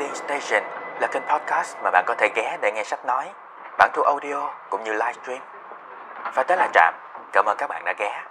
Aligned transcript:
Reading 0.00 0.16
Station 0.16 0.62
là 1.00 1.08
kênh 1.12 1.22
podcast 1.22 1.76
mà 1.82 1.90
bạn 1.90 2.04
có 2.06 2.14
thể 2.18 2.28
ghé 2.36 2.58
để 2.62 2.72
nghe 2.74 2.84
sách 2.84 3.04
nói, 3.06 3.32
bản 3.78 3.90
thu 3.94 4.02
audio 4.02 4.54
cũng 4.70 4.84
như 4.84 4.92
livestream. 4.92 5.42
Và 6.34 6.44
tới 6.48 6.56
là 6.56 6.70
Trạm, 6.74 6.94
cảm 7.32 7.44
ơn 7.44 7.56
các 7.58 7.66
bạn 7.66 7.84
đã 7.84 7.94
ghé. 7.98 8.24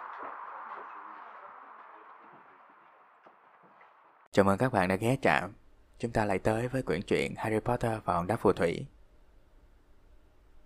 Chào 4.32 4.46
mừng 4.46 4.58
các 4.58 4.74
bạn 4.74 4.88
đã 4.88 4.96
ghé 4.96 5.18
Trạm. 5.22 5.54
Chúng 6.00 6.12
ta 6.12 6.26
lại 6.26 6.40
tới 6.40 6.68
với 6.68 6.82
quyển 6.82 7.02
truyện 7.02 7.34
Harry 7.38 7.60
Potter 7.60 7.92
và 8.06 8.14
hòn 8.14 8.28
đá 8.28 8.36
phù 8.36 8.54
thủy. 8.54 8.86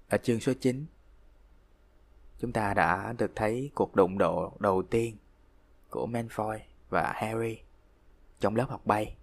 Ở 0.10 0.18
chương 0.18 0.40
số 0.40 0.54
9, 0.62 0.86
chúng 2.40 2.52
ta 2.52 2.74
đã 2.74 3.14
được 3.18 3.32
thấy 3.36 3.72
cuộc 3.76 3.96
đụng 3.96 4.18
độ 4.18 4.52
đầu 4.60 4.84
tiên 4.92 5.18
của 5.90 6.08
Malfoy 6.12 6.60
và 6.90 7.14
Harry 7.16 7.62
trong 8.40 8.56
lớp 8.56 8.66
học 8.70 8.82
bay. 8.86 9.16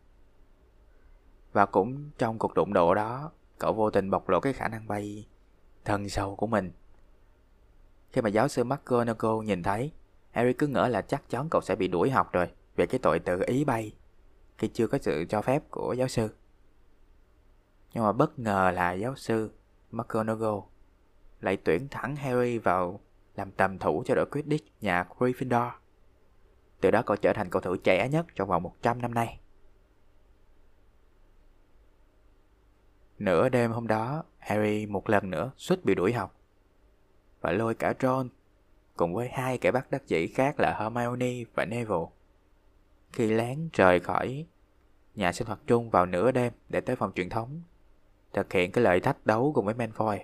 Và 1.52 1.66
cũng 1.66 2.10
trong 2.18 2.38
cuộc 2.38 2.54
đụng 2.54 2.72
độ 2.72 2.94
đó, 2.94 3.30
cậu 3.58 3.72
vô 3.72 3.90
tình 3.90 4.10
bộc 4.10 4.28
lộ 4.28 4.40
cái 4.40 4.52
khả 4.52 4.68
năng 4.68 4.88
bay 4.88 5.26
thần 5.84 6.08
sâu 6.08 6.36
của 6.36 6.46
mình. 6.46 6.72
Khi 8.12 8.20
mà 8.20 8.28
giáo 8.28 8.48
sư 8.48 8.64
McGonagall 8.64 9.44
nhìn 9.44 9.62
thấy, 9.62 9.92
Harry 10.30 10.52
cứ 10.52 10.66
ngỡ 10.66 10.88
là 10.88 11.02
chắc 11.02 11.28
chắn 11.28 11.48
cậu 11.50 11.60
sẽ 11.60 11.76
bị 11.76 11.88
đuổi 11.88 12.10
học 12.10 12.32
rồi 12.32 12.46
về 12.76 12.86
cái 12.86 12.98
tội 13.02 13.18
tự 13.18 13.42
ý 13.46 13.64
bay 13.64 13.92
khi 14.58 14.68
chưa 14.68 14.86
có 14.86 14.98
sự 14.98 15.24
cho 15.28 15.42
phép 15.42 15.62
của 15.70 15.92
giáo 15.92 16.08
sư. 16.08 16.28
Nhưng 17.94 18.04
mà 18.04 18.12
bất 18.12 18.38
ngờ 18.38 18.70
là 18.74 18.92
giáo 18.92 19.16
sư 19.16 19.50
McGonagall 19.90 20.58
lại 21.40 21.56
tuyển 21.56 21.88
thẳng 21.90 22.16
Harry 22.16 22.58
vào 22.58 23.00
làm 23.36 23.50
tầm 23.50 23.78
thủ 23.78 24.02
cho 24.06 24.14
đội 24.14 24.26
Quidditch 24.26 24.66
nhà 24.80 25.04
Gryffindor. 25.18 25.70
Từ 26.80 26.90
đó 26.90 27.02
cậu 27.06 27.16
trở 27.16 27.32
thành 27.32 27.50
cầu 27.50 27.62
thủ 27.62 27.76
trẻ 27.76 28.08
nhất 28.08 28.26
trong 28.34 28.48
vòng 28.48 28.62
100 28.62 29.02
năm 29.02 29.14
nay. 29.14 29.39
Nửa 33.20 33.48
đêm 33.48 33.72
hôm 33.72 33.86
đó, 33.86 34.22
Harry 34.38 34.86
một 34.86 35.10
lần 35.10 35.30
nữa 35.30 35.52
suýt 35.56 35.84
bị 35.84 35.94
đuổi 35.94 36.12
học. 36.12 36.34
Và 37.40 37.52
lôi 37.52 37.74
cả 37.74 37.94
Ron, 38.00 38.28
cùng 38.96 39.14
với 39.14 39.28
hai 39.28 39.58
kẻ 39.58 39.70
bắt 39.70 39.90
đắc 39.90 40.06
dĩ 40.06 40.26
khác 40.26 40.60
là 40.60 40.76
Hermione 40.80 41.44
và 41.54 41.64
Neville. 41.64 42.06
Khi 43.12 43.26
lén 43.26 43.68
rời 43.72 44.00
khỏi 44.00 44.46
nhà 45.14 45.32
sinh 45.32 45.46
hoạt 45.46 45.58
chung 45.66 45.90
vào 45.90 46.06
nửa 46.06 46.30
đêm 46.30 46.52
để 46.68 46.80
tới 46.80 46.96
phòng 46.96 47.12
truyền 47.14 47.28
thống, 47.28 47.62
thực 48.32 48.52
hiện 48.52 48.72
cái 48.72 48.84
lời 48.84 49.00
thách 49.00 49.26
đấu 49.26 49.52
cùng 49.54 49.64
với 49.64 49.74
Malfoy. 49.74 50.18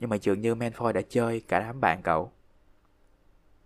Nhưng 0.00 0.10
mà 0.10 0.16
dường 0.16 0.40
như 0.40 0.54
Malfoy 0.54 0.92
đã 0.92 1.00
chơi 1.08 1.40
cả 1.40 1.60
đám 1.60 1.80
bạn 1.80 2.02
cậu. 2.02 2.32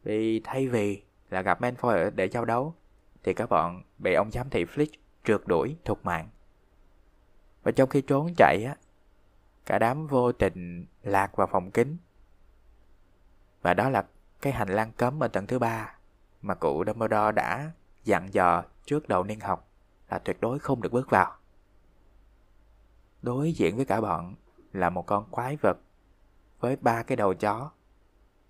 Vì 0.03 0.41
thay 0.45 0.69
vì 0.69 1.03
là 1.31 1.43
gặp 1.43 1.61
Malfoy 1.61 2.11
để 2.15 2.29
giao 2.29 2.45
đấu, 2.45 2.75
thì 3.23 3.35
các 3.35 3.49
bọn 3.51 3.83
bị 3.99 4.15
ông 4.15 4.31
giám 4.31 4.51
thị 4.51 4.65
Flick 4.65 4.97
trượt 5.25 5.41
đuổi 5.47 5.77
thục 5.85 6.05
mạng. 6.05 6.29
Và 7.67 7.73
trong 7.73 7.89
khi 7.89 8.03
trốn 8.03 8.35
chạy 8.37 8.65
á, 8.65 8.77
cả 9.65 9.79
đám 9.79 10.07
vô 10.07 10.33
tình 10.33 10.87
lạc 11.03 11.37
vào 11.37 11.47
phòng 11.47 11.71
kính. 11.71 11.97
Và 13.63 13.75
đó 13.75 13.89
là 13.91 14.07
cái 14.41 14.53
hành 14.53 14.69
lang 14.69 14.93
cấm 14.93 15.23
ở 15.23 15.29
tầng 15.29 15.47
thứ 15.47 15.59
ba 15.59 15.99
mà 16.43 16.55
cụ 16.55 16.85
Dumbledore 16.87 17.33
đã 17.33 17.71
dặn 18.05 18.35
dò 18.35 18.65
trước 18.85 19.09
đầu 19.09 19.25
niên 19.25 19.41
học 19.41 19.69
là 20.11 20.19
tuyệt 20.19 20.41
đối 20.41 20.59
không 20.59 20.83
được 20.83 20.93
bước 20.93 21.11
vào. 21.11 21.37
Đối 23.23 23.53
diện 23.53 23.77
với 23.77 23.85
cả 23.85 24.01
bọn 24.01 24.35
là 24.73 24.91
một 24.91 25.07
con 25.07 25.31
quái 25.31 25.57
vật 25.57 25.79
với 26.61 26.77
ba 26.77 27.03
cái 27.03 27.17
đầu 27.17 27.35
chó. 27.35 27.71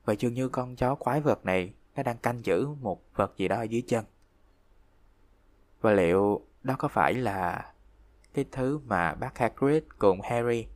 Và 0.04 0.14
dường 0.18 0.34
như 0.34 0.48
con 0.48 0.76
chó 0.76 0.94
quái 0.94 1.20
vật 1.20 1.44
này 1.44 1.74
nó 1.94 2.02
đang 2.02 2.18
canh 2.18 2.44
giữ 2.44 2.68
một 2.80 3.02
vật 3.14 3.36
gì 3.36 3.48
đó 3.48 3.56
ở 3.56 3.62
dưới 3.62 3.82
chân. 3.88 4.04
Và 5.80 5.92
liệu 5.92 6.46
đó 6.62 6.74
có 6.78 6.88
phải 6.88 7.14
là 7.14 7.72
cái 8.36 8.44
thứ 8.52 8.78
mà 8.78 9.14
bác 9.14 9.38
Hagrid 9.38 9.82
cùng 9.98 10.20
Harry 10.20 10.66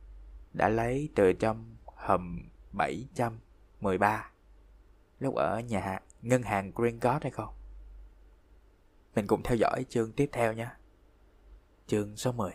đã 0.53 0.69
lấy 0.69 1.09
từ 1.15 1.33
trong 1.33 1.75
hầm 1.95 2.49
713 2.71 4.31
lúc 5.19 5.35
ở 5.35 5.59
nhà 5.59 5.99
ngân 6.21 6.43
hàng 6.43 6.71
Gringotts 6.75 7.23
hay 7.23 7.31
không? 7.31 7.53
Mình 9.15 9.27
cùng 9.27 9.43
theo 9.43 9.57
dõi 9.57 9.85
chương 9.89 10.11
tiếp 10.11 10.29
theo 10.31 10.53
nhé. 10.53 10.67
Chương 11.87 12.17
số 12.17 12.31
10 12.31 12.51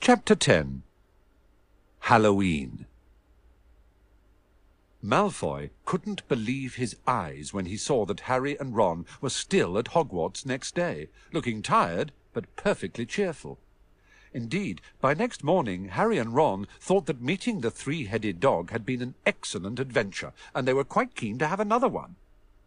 Chapter 0.00 0.38
10 0.48 0.64
Halloween 2.00 2.68
Malfoy 5.04 5.70
couldn't 5.84 6.28
believe 6.28 6.76
his 6.76 6.94
eyes 7.08 7.52
when 7.52 7.66
he 7.66 7.76
saw 7.76 8.06
that 8.06 8.20
Harry 8.20 8.56
and 8.58 8.76
Ron 8.76 9.04
were 9.20 9.30
still 9.30 9.76
at 9.76 9.86
Hogwarts 9.86 10.46
next 10.46 10.76
day, 10.76 11.08
looking 11.32 11.60
tired 11.60 12.12
but 12.32 12.54
perfectly 12.54 13.04
cheerful. 13.04 13.58
Indeed, 14.32 14.80
by 15.00 15.14
next 15.14 15.42
morning, 15.42 15.88
Harry 15.88 16.18
and 16.18 16.36
Ron 16.36 16.68
thought 16.78 17.06
that 17.06 17.20
meeting 17.20 17.62
the 17.62 17.70
three-headed 17.70 18.38
dog 18.38 18.70
had 18.70 18.86
been 18.86 19.02
an 19.02 19.16
excellent 19.26 19.80
adventure, 19.80 20.32
and 20.54 20.68
they 20.68 20.72
were 20.72 20.84
quite 20.84 21.16
keen 21.16 21.36
to 21.38 21.48
have 21.48 21.58
another 21.58 21.88
one. 21.88 22.14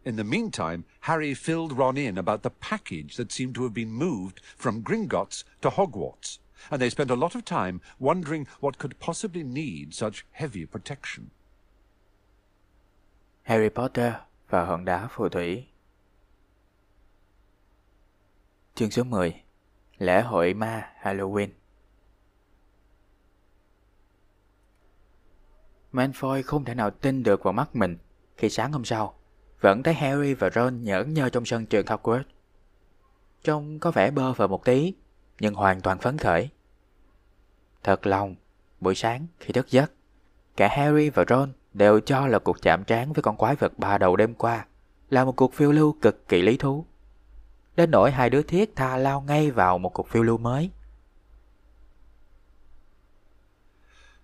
In 0.04 0.16
the 0.16 0.22
meantime, 0.22 0.84
Harry 1.00 1.32
filled 1.32 1.72
Ron 1.72 1.96
in 1.96 2.18
about 2.18 2.42
the 2.42 2.50
package 2.50 3.16
that 3.16 3.32
seemed 3.32 3.54
to 3.54 3.62
have 3.62 3.72
been 3.72 3.90
moved 3.90 4.42
from 4.56 4.82
Gringotts 4.82 5.42
to 5.62 5.70
Hogwarts 5.70 6.38
and 6.70 6.80
they 6.80 6.90
spent 6.90 7.10
a 7.10 7.16
lot 7.16 7.34
of 7.34 7.44
time 7.44 7.80
wondering 7.98 8.46
what 8.60 8.78
could 8.78 8.98
possibly 8.98 9.42
need 9.42 9.94
such 9.94 10.24
heavy 10.32 10.66
protection. 10.66 11.30
Harry 13.46 13.68
Potter 13.68 14.12
và 14.48 14.64
hòn 14.64 14.84
đá 14.84 15.08
phù 15.10 15.28
thủy 15.28 15.66
Chương 18.74 18.90
số 18.90 19.04
10 19.04 19.42
Lễ 19.98 20.22
hội 20.22 20.54
ma 20.54 20.92
Halloween 21.02 21.48
Malfoy 25.92 26.42
không 26.42 26.64
thể 26.64 26.74
nào 26.74 26.90
tin 26.90 27.22
được 27.22 27.42
vào 27.42 27.52
mắt 27.52 27.76
mình 27.76 27.98
khi 28.36 28.50
sáng 28.50 28.72
hôm 28.72 28.84
sau 28.84 29.18
vẫn 29.60 29.82
thấy 29.82 29.94
Harry 29.94 30.34
và 30.34 30.50
Ron 30.50 30.82
nhởn 30.84 31.14
nhơ 31.14 31.28
trong 31.28 31.44
sân 31.44 31.66
trường 31.66 31.86
Hogwarts. 31.86 32.22
Trông 33.42 33.78
có 33.78 33.90
vẻ 33.90 34.10
bơ 34.10 34.32
phờ 34.32 34.46
một 34.46 34.64
tí, 34.64 34.94
nhưng 35.40 35.54
hoàn 35.54 35.80
toàn 35.80 35.98
phấn 35.98 36.18
khởi. 36.18 36.50
Thật 37.82 38.06
lòng, 38.06 38.34
buổi 38.80 38.94
sáng 38.94 39.26
khi 39.40 39.52
thức 39.52 39.70
giấc, 39.70 39.92
cả 40.56 40.68
Harry 40.68 41.10
và 41.10 41.24
Ron 41.28 41.52
đều 41.76 42.00
cho 42.00 42.26
là 42.26 42.38
cuộc 42.38 42.62
chạm 42.62 42.84
trán 42.84 43.12
với 43.12 43.22
con 43.22 43.36
quái 43.36 43.56
vật 43.56 43.78
ba 43.78 43.98
đầu 43.98 44.16
đêm 44.16 44.34
qua 44.34 44.66
là 45.10 45.24
một 45.24 45.36
cuộc 45.36 45.54
phiêu 45.54 45.72
lưu 45.72 45.92
cực 45.92 46.28
kỳ 46.28 46.42
lý 46.42 46.56
thú. 46.56 46.86
Đến 47.76 47.90
nỗi 47.90 48.10
hai 48.10 48.30
đứa 48.30 48.42
thiết 48.42 48.76
tha 48.76 48.96
lao 48.96 49.20
ngay 49.20 49.50
vào 49.50 49.78
một 49.78 49.88
cuộc 49.94 50.08
phiêu 50.08 50.22
lưu 50.22 50.38
mới. 50.38 50.70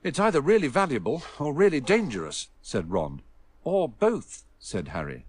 It's 0.02 0.24
either 0.24 0.46
really 0.46 0.68
valuable 0.68 1.18
or 1.44 1.58
really 1.58 1.80
dangerous, 1.88 2.48
said 2.62 2.84
Ron. 2.90 3.18
Or 3.64 3.90
both, 4.00 4.44
said 4.60 4.88
Harry. 4.88 5.20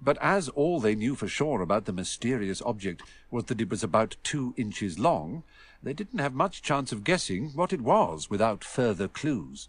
But 0.00 0.16
as 0.16 0.48
all 0.48 0.80
they 0.82 0.94
knew 0.94 1.14
for 1.14 1.28
sure 1.28 1.62
about 1.62 1.84
the 1.84 1.92
mysterious 1.92 2.62
object 2.62 3.00
was 3.30 3.44
that 3.44 3.60
it 3.60 3.70
was 3.70 3.84
about 3.84 4.16
two 4.22 4.52
inches 4.56 4.98
long, 4.98 5.42
they 5.82 5.94
didn't 5.94 6.20
have 6.20 6.34
much 6.34 6.62
chance 6.62 6.92
of 6.92 7.04
guessing 7.04 7.50
what 7.54 7.72
it 7.72 7.80
was 7.80 8.30
without 8.30 8.64
further 8.64 9.08
clues. 9.08 9.68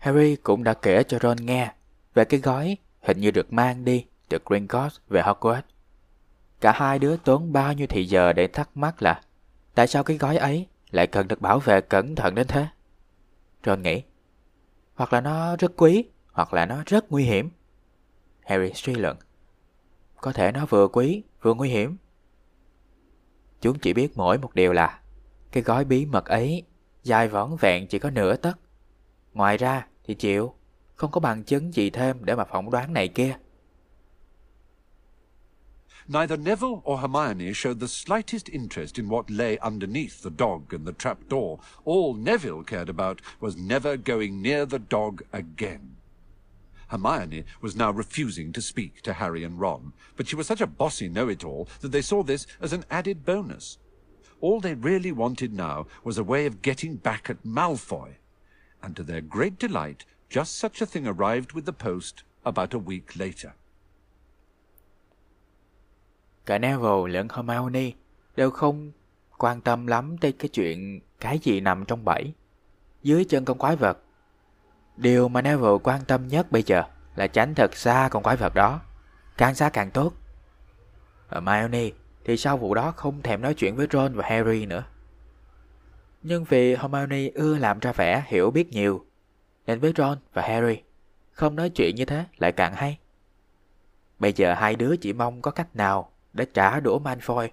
Harry 0.00 0.36
cũng 0.36 0.64
đã 0.64 0.74
kể 0.74 1.02
cho 1.02 1.18
Ron 1.22 1.36
nghe 1.40 1.72
về 2.14 2.24
cái 2.24 2.40
gói 2.40 2.76
hình 3.00 3.20
như 3.20 3.30
được 3.30 3.52
mang 3.52 3.84
đi 3.84 4.06
từ 4.28 4.38
Gringotts 4.46 4.98
về 5.08 5.22
Hogwarts. 5.22 5.62
Cả 6.60 6.72
hai 6.72 6.98
đứa 6.98 7.16
tốn 7.16 7.52
bao 7.52 7.72
nhiêu 7.72 7.86
thì 7.86 8.04
giờ 8.04 8.32
để 8.32 8.46
thắc 8.46 8.76
mắc 8.76 9.02
là 9.02 9.20
tại 9.74 9.86
sao 9.86 10.04
cái 10.04 10.16
gói 10.16 10.36
ấy 10.36 10.66
lại 10.90 11.06
cần 11.06 11.28
được 11.28 11.40
bảo 11.40 11.58
vệ 11.58 11.80
cẩn 11.80 12.14
thận 12.14 12.34
đến 12.34 12.46
thế. 12.46 12.66
Ron 13.64 13.82
nghĩ, 13.82 14.02
hoặc 14.94 15.12
là 15.12 15.20
nó 15.20 15.56
rất 15.56 15.72
quý, 15.76 16.04
hoặc 16.32 16.54
là 16.54 16.66
nó 16.66 16.82
rất 16.86 17.12
nguy 17.12 17.24
hiểm. 17.24 17.50
Harry 18.40 18.72
suy 18.74 18.94
luận, 18.94 19.16
có 20.16 20.32
thể 20.32 20.52
nó 20.52 20.66
vừa 20.66 20.88
quý, 20.88 21.22
vừa 21.42 21.54
nguy 21.54 21.68
hiểm. 21.68 21.96
Chúng 23.60 23.78
chỉ 23.78 23.92
biết 23.92 24.16
mỗi 24.16 24.38
một 24.38 24.54
điều 24.54 24.72
là 24.72 25.00
cái 25.52 25.62
gói 25.62 25.84
bí 25.84 26.06
mật 26.06 26.24
ấy 26.24 26.62
dài 27.02 27.28
võn 27.28 27.56
vẹn 27.60 27.86
chỉ 27.86 27.98
có 27.98 28.10
nửa 28.10 28.36
tấc. 28.36 28.58
Ngoài 29.34 29.56
ra 29.56 29.86
thì 30.10 30.14
chịu, 30.14 30.54
không 30.94 31.10
có 31.10 31.20
bằng 31.20 31.42
chứng 31.42 31.74
gì 31.74 31.90
thêm 31.90 32.24
để 32.24 32.34
mà 32.34 32.44
phỏng 32.44 32.70
đoán 32.70 32.92
này 32.92 33.08
kia. 33.08 33.36
Neither 36.08 36.40
Neville 36.40 36.82
or 36.84 37.00
Hermione 37.00 37.52
showed 37.52 37.78
the 37.78 37.86
slightest 37.86 38.46
interest 38.46 38.96
in 38.96 39.08
what 39.08 39.22
lay 39.28 39.56
underneath 39.56 40.22
the 40.22 40.30
dog 40.38 40.60
and 40.70 40.86
the 40.86 40.92
trapdoor. 40.98 41.58
All 41.84 42.16
Neville 42.16 42.62
cared 42.66 42.88
about 42.88 43.18
was 43.40 43.56
never 43.56 43.96
going 43.96 44.42
near 44.42 44.66
the 44.66 44.78
dog 44.90 45.22
again. 45.32 45.80
Hermione 46.88 47.44
was 47.62 47.76
now 47.76 47.92
refusing 47.92 48.52
to 48.52 48.60
speak 48.60 49.02
to 49.02 49.12
Harry 49.12 49.44
and 49.44 49.60
Ron, 49.60 49.92
but 50.16 50.26
she 50.26 50.36
was 50.36 50.46
such 50.46 50.60
a 50.60 50.66
bossy 50.66 51.08
know-it-all 51.08 51.68
that 51.80 51.92
they 51.92 52.02
saw 52.02 52.24
this 52.24 52.46
as 52.60 52.72
an 52.72 52.84
added 52.90 53.24
bonus. 53.24 53.78
All 54.40 54.60
they 54.60 54.74
really 54.74 55.12
wanted 55.12 55.52
now 55.52 55.86
was 56.02 56.18
a 56.18 56.24
way 56.24 56.46
of 56.46 56.62
getting 56.62 56.96
back 56.96 57.30
at 57.30 57.44
Malfoy. 57.44 58.19
And 58.80 58.98
to 58.98 59.04
their 59.04 59.24
great 59.30 59.52
delight, 59.60 59.96
just 60.30 60.44
such 60.44 60.82
a 60.82 60.86
thing 60.86 61.06
arrived 61.06 61.52
with 61.52 61.64
the 61.64 61.72
post 61.72 62.14
about 62.42 62.74
a 62.74 62.78
week 62.78 63.02
later. 63.14 63.52
Cả 66.46 66.58
Neville 66.58 67.12
lẫn 67.12 67.28
Hermione 67.28 67.90
đều 68.36 68.50
không 68.50 68.92
quan 69.38 69.60
tâm 69.60 69.86
lắm 69.86 70.18
tới 70.18 70.32
cái 70.32 70.48
chuyện 70.48 71.00
cái 71.20 71.38
gì 71.38 71.60
nằm 71.60 71.84
trong 71.84 72.04
bẫy 72.04 72.32
dưới 73.02 73.24
chân 73.24 73.44
con 73.44 73.58
quái 73.58 73.76
vật. 73.76 73.98
Điều 74.96 75.28
mà 75.28 75.42
Neville 75.42 75.78
quan 75.82 76.04
tâm 76.04 76.28
nhất 76.28 76.52
bây 76.52 76.62
giờ 76.62 76.82
là 77.16 77.26
tránh 77.26 77.54
thật 77.54 77.76
xa 77.76 78.08
con 78.10 78.22
quái 78.22 78.36
vật 78.36 78.54
đó, 78.54 78.80
càng 79.36 79.54
xa 79.54 79.68
càng 79.68 79.90
tốt. 79.90 80.12
Hermione 81.30 81.90
thì 82.24 82.36
sau 82.36 82.56
vụ 82.56 82.74
đó 82.74 82.92
không 82.96 83.22
thèm 83.22 83.42
nói 83.42 83.54
chuyện 83.54 83.76
với 83.76 83.86
Ron 83.92 84.14
và 84.14 84.24
Harry 84.28 84.66
nữa. 84.66 84.84
Nhưng 86.22 86.44
vì 86.44 86.76
Hermione 86.76 87.30
ưa 87.34 87.58
làm 87.58 87.78
ra 87.78 87.92
vẻ 87.92 88.24
hiểu 88.26 88.50
biết 88.50 88.68
nhiều, 88.72 89.04
nên 89.66 89.80
với 89.80 89.92
Ron 89.96 90.18
và 90.32 90.42
Harry, 90.42 90.82
không 91.32 91.56
nói 91.56 91.70
chuyện 91.70 91.94
như 91.94 92.04
thế 92.04 92.24
lại 92.38 92.52
càng 92.52 92.74
hay. 92.74 92.98
Bây 94.18 94.32
giờ 94.32 94.54
hai 94.54 94.76
đứa 94.76 94.96
chỉ 94.96 95.12
mong 95.12 95.42
có 95.42 95.50
cách 95.50 95.76
nào 95.76 96.12
để 96.32 96.46
trả 96.54 96.80
đũa 96.80 96.98
Malfoy. 96.98 97.48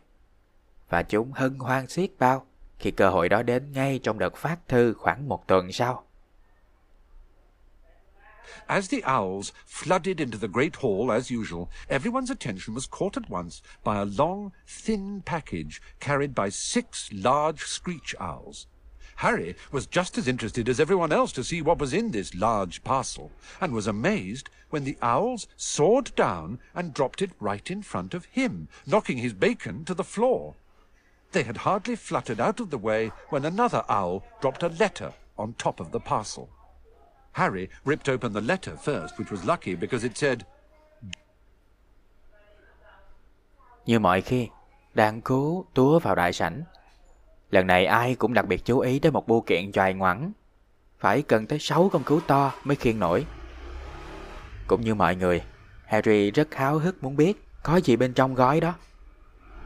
Và 0.90 1.04
chúng 1.04 1.32
hân 1.32 1.60
hoan 1.60 1.88
xiết 1.88 2.12
bao 2.20 2.46
khi 2.80 2.92
cơ 2.92 3.10
hội 3.10 3.30
đó 3.30 3.44
đến 3.44 3.72
ngay 3.72 4.00
trong 4.04 4.20
đợt 4.20 4.36
phát 4.36 4.68
thư 4.68 4.94
khoảng 4.94 5.30
một 5.30 5.48
tuần 5.48 5.72
sau. 5.72 6.07
As 8.70 8.90
the 8.90 9.04
owls 9.06 9.54
flooded 9.66 10.20
into 10.20 10.38
the 10.38 10.50
great 10.50 10.78
hall 10.78 11.10
as 11.10 11.32
usual, 11.32 11.70
everyone's 11.90 12.30
attention 12.30 12.74
was 12.74 12.86
caught 12.86 13.16
at 13.16 13.30
once 13.30 13.62
by 13.82 13.98
a 13.98 14.06
long, 14.06 14.52
thin 14.66 15.22
package 15.22 15.82
carried 16.02 16.36
by 16.36 16.50
six 16.50 17.10
large 17.14 17.64
screech 17.64 18.14
owls. 18.20 18.68
Harry 19.18 19.56
was 19.72 19.88
just 19.88 20.18
as 20.18 20.28
interested 20.28 20.68
as 20.68 20.82
everyone 20.82 21.14
else 21.14 21.32
to 21.32 21.46
see 21.46 21.62
what 21.62 21.80
was 21.80 21.94
in 21.94 22.12
this 22.12 22.36
large 22.36 22.84
parcel, 22.84 23.32
and 23.62 23.72
was 23.74 23.88
amazed 23.88 24.50
when 24.70 24.84
the 24.84 24.98
owls 25.02 25.48
soared 25.56 26.14
down 26.16 26.60
and 26.76 26.94
dropped 26.94 27.22
it 27.22 27.32
right 27.40 27.72
in 27.72 27.82
front 27.82 28.14
of 28.14 28.26
him, 28.26 28.68
knocking 28.86 29.18
his 29.18 29.34
bacon 29.34 29.86
to 29.86 29.94
the 29.94 30.04
floor. 30.04 30.56
They 31.32 31.44
had 31.44 31.58
hardly 31.58 31.96
fluttered 31.96 32.42
out 32.42 32.60
of 32.60 32.70
the 32.70 32.78
way 32.78 33.14
when 33.30 33.46
another 33.46 33.86
owl 33.88 34.24
dropped 34.42 34.62
a 34.62 34.68
letter 34.68 35.14
on 35.38 35.54
top 35.54 35.80
of 35.80 35.92
the 35.92 36.00
parcel. 36.02 36.50
Harry 37.38 37.68
ripped 37.86 38.10
open 38.10 38.34
the 38.34 38.42
letter 38.42 38.74
first, 38.86 39.16
which 39.18 39.32
was 39.32 39.46
lucky 39.46 39.76
because 39.76 40.08
it 40.08 40.18
said, 40.18 40.40
Như 43.86 44.00
mọi 44.00 44.22
khi, 44.22 44.50
đang 44.94 45.22
cố 45.22 45.66
túa 45.74 46.00
vào 46.00 46.16
đại 46.16 46.34
sảnh. 46.34 46.64
Lần 47.50 47.68
này 47.68 47.86
ai 47.86 48.16
cũng 48.16 48.34
đặc 48.34 48.48
biệt 48.48 48.66
chú 48.66 48.80
ý 48.80 49.00
đến 49.00 49.14
một 49.14 49.28
bưu 49.28 49.42
kiện 49.42 49.72
choài 49.72 49.94
ngoẵng. 49.94 50.32
Phải 51.00 51.22
cần 51.22 51.48
tới 51.48 51.60
6 51.60 51.90
con 51.90 52.04
cứu 52.04 52.20
to 52.28 52.54
mới 52.64 52.76
khiêng 52.76 53.00
nổi. 53.00 53.26
Cũng 54.68 54.82
như 54.82 54.96
mọi 54.96 55.16
người, 55.16 55.42
Harry 55.86 56.32
rất 56.32 56.56
háo 56.56 56.80
hức 56.80 57.04
muốn 57.04 57.16
biết 57.16 57.44
có 57.64 57.78
gì 57.78 57.96
bên 57.96 58.14
trong 58.14 58.36
gói 58.36 58.60
đó. 58.60 58.74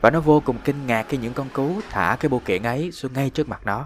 Và 0.01 0.09
nó 0.09 0.19
vô 0.19 0.39
cùng 0.45 0.57
kinh 0.63 0.87
ngạc 0.87 1.05
khi 1.09 1.17
những 1.17 1.33
con 1.33 1.49
cú 1.53 1.81
thả 1.89 2.17
cái 2.19 2.29
bưu 2.29 2.39
kiện 2.39 2.63
ấy 2.63 2.91
xuống 2.91 3.13
ngay 3.13 3.29
trước 3.29 3.49
mặt 3.49 3.61
nó. 3.65 3.85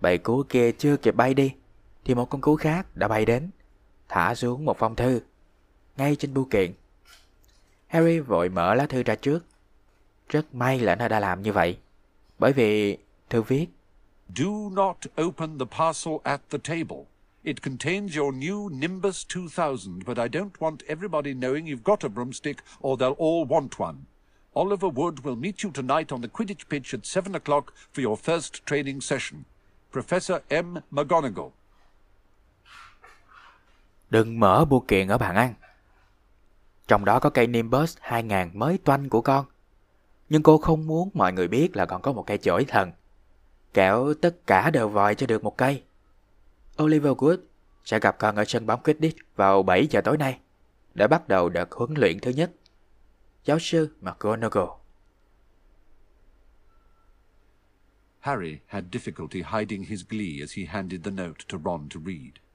Bầy 0.00 0.18
cú 0.18 0.42
kia 0.48 0.72
chưa 0.72 0.96
kịp 0.96 1.14
bay 1.14 1.34
đi, 1.34 1.52
thì 2.08 2.14
một 2.14 2.30
con 2.30 2.40
cú 2.40 2.56
khác 2.56 2.86
đã 2.96 3.08
bay 3.08 3.24
đến, 3.24 3.50
thả 4.08 4.34
xuống 4.34 4.64
một 4.64 4.78
phong 4.78 4.96
thư, 4.96 5.20
ngay 5.96 6.16
trên 6.16 6.34
bưu 6.34 6.44
kiện. 6.44 6.72
Harry 7.86 8.18
vội 8.18 8.48
mở 8.48 8.74
lá 8.74 8.86
thư 8.86 9.02
ra 9.02 9.14
trước. 9.14 9.44
Rất 10.28 10.54
may 10.54 10.78
là 10.78 10.94
nó 10.94 11.08
đã 11.08 11.20
làm 11.20 11.42
như 11.42 11.52
vậy, 11.52 11.78
bởi 12.38 12.52
vì 12.52 12.98
thư 13.28 13.42
viết 13.42 13.66
Do 14.36 14.44
not 14.72 14.96
open 15.22 15.58
the 15.58 15.64
parcel 15.78 16.14
at 16.22 16.40
the 16.50 16.58
table. 16.58 17.04
It 17.42 17.56
contains 17.62 18.16
your 18.16 18.34
new 18.34 18.68
Nimbus 18.80 19.26
2000, 19.36 20.02
but 20.06 20.18
I 20.18 20.28
don't 20.28 20.58
want 20.58 20.76
everybody 20.86 21.34
knowing 21.34 21.66
you've 21.66 21.84
got 21.84 22.04
a 22.04 22.08
broomstick 22.08 22.56
or 22.80 22.98
they'll 22.98 23.16
all 23.18 23.46
want 23.48 23.68
one. 23.78 23.96
Oliver 24.54 24.88
Wood 24.88 25.24
will 25.24 25.36
meet 25.36 25.62
you 25.62 25.70
tonight 25.70 26.12
on 26.12 26.20
the 26.20 26.28
Quidditch 26.28 26.68
pitch 26.68 26.94
at 26.94 27.06
7 27.06 27.34
o'clock 27.34 27.72
for 27.92 28.02
your 28.02 28.16
first 28.16 28.66
training 28.66 29.00
session. 29.00 29.44
Professor 29.92 30.40
M. 30.50 30.82
McGonagall. 30.92 31.52
Đừng 34.10 34.40
mở 34.40 34.64
bưu 34.64 34.80
kiện 34.80 35.08
ở 35.08 35.18
bàn 35.18 35.36
ăn. 35.36 35.54
Trong 36.88 37.04
đó 37.04 37.20
có 37.20 37.30
cây 37.30 37.46
Nimbus 37.46 37.96
2000 38.00 38.50
mới 38.54 38.78
toanh 38.78 39.08
của 39.08 39.20
con. 39.20 39.46
Nhưng 40.28 40.42
cô 40.42 40.58
không 40.58 40.86
muốn 40.86 41.10
mọi 41.14 41.32
người 41.32 41.48
biết 41.48 41.76
là 41.76 41.86
còn 41.86 42.02
có 42.02 42.12
một 42.12 42.26
cây 42.26 42.38
chổi 42.38 42.64
thần. 42.64 42.92
Kẻo 43.74 44.14
tất 44.14 44.46
cả 44.46 44.70
đều 44.70 44.88
vòi 44.88 45.14
cho 45.14 45.26
được 45.26 45.44
một 45.44 45.56
cây. 45.56 45.82
Oliver 46.82 47.12
Wood 47.12 47.38
sẽ 47.84 47.98
gặp 47.98 48.18
con 48.18 48.36
ở 48.36 48.44
sân 48.44 48.66
bóng 48.66 48.82
Quidditch 48.82 49.18
vào 49.36 49.62
7 49.62 49.86
giờ 49.86 50.00
tối 50.00 50.16
nay, 50.16 50.38
để 50.94 51.06
bắt 51.06 51.28
đầu 51.28 51.48
đợt 51.48 51.72
huấn 51.72 51.94
luyện 51.94 52.20
thứ 52.20 52.30
nhất. 52.30 52.50
Giáo 53.44 53.58
sư 53.58 53.96
McGonagall. 54.00 54.68
Harry 58.20 58.58
had 58.66 58.84
difficulty 58.92 59.58
hiding 59.58 59.84
his 59.84 60.04
glee 60.08 60.40
as 60.40 60.58
he 60.58 60.64
handed 60.64 61.04
the 61.04 61.10
note 61.10 61.44
to 61.52 61.58
Ron 61.64 61.88
to 61.94 62.00
read. 62.06 62.47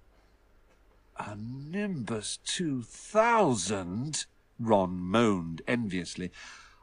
A 1.18 1.36
Nimbus 1.36 2.38
2000? 2.44 4.26
Ron 4.60 5.00
moaned 5.00 5.62
enviously. 5.68 6.32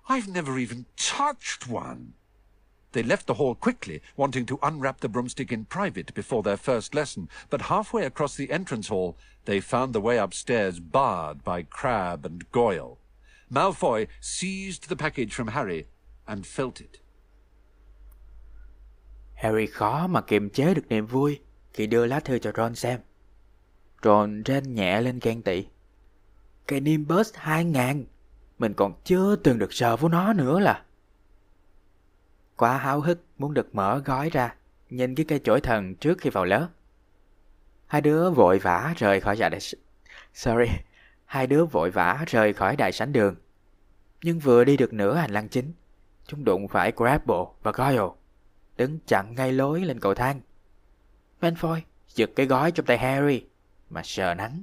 I've 0.08 0.28
never 0.28 0.58
even 0.58 0.86
touched 0.96 1.68
one. 1.68 2.14
They 2.92 3.02
left 3.02 3.26
the 3.26 3.34
hall 3.34 3.54
quickly, 3.54 4.02
wanting 4.16 4.46
to 4.46 4.58
unwrap 4.62 5.00
the 5.00 5.08
broomstick 5.08 5.52
in 5.52 5.64
private 5.64 6.12
before 6.14 6.42
their 6.42 6.56
first 6.56 6.94
lesson, 6.94 7.28
but 7.48 7.62
halfway 7.62 8.04
across 8.04 8.36
the 8.36 8.50
entrance 8.50 8.88
hall, 8.88 9.16
they 9.44 9.60
found 9.60 9.92
the 9.92 10.00
way 10.00 10.18
upstairs 10.18 10.80
barred 10.80 11.44
by 11.44 11.62
Crab 11.62 12.26
and 12.26 12.50
Goyle. 12.50 12.98
Malfoy 13.50 14.08
seized 14.20 14.88
the 14.88 14.96
package 14.96 15.34
from 15.34 15.48
Harry 15.48 15.86
and 16.26 16.46
felt 16.46 16.80
it. 16.80 17.00
Harry 19.34 19.66
khó 19.66 20.06
mà 20.06 20.20
kiềm 20.20 20.50
chế 20.50 20.74
được 20.74 20.88
niềm 20.88 21.06
vui 21.06 21.40
khi 21.72 21.86
đưa 21.86 22.06
lá 22.06 22.20
thư 22.20 22.38
cho 22.38 22.52
Ron 22.56 22.74
xem. 22.74 23.00
Ron 24.02 24.42
rên 24.42 24.74
nhẹ 24.74 25.00
lên 25.00 25.18
ghen 25.22 25.42
tị. 25.42 25.66
Cái 26.66 26.80
Nimbus 26.80 27.34
2000, 27.34 28.04
mình 28.58 28.74
còn 28.74 28.92
chưa 29.04 29.36
từng 29.36 29.58
được 29.58 29.72
sờ 29.72 29.96
vô 29.96 30.08
nó 30.08 30.32
nữa 30.32 30.60
là. 30.60 30.84
Quá 32.56 32.78
háo 32.78 33.00
hức 33.00 33.24
muốn 33.38 33.54
được 33.54 33.74
mở 33.74 34.02
gói 34.04 34.30
ra, 34.30 34.54
nhìn 34.90 35.14
cái 35.14 35.26
cây 35.28 35.40
chổi 35.44 35.60
thần 35.60 35.94
trước 35.94 36.18
khi 36.18 36.30
vào 36.30 36.44
lớp. 36.44 36.68
Hai 37.86 38.00
đứa 38.00 38.30
vội 38.30 38.58
vã 38.58 38.94
rời 38.96 39.20
khỏi 39.20 39.36
đại 39.36 39.60
Sorry, 40.34 40.70
hai 41.24 41.46
đứa 41.46 41.64
vội 41.64 41.90
vã 41.90 42.24
rời 42.26 42.52
khỏi 42.52 42.76
đại 42.76 42.92
sảnh 42.92 43.12
đường. 43.12 43.34
Nhưng 44.22 44.38
vừa 44.38 44.64
đi 44.64 44.76
được 44.76 44.92
nửa 44.92 45.14
hành 45.14 45.30
lang 45.30 45.48
chính, 45.48 45.72
chúng 46.26 46.44
đụng 46.44 46.68
phải 46.68 46.92
Grapple 46.96 47.44
và 47.62 47.72
Goyle, 47.72 48.08
đứng 48.76 48.98
chặn 49.06 49.34
ngay 49.34 49.52
lối 49.52 49.80
lên 49.80 50.00
cầu 50.00 50.14
thang. 50.14 50.40
Malfoy 51.40 51.80
giật 52.08 52.30
cái 52.36 52.46
gói 52.46 52.72
trong 52.72 52.86
tay 52.86 52.98
Harry 52.98 53.49
mà 53.90 54.02
sờ 54.04 54.34
nắng. 54.34 54.62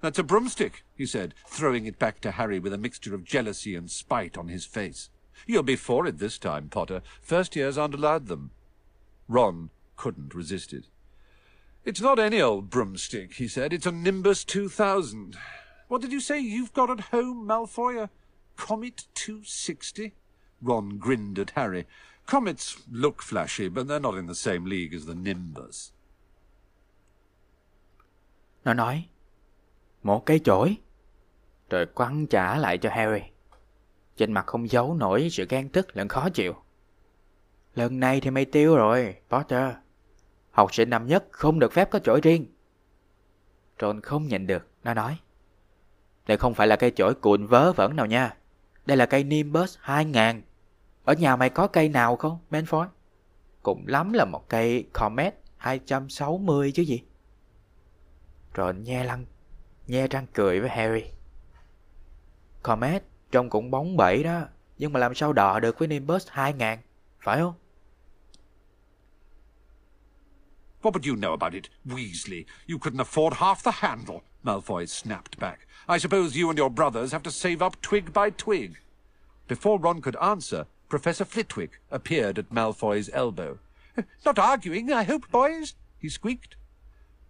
That's 0.00 0.18
a 0.18 0.22
broomstick, 0.22 0.84
he 0.96 1.06
said, 1.06 1.34
throwing 1.46 1.86
it 1.86 1.98
back 1.98 2.20
to 2.20 2.30
Harry 2.30 2.60
with 2.60 2.72
a 2.72 2.78
mixture 2.78 3.14
of 3.14 3.24
jealousy 3.24 3.74
and 3.74 3.90
spite 3.90 4.38
on 4.38 4.48
his 4.48 4.64
face. 4.64 5.10
You'll 5.46 5.64
be 5.64 5.76
for 5.76 6.06
it 6.06 6.18
this 6.18 6.38
time, 6.38 6.68
Potter. 6.68 7.02
First 7.20 7.56
years 7.56 7.76
aren't 7.76 7.94
allowed 7.94 8.26
them. 8.26 8.50
Ron 9.28 9.70
couldn't 9.96 10.34
resist 10.34 10.72
it. 10.72 10.86
It's 11.84 12.00
not 12.00 12.18
any 12.18 12.40
old 12.40 12.70
broomstick, 12.70 13.34
he 13.34 13.48
said. 13.48 13.72
It's 13.72 13.86
a 13.86 13.92
Nimbus 13.92 14.44
2000. 14.44 15.36
What 15.88 16.00
did 16.02 16.12
you 16.12 16.20
say 16.20 16.38
you've 16.38 16.74
got 16.74 16.90
at 16.90 17.00
home, 17.00 17.46
Malfoy? 17.46 18.02
A 18.02 18.10
Comet 18.56 19.06
260? 19.14 20.12
Ron 20.60 20.98
grinned 20.98 21.38
at 21.38 21.50
Harry. 21.50 21.86
Comets 22.32 22.76
look 22.92 23.16
flashy, 23.16 23.68
but 23.74 23.86
they're 23.86 24.00
not 24.00 24.14
in 24.14 24.26
the 24.26 24.34
same 24.34 24.64
league 24.64 24.92
as 24.92 25.06
the 25.08 25.14
Nimbus. 25.14 25.90
Nó 28.64 28.74
nói, 28.74 29.08
một 30.02 30.26
cái 30.26 30.40
chổi, 30.44 30.76
rồi 31.70 31.86
quăng 31.86 32.26
trả 32.26 32.56
lại 32.56 32.78
cho 32.78 32.90
Harry. 32.90 33.22
Trên 34.16 34.32
mặt 34.32 34.46
không 34.46 34.70
giấu 34.70 34.94
nổi 34.94 35.28
sự 35.30 35.46
ghen 35.48 35.68
tức 35.68 35.96
lẫn 35.96 36.08
khó 36.08 36.28
chịu. 36.28 36.54
Lần 37.74 38.00
này 38.00 38.20
thì 38.20 38.30
mày 38.30 38.44
tiêu 38.44 38.76
rồi, 38.76 39.16
Potter. 39.30 39.74
Học 40.50 40.74
sinh 40.74 40.90
năm 40.90 41.06
nhất 41.06 41.24
không 41.30 41.58
được 41.58 41.72
phép 41.72 41.90
có 41.90 41.98
chổi 41.98 42.20
riêng. 42.20 42.46
Ron 43.80 44.00
không 44.00 44.28
nhận 44.28 44.46
được, 44.46 44.66
nó 44.84 44.94
nói. 44.94 45.18
Đây 46.26 46.36
không 46.36 46.54
phải 46.54 46.66
là 46.66 46.76
cây 46.76 46.90
chổi 46.90 47.14
cuộn 47.14 47.46
vớ 47.46 47.72
vẩn 47.72 47.96
nào 47.96 48.06
nha. 48.06 48.36
Đây 48.86 48.96
là 48.96 49.06
cây 49.06 49.24
Nimbus 49.24 49.76
2000. 49.80 50.42
Ở 51.08 51.14
nhà 51.14 51.36
mày 51.36 51.50
có 51.50 51.66
cây 51.66 51.88
nào 51.88 52.16
không, 52.16 52.38
Manford? 52.50 52.86
Cũng 53.62 53.86
lắm 53.86 54.12
là 54.12 54.24
một 54.24 54.48
cây 54.48 54.88
Comet 54.92 55.34
260 55.56 56.72
chứ 56.72 56.82
gì. 56.82 57.02
Rồi 58.54 58.74
nhe 58.74 59.04
lăng, 59.04 59.24
nhe 59.86 60.06
răng 60.06 60.26
cười 60.32 60.60
với 60.60 60.70
Harry. 60.70 61.04
Comet 62.62 63.02
trông 63.30 63.50
cũng 63.50 63.70
bóng 63.70 63.96
bẩy 63.96 64.22
đó, 64.22 64.40
nhưng 64.78 64.92
mà 64.92 65.00
làm 65.00 65.14
sao 65.14 65.32
đọ 65.32 65.60
được 65.60 65.78
với 65.78 65.88
Nimbus 65.88 66.26
2000, 66.30 66.78
phải 67.20 67.38
không? 67.38 67.54
What 70.82 70.92
would 70.92 71.10
you 71.10 71.16
know 71.16 71.30
about 71.30 71.52
it, 71.52 71.64
Weasley? 71.84 72.44
You 72.70 72.78
couldn't 72.78 73.04
afford 73.04 73.30
half 73.30 73.54
the 73.64 73.72
handle, 73.74 74.20
Malfoy 74.42 74.86
snapped 74.86 75.38
back. 75.40 75.58
I 75.88 75.98
suppose 75.98 76.40
you 76.40 76.48
and 76.48 76.58
your 76.58 76.72
brothers 76.72 77.12
have 77.12 77.22
to 77.22 77.30
save 77.30 77.66
up 77.66 77.72
twig 77.82 78.04
by 78.14 78.30
twig. 78.44 78.70
Before 79.48 79.78
Ron 79.82 80.00
could 80.00 80.16
answer, 80.16 80.64
Professor 80.88 81.24
Flitwick 81.24 81.80
appeared 81.90 82.38
at 82.38 82.50
Malfoy's 82.50 83.10
elbow. 83.12 83.58
Not 84.24 84.38
arguing, 84.38 84.92
I 84.92 85.02
hope, 85.04 85.30
boys? 85.30 85.74
he 85.98 86.08
squeaked. 86.08 86.56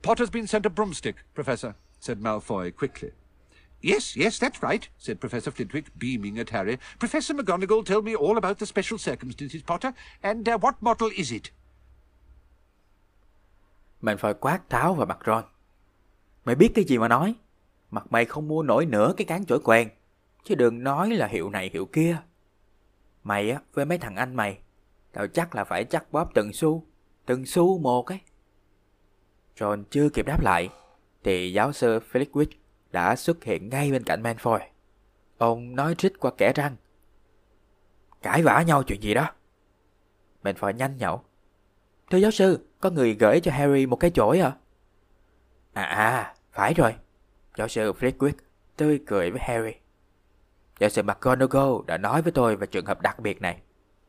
Potter's 0.03 0.31
been 0.31 0.47
sent 0.47 0.67
a 0.67 0.71
broomstick, 0.71 1.17
Professor, 1.35 1.75
said 1.99 2.21
Malfoy 2.21 2.75
quickly. 2.75 3.11
Yes, 3.81 4.17
yes, 4.17 4.39
that's 4.39 4.63
right, 4.63 4.89
said 4.99 5.21
Professor 5.21 5.51
Flitwick, 5.51 5.87
beaming 5.99 6.39
at 6.39 6.51
Harry. 6.51 6.79
Professor 6.99 7.35
McGonagall 7.35 7.85
told 7.85 8.05
me 8.05 8.15
all 8.15 8.37
about 8.37 8.59
the 8.59 8.67
special 8.67 8.99
circumstances, 8.99 9.63
Potter. 9.63 9.95
And 10.23 10.49
uh, 10.49 10.59
what 10.59 10.83
model 10.83 11.11
is 11.17 11.33
it? 11.33 11.51
Malfoy 14.03 14.35
quát 14.35 14.71
tháo 14.71 14.95
vào 14.95 15.07
mặt 15.07 15.19
Ron. 15.27 15.45
Mày 16.45 16.55
biết 16.55 16.73
cái 16.75 16.85
gì 16.85 16.99
mà 16.99 17.09
nói? 17.09 17.35
Mặt 17.91 18.07
mày 18.11 18.25
không 18.25 18.49
mua 18.49 18.63
nổi 18.63 18.87
nửa 18.87 19.13
cái 19.17 19.25
cán 19.25 19.47
chổi 19.47 19.61
quen. 19.65 19.89
Chứ 20.45 20.55
đừng 20.55 20.85
nói 20.85 21.11
là 21.11 21.27
hiệu 21.27 21.51
này 21.51 21.71
hiệu 21.73 21.87
kia. 21.87 22.17
Mày 23.29 23.51
á, 23.51 23.61
với 23.73 23.85
mấy 23.85 23.99
thằng 23.99 24.17
anh 24.17 24.35
mày, 24.35 24.59
tao 25.13 25.27
chắc 25.27 25.55
là 25.55 25.65
phải 25.65 25.85
chắc 25.85 26.13
bóp 26.13 26.31
từng 26.35 26.53
xu, 26.53 26.85
từng 27.27 27.47
xu 27.47 27.79
một 27.79 28.07
ấy. 28.07 28.21
John 29.57 29.85
chưa 29.91 30.09
kịp 30.09 30.27
đáp 30.27 30.43
lại, 30.43 30.69
thì 31.25 31.53
giáo 31.53 31.73
sư 31.73 32.01
Flitwick 32.13 32.47
đã 32.91 33.17
xuất 33.17 33.45
hiện 33.45 33.69
ngay 33.69 33.93
bên 33.93 34.05
cạnh 34.05 34.23
Manfoy. 34.23 34.61
Ông 35.39 35.77
nói 35.77 35.95
rít 35.99 36.13
qua 36.21 36.31
kẻ 36.39 36.53
răng. 36.53 36.77
Cãi 38.23 38.43
vã 38.43 38.63
nhau 38.63 38.83
chuyện 38.83 39.03
gì 39.03 39.15
đó? 39.15 39.31
Manfoy 40.43 40.73
nhanh 40.73 40.97
nhậu. 40.97 41.23
Thưa 42.11 42.19
giáo 42.19 42.31
sư, 42.31 42.67
có 42.81 42.91
người 42.91 43.15
gửi 43.15 43.41
cho 43.41 43.53
Harry 43.53 43.87
một 43.87 43.97
cái 43.97 44.11
chổi 44.11 44.41
à? 44.41 44.57
À 45.73 45.83
à, 45.83 46.35
phải 46.53 46.75
rồi. 46.75 46.95
Giáo 47.57 47.69
sư 47.69 47.93
Flitwick 47.93 48.33
tươi 48.77 49.01
cười 49.07 49.31
với 49.31 49.41
Harry. 49.45 49.73
Giáo 50.79 50.91
sư 50.91 51.03
McGonagall 51.03 51.87
đã 51.87 51.99
nói 51.99 52.23
với 52.23 52.33
tôi 52.33 52.57
về 52.57 52.67
trường 52.67 52.87
hợp 52.87 53.01
đặc 53.01 53.19
biệt 53.19 53.41
này. 53.41 53.61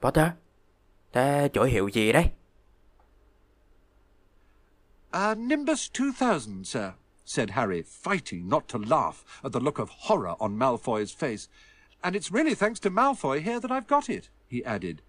Potter, 0.02 0.28
thế 1.14 1.50
chổi 1.54 1.70
hiệu 1.70 1.88
gì 1.88 2.12
đấy? 2.12 2.30
Uh, 5.18 5.38
Nimbus 5.38 5.90
2000, 5.94 6.64
sir, 6.64 6.92
said 7.26 7.50
Harry, 7.50 7.82
fighting 7.82 8.50
not 8.50 8.64
to 8.68 8.80
laugh 8.80 9.16
at 9.44 9.52
the 9.54 9.60
look 9.60 9.80
of 9.80 9.90
horror 9.90 10.36
on 10.40 10.58
Malfoy's 10.58 11.12
face. 11.20 11.48
And 12.02 12.16
it's 12.16 12.32
really 12.32 12.56
thanks 12.56 12.80
to 12.80 12.90
Malfoy 12.90 13.42
here 13.42 13.60
that 13.60 13.72
I've 13.72 13.88
got 13.88 14.10
it, 14.10 14.30
he 14.48 14.64
added. 14.64 15.02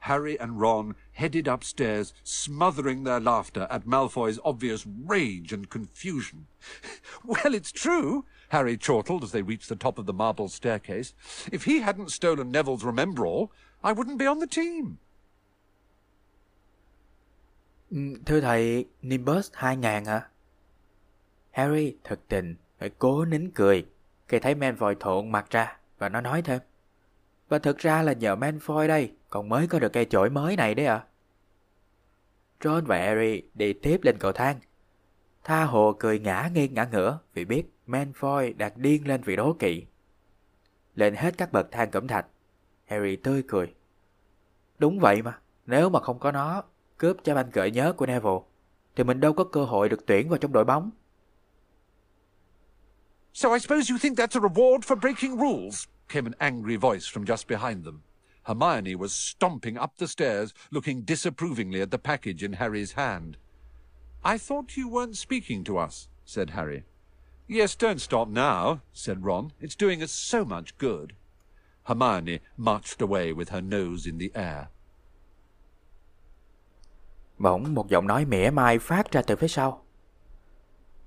Harry 0.00 0.38
and 0.40 0.60
Ron 0.60 0.94
headed 1.12 1.46
upstairs, 1.46 2.14
smothering 2.24 3.04
their 3.04 3.20
laughter 3.20 3.66
at 3.70 3.84
Malfoy's 3.84 4.38
obvious 4.44 4.86
rage 4.86 5.52
and 5.52 5.68
confusion. 5.68 6.46
well, 7.24 7.54
it's 7.54 7.72
true, 7.72 8.24
Harry 8.48 8.76
chortled 8.76 9.22
as 9.22 9.32
they 9.32 9.42
reached 9.42 9.68
the 9.68 9.76
top 9.76 9.98
of 9.98 10.06
the 10.06 10.12
marble 10.12 10.48
staircase. 10.48 11.12
If 11.52 11.64
he 11.64 11.80
hadn't 11.80 12.10
stolen 12.10 12.52
Neville's 12.52 12.82
Remembrall, 12.82 13.48
I 13.82 13.92
wouldn't 13.92 14.18
be 14.18 14.26
on 14.26 14.40
the 14.40 14.46
team. 14.46 14.96
Ừ, 17.90 17.98
thưa 18.26 18.40
thầy, 18.40 18.84
Nimbus 19.02 19.50
2000 19.52 20.04
hả? 20.04 20.28
Harry 21.50 21.94
thực 22.04 22.28
tình 22.28 22.56
phải 22.78 22.90
cố 22.98 23.24
nín 23.24 23.50
cười 23.54 23.86
khi 24.28 24.38
thấy 24.38 24.54
Malfoy 24.54 24.94
thộn 25.00 25.32
mặt 25.32 25.50
ra 25.50 25.76
và 25.98 26.08
nó 26.08 26.20
nói 26.20 26.42
thêm. 26.42 26.60
Và 27.48 27.58
thực 27.58 27.78
ra 27.78 28.02
là 28.02 28.12
nhờ 28.12 28.34
Malfoy 28.34 28.88
đây, 28.88 29.12
còn 29.30 29.48
mới 29.48 29.66
có 29.66 29.78
được 29.78 29.92
cây 29.92 30.04
chổi 30.04 30.30
mới 30.30 30.56
này 30.56 30.74
đấy 30.74 30.86
ạ. 30.86 30.94
À. 30.94 31.06
Ron 32.64 32.84
và 32.86 32.98
Harry 32.98 33.42
đi 33.54 33.72
tiếp 33.72 34.00
lên 34.02 34.18
cầu 34.18 34.32
thang. 34.32 34.60
Tha 35.44 35.64
hồ 35.64 35.96
cười 35.98 36.18
ngã 36.18 36.50
nghiêng 36.54 36.74
ngã 36.74 36.88
ngửa 36.92 37.18
vì 37.34 37.44
biết 37.44 37.64
Malfoy 37.88 38.56
đạt 38.56 38.72
điên 38.76 39.08
lên 39.08 39.22
vì 39.22 39.36
đố 39.36 39.52
kỵ. 39.52 39.86
Lên 40.94 41.14
hết 41.14 41.38
các 41.38 41.52
bậc 41.52 41.72
thang 41.72 41.90
cẩm 41.90 42.08
thạch, 42.08 42.26
Harry 42.86 43.16
tươi 43.16 43.42
cười. 43.48 43.74
Đúng 44.78 45.00
vậy 45.00 45.22
mà, 45.22 45.38
nếu 45.66 45.88
mà 45.88 46.00
không 46.00 46.18
có 46.18 46.32
nó 46.32 46.62
cướp 46.98 47.16
trái 47.24 47.34
banh 47.34 47.50
gợi 47.52 47.70
nhớ 47.70 47.92
của 47.92 48.06
Neville, 48.06 48.40
thì 48.96 49.04
mình 49.04 49.20
đâu 49.20 49.32
có 49.32 49.44
cơ 49.44 49.64
hội 49.64 49.88
được 49.88 50.06
tuyển 50.06 50.28
vào 50.28 50.38
trong 50.38 50.52
đội 50.52 50.64
bóng. 50.64 50.90
So 53.32 53.52
I 53.52 53.58
suppose 53.58 53.92
you 53.92 53.98
think 53.98 54.18
that's 54.18 54.40
a 54.40 54.48
reward 54.48 54.80
for 54.80 55.00
breaking 55.00 55.38
rules? 55.40 55.84
came 56.08 56.26
an 56.26 56.34
angry 56.40 56.76
voice 56.76 57.06
from 57.06 57.24
just 57.24 57.46
behind 57.46 57.84
them. 57.84 58.02
Hermione 58.42 58.94
was 58.94 59.12
stomping 59.12 59.76
up 59.76 59.96
the 59.98 60.06
stairs, 60.06 60.54
looking 60.70 61.04
disapprovingly 61.08 61.82
at 61.82 61.90
the 61.90 61.98
package 61.98 62.42
in 62.42 62.54
Harry's 62.54 62.92
hand. 62.92 63.36
I 64.24 64.38
thought 64.38 64.76
you 64.76 64.88
weren't 64.88 65.16
speaking 65.16 65.64
to 65.64 65.78
us, 65.78 66.08
said 66.24 66.50
Harry. 66.50 66.84
Yes, 67.48 67.76
don't 67.78 67.98
stop 67.98 68.28
now, 68.28 68.78
said 68.92 69.18
Ron. 69.24 69.48
It's 69.60 69.74
doing 69.74 70.02
us 70.02 70.10
so 70.10 70.44
much 70.44 70.78
good. 70.78 71.12
Hermione 71.82 72.38
marched 72.56 73.00
away 73.00 73.32
with 73.32 73.50
her 73.50 73.62
nose 73.62 74.06
in 74.06 74.18
the 74.18 74.30
air. 74.34 74.64
Bỗng 77.38 77.74
một 77.74 77.88
giọng 77.88 78.06
nói 78.06 78.24
mỉa 78.24 78.50
mai 78.50 78.78
phát 78.78 79.12
ra 79.12 79.22
từ 79.22 79.36
phía 79.36 79.48
sau. 79.48 79.84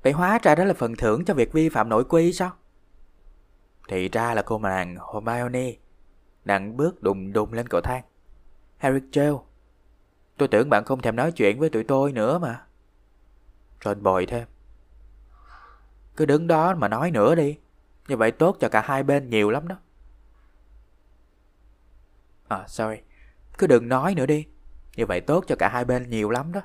Vậy 0.03 0.13
hóa 0.13 0.39
ra 0.43 0.55
đó 0.55 0.63
là 0.63 0.74
phần 0.74 0.95
thưởng 0.95 1.25
cho 1.25 1.33
việc 1.33 1.53
vi 1.53 1.69
phạm 1.69 1.89
nội 1.89 2.03
quy 2.03 2.33
sao? 2.33 2.51
Thì 3.88 4.10
ra 4.10 4.33
là 4.33 4.41
cô 4.41 4.60
nàng 4.60 4.98
Hermione 5.13 5.74
đang 6.45 6.77
bước 6.77 7.03
đùng 7.03 7.33
đùng 7.33 7.53
lên 7.53 7.67
cầu 7.67 7.81
thang. 7.81 8.03
Harry 8.77 9.00
trêu. 9.12 9.43
Tôi 10.38 10.48
tưởng 10.48 10.69
bạn 10.69 10.86
không 10.86 11.01
thèm 11.01 11.15
nói 11.15 11.31
chuyện 11.31 11.60
với 11.60 11.69
tụi 11.69 11.83
tôi 11.83 12.12
nữa 12.12 12.39
mà. 12.39 12.65
Ron 13.83 14.03
bồi 14.03 14.25
thêm. 14.25 14.48
Cứ 16.21 16.25
đứng 16.25 16.47
đó 16.47 16.75
mà 16.75 16.87
nói 16.87 17.11
nữa 17.11 17.35
đi. 17.35 17.57
Như 18.07 18.17
vậy 18.17 18.31
tốt 18.31 18.57
cho 18.59 18.69
cả 18.69 18.81
hai 18.81 19.03
bên 19.03 19.29
nhiều 19.29 19.49
lắm 19.49 19.67
đó. 19.67 19.75
À, 22.47 22.67
sorry. 22.67 22.95
Cứ 23.57 23.67
đừng 23.67 23.89
nói 23.89 24.15
nữa 24.15 24.25
đi. 24.25 24.45
Như 24.95 25.05
vậy 25.05 25.21
tốt 25.21 25.45
cho 25.47 25.55
cả 25.59 25.69
hai 25.69 25.85
bên 25.85 26.09
nhiều 26.09 26.29
lắm 26.29 26.51
đó. 26.51 26.61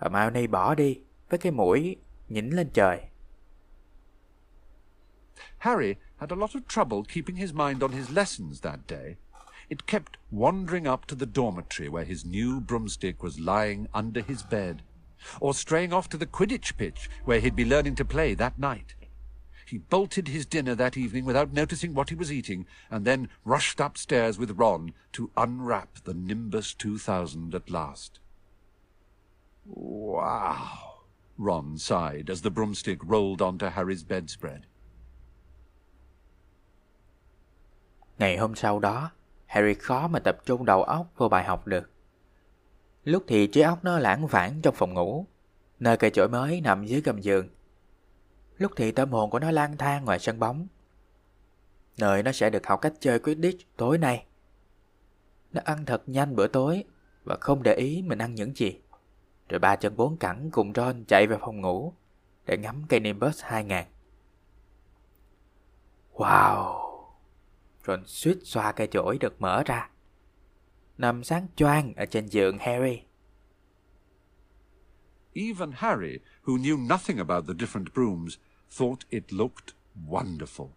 Hermione 0.00 0.46
bỏ 0.46 0.74
đi 0.74 1.00
với 1.30 1.38
cái 1.38 1.52
mũi 1.52 1.96
nhỉnh 2.28 2.50
lên 2.56 2.70
trời. 2.74 3.00
Harry 5.58 5.94
had 6.16 6.30
a 6.30 6.36
lot 6.36 6.50
of 6.50 6.60
trouble 6.68 6.98
keeping 7.08 7.36
his 7.36 7.52
mind 7.52 7.82
on 7.82 7.92
his 7.92 8.10
lessons 8.10 8.62
that 8.62 8.78
day. 8.88 9.14
It 9.68 9.86
kept 9.86 10.12
wandering 10.32 10.92
up 10.92 11.00
to 11.08 11.16
the 11.20 11.26
dormitory 11.34 11.88
where 11.88 12.04
his 12.04 12.26
new 12.26 12.60
broomstick 12.60 13.24
was 13.24 13.38
lying 13.38 13.86
under 13.92 14.24
his 14.28 14.44
bed, 14.50 14.76
or 15.40 15.54
straying 15.54 15.92
off 15.92 16.08
to 16.08 16.16
the 16.16 16.26
Quidditch 16.26 16.76
pitch 16.76 17.10
where 17.24 17.40
he'd 17.40 17.56
be 17.56 17.64
learning 17.64 17.94
to 17.96 18.04
play 18.04 18.34
that 18.34 18.58
night. 18.58 18.94
He 19.66 19.78
bolted 19.78 20.28
his 20.28 20.46
dinner 20.46 20.76
that 20.76 20.96
evening 20.96 21.24
without 21.24 21.52
noticing 21.52 21.92
what 21.92 22.10
he 22.10 22.14
was 22.14 22.30
eating, 22.30 22.66
and 22.88 23.04
then 23.04 23.28
rushed 23.44 23.80
upstairs 23.80 24.38
with 24.38 24.58
Ron 24.58 24.92
to 25.12 25.30
unwrap 25.36 26.04
the 26.04 26.14
Nimbus 26.14 26.72
2000 26.74 27.54
at 27.54 27.68
last. 27.68 28.20
Wow, 29.64 31.02
Ron 31.36 31.78
sighed 31.78 32.30
as 32.30 32.42
the 32.42 32.50
broomstick 32.50 33.00
rolled 33.02 33.42
onto 33.42 33.66
Harry's 33.66 34.04
bedspread. 34.04 34.66
Ngày 38.18 38.36
hôm 38.36 38.54
sau 38.54 38.78
đó, 38.78 39.10
Harry 39.46 39.74
khó 39.74 40.08
mà 40.08 40.18
tập 40.18 40.38
trung 40.46 40.64
đầu 40.64 40.82
óc 40.82 41.12
vào 41.16 41.28
bài 41.28 41.44
học 41.44 41.66
được. 41.66 41.90
Lúc 43.06 43.24
thì 43.26 43.46
trí 43.46 43.60
óc 43.60 43.84
nó 43.84 43.98
lãng 43.98 44.26
vãng 44.26 44.60
trong 44.62 44.74
phòng 44.74 44.94
ngủ, 44.94 45.26
nơi 45.80 45.96
cây 45.96 46.10
chổi 46.10 46.28
mới 46.28 46.60
nằm 46.60 46.86
dưới 46.86 47.00
gầm 47.00 47.20
giường. 47.20 47.48
Lúc 48.58 48.72
thì 48.76 48.92
tâm 48.92 49.10
hồn 49.10 49.30
của 49.30 49.38
nó 49.38 49.50
lang 49.50 49.76
thang 49.76 50.04
ngoài 50.04 50.18
sân 50.18 50.38
bóng, 50.38 50.66
nơi 51.98 52.22
nó 52.22 52.32
sẽ 52.32 52.50
được 52.50 52.66
học 52.66 52.80
cách 52.80 52.92
chơi 53.00 53.18
Quidditch 53.18 53.76
tối 53.76 53.98
nay. 53.98 54.26
Nó 55.52 55.60
ăn 55.64 55.84
thật 55.84 56.02
nhanh 56.06 56.36
bữa 56.36 56.46
tối 56.46 56.84
và 57.24 57.36
không 57.40 57.62
để 57.62 57.74
ý 57.74 58.02
mình 58.02 58.18
ăn 58.18 58.34
những 58.34 58.56
gì. 58.56 58.80
Rồi 59.48 59.58
ba 59.58 59.76
chân 59.76 59.96
bốn 59.96 60.16
cẳng 60.16 60.50
cùng 60.50 60.72
Ron 60.74 61.04
chạy 61.08 61.26
về 61.26 61.36
phòng 61.40 61.60
ngủ 61.60 61.92
để 62.46 62.58
ngắm 62.58 62.82
cây 62.88 63.00
Nimbus 63.00 63.42
2000. 63.42 63.84
Wow! 66.14 66.76
Ron 67.86 68.02
suýt 68.06 68.38
xoa 68.44 68.72
cây 68.72 68.88
chổi 68.90 69.18
được 69.18 69.40
mở 69.40 69.62
ra. 69.66 69.90
Nằm 70.98 71.24
sáng 71.24 71.46
choang 71.56 71.94
ở 71.94 72.06
trên 72.06 72.26
giường 72.28 72.58
Harry. 72.58 73.02
Even 75.34 75.72
Harry, 75.72 76.18
who 76.42 76.56
knew 76.56 76.78
nothing 76.78 77.18
about 77.18 77.46
the 77.46 77.54
different 77.54 77.92
brooms, 77.94 78.38
thought 78.70 79.04
it 79.10 79.32
looked 79.32 79.74
wonderful. 80.08 80.70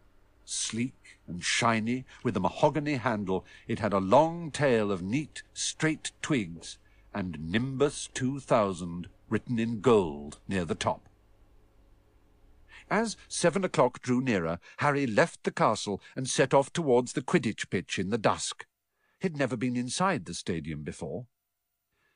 Sleek 0.46 1.20
and 1.28 1.42
shiny, 1.44 2.04
with 2.24 2.36
a 2.36 2.40
mahogany 2.40 2.96
handle, 2.96 3.46
it 3.68 3.80
had 3.80 3.94
a 3.94 4.00
long 4.00 4.52
tail 4.52 4.92
of 4.92 5.02
neat, 5.02 5.44
straight 5.54 6.12
twigs, 6.22 6.78
and 7.14 7.38
Nimbus 7.40 8.10
2000 8.14 9.08
written 9.30 9.60
in 9.60 9.80
gold 9.82 10.40
near 10.48 10.66
the 10.66 10.76
top. 10.76 11.08
As 12.90 13.16
seven 13.28 13.64
o'clock 13.64 14.02
drew 14.02 14.20
nearer, 14.20 14.60
Harry 14.78 15.06
left 15.06 15.44
the 15.44 15.52
castle 15.52 16.02
and 16.16 16.28
set 16.28 16.54
off 16.54 16.74
towards 16.74 17.14
the 17.14 17.22
Quidditch 17.22 17.70
pitch 17.70 18.00
in 18.00 18.10
the 18.10 18.18
dusk. 18.18 18.66
He'd 19.20 19.38
never 19.38 19.58
been 19.58 19.76
inside 19.76 20.26
the 20.26 20.34
stadium 20.34 20.84
before. 20.84 21.26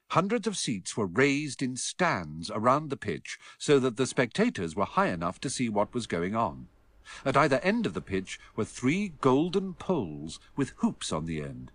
Hundreds 0.10 0.48
of 0.48 0.58
seats 0.58 0.96
were 0.96 1.06
raised 1.06 1.62
in 1.62 1.76
stands 1.76 2.52
around 2.52 2.90
the 2.90 2.98
pitch 2.98 3.40
so 3.58 3.80
that 3.80 3.98
the 3.98 4.06
spectators 4.06 4.76
were 4.76 4.86
high 4.86 5.08
enough 5.08 5.40
to 5.42 5.50
see 5.50 5.70
what 5.70 5.94
was 5.94 6.08
going 6.08 6.36
on. 6.36 6.68
At 7.26 7.36
either 7.36 7.60
end 7.60 7.86
of 7.86 7.94
the 7.94 8.02
pitch 8.02 8.40
were 8.56 8.66
three 8.66 9.14
golden 9.22 9.74
poles 9.74 10.40
with 10.56 10.74
hoops 10.78 11.12
on 11.12 11.26
the 11.26 11.42
end. 11.42 11.72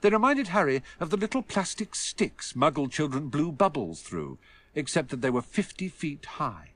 They 0.00 0.10
reminded 0.10 0.48
Harry 0.48 0.82
of 1.00 1.10
the 1.10 1.16
little 1.16 1.42
plastic 1.42 1.94
sticks 1.94 2.52
Muggle 2.52 2.90
children 2.90 3.28
blew 3.28 3.52
bubbles 3.52 4.02
through, 4.02 4.38
except 4.74 5.08
that 5.10 5.22
they 5.22 5.30
were 5.30 5.42
50 5.42 5.88
feet 5.88 6.26
high. 6.26 6.70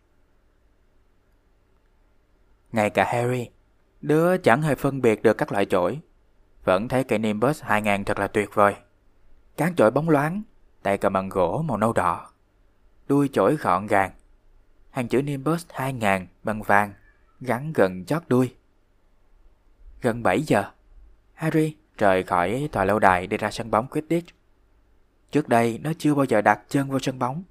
Ngay 2.72 2.90
cả 2.90 3.04
Harry, 3.04 3.48
đứa 4.00 4.36
chẳng 4.36 4.62
hề 4.62 4.74
phân 4.74 5.00
biệt 5.00 5.22
được 5.22 5.38
các 5.38 5.52
loại 5.52 5.64
chổi, 5.64 6.00
vẫn 6.64 6.88
thấy 6.88 7.04
cây 7.04 7.18
Nimbus 7.18 7.62
2000 7.62 8.04
thật 8.04 8.18
là 8.18 8.26
tuyệt 8.26 8.54
vời. 8.54 8.74
Cán 9.56 9.74
chổi 9.74 9.90
bóng 9.90 10.10
loáng, 10.10 10.42
tay 10.82 10.98
cầm 10.98 11.12
bằng 11.12 11.28
gỗ 11.28 11.64
màu 11.66 11.76
nâu 11.76 11.92
đỏ. 11.92 12.30
Đuôi 13.08 13.30
chổi 13.32 13.56
gọn 13.56 13.86
gàng. 13.86 14.10
Hàng 14.90 15.08
chữ 15.08 15.22
Nimbus 15.22 15.66
2000 15.68 16.26
bằng 16.42 16.62
vàng 16.62 16.92
gắn 17.40 17.72
gần 17.72 18.04
chót 18.04 18.22
đuôi. 18.28 18.54
Gần 20.02 20.22
7 20.22 20.42
giờ, 20.42 20.64
Harry 21.34 21.76
rời 21.98 22.22
khỏi 22.22 22.68
tòa 22.72 22.84
lâu 22.84 22.98
đài 22.98 23.26
đi 23.26 23.36
ra 23.36 23.50
sân 23.50 23.70
bóng 23.70 23.86
Quidditch. 23.86 24.34
Trước 25.30 25.48
đây 25.48 25.80
nó 25.82 25.92
chưa 25.98 26.14
bao 26.14 26.24
giờ 26.24 26.40
đặt 26.40 26.60
chân 26.68 26.90
vào 26.90 26.98
sân 26.98 27.18
bóng. 27.18 27.42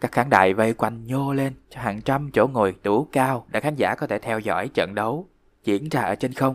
Các 0.00 0.12
khán 0.12 0.30
đài 0.30 0.54
vây 0.54 0.74
quanh 0.74 1.06
nhô 1.06 1.32
lên 1.32 1.54
cho 1.70 1.80
hàng 1.80 2.00
trăm 2.02 2.30
chỗ 2.32 2.46
ngồi 2.46 2.74
đủ 2.82 3.08
cao 3.12 3.46
để 3.48 3.60
khán 3.60 3.74
giả 3.76 3.94
có 3.94 4.06
thể 4.06 4.18
theo 4.18 4.38
dõi 4.38 4.68
trận 4.68 4.94
đấu 4.94 5.28
diễn 5.64 5.88
ra 5.88 6.00
ở 6.00 6.14
trên 6.14 6.32
không. 6.32 6.54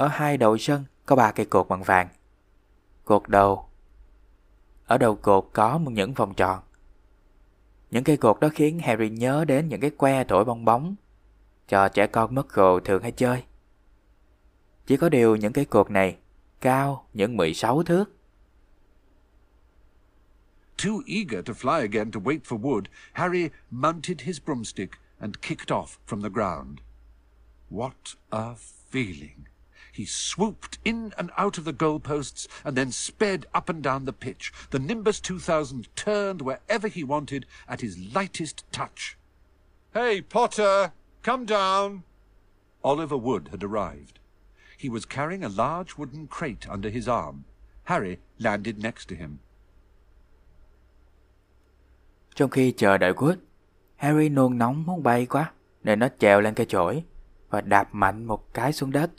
Ở 0.00 0.08
hai 0.08 0.36
đầu 0.36 0.58
sân 0.58 0.84
có 1.06 1.16
ba 1.16 1.32
cây 1.32 1.46
cột 1.46 1.68
bằng 1.68 1.82
vàng. 1.82 2.08
Cột 3.04 3.28
đầu 3.28 3.68
ở 4.86 4.98
đầu 4.98 5.16
cột 5.16 5.50
có 5.52 5.78
một 5.78 5.90
những 5.90 6.14
vòng 6.14 6.34
tròn. 6.34 6.62
Những 7.90 8.04
cây 8.04 8.16
cột 8.16 8.40
đó 8.40 8.48
khiến 8.54 8.78
Harry 8.78 9.08
nhớ 9.08 9.44
đến 9.44 9.68
những 9.68 9.80
cái 9.80 9.90
que 9.90 10.24
thổi 10.24 10.44
bong 10.44 10.64
bóng 10.64 10.94
cho 11.68 11.88
trẻ 11.88 12.06
con 12.06 12.34
mất 12.34 12.52
gồ 12.52 12.80
thường 12.80 13.02
hay 13.02 13.12
chơi. 13.12 13.44
Chỉ 14.86 14.96
có 14.96 15.08
điều 15.08 15.36
những 15.36 15.52
cây 15.52 15.64
cột 15.64 15.90
này 15.90 16.16
cao 16.60 17.06
những 17.14 17.36
16 17.36 17.82
thước. 17.82 18.04
Too 20.84 20.92
eager 21.06 21.46
to 21.46 21.52
fly 21.52 21.80
again 21.80 22.10
to 22.10 22.20
wait 22.20 22.40
for 22.44 22.60
wood, 22.60 22.82
Harry 23.12 23.48
mounted 23.70 24.20
his 24.20 24.40
broomstick 24.46 24.90
and 25.18 25.34
kicked 25.42 25.68
off 25.68 25.86
from 26.08 26.22
the 26.22 26.28
ground. 26.28 26.78
What 27.70 28.16
a 28.30 28.54
feeling! 28.92 29.49
He 30.00 30.06
swooped 30.06 30.78
in 30.82 31.12
and 31.18 31.30
out 31.36 31.58
of 31.58 31.66
the 31.66 31.74
goalposts 31.74 32.48
and 32.64 32.74
then 32.74 32.90
sped 32.90 33.44
up 33.52 33.68
and 33.68 33.82
down 33.82 34.06
the 34.06 34.14
pitch. 34.14 34.50
The 34.70 34.78
Nimbus 34.78 35.20
2000 35.20 35.94
turned 35.94 36.40
wherever 36.40 36.88
he 36.88 37.04
wanted 37.04 37.44
at 37.68 37.82
his 37.82 37.98
lightest 38.14 38.64
touch. 38.72 39.18
Hey, 39.92 40.22
Potter! 40.22 40.92
Come 41.22 41.44
down! 41.44 42.04
Oliver 42.82 43.18
Wood 43.18 43.48
had 43.50 43.62
arrived. 43.62 44.20
He 44.78 44.88
was 44.88 45.04
carrying 45.04 45.44
a 45.44 45.50
large 45.50 45.98
wooden 45.98 46.28
crate 46.28 46.66
under 46.66 46.88
his 46.88 47.06
arm. 47.06 47.44
Harry 47.84 48.20
landed 48.38 48.78
next 48.78 49.06
to 49.08 49.14
him. 49.14 49.40
Trong 52.34 52.50
khi 52.50 52.72
chờ 52.72 52.98
đợi 52.98 53.12
Wood, 53.12 53.36
Harry 53.96 54.28
nôn 54.28 54.58
nóng 54.58 54.86
muốn 54.86 55.02
bay 55.02 55.26
quá 55.26 55.52
nên 55.84 55.98
nó 55.98 56.08
trèo 56.18 56.40
lên 56.40 56.54
cây 56.54 56.66
chổi 56.66 57.04
và 57.50 57.60
đạp 57.60 57.88
mạnh 57.94 58.24
một 58.24 58.54
cái 58.54 58.72
xuống 58.72 58.92
đất. 58.92 59.10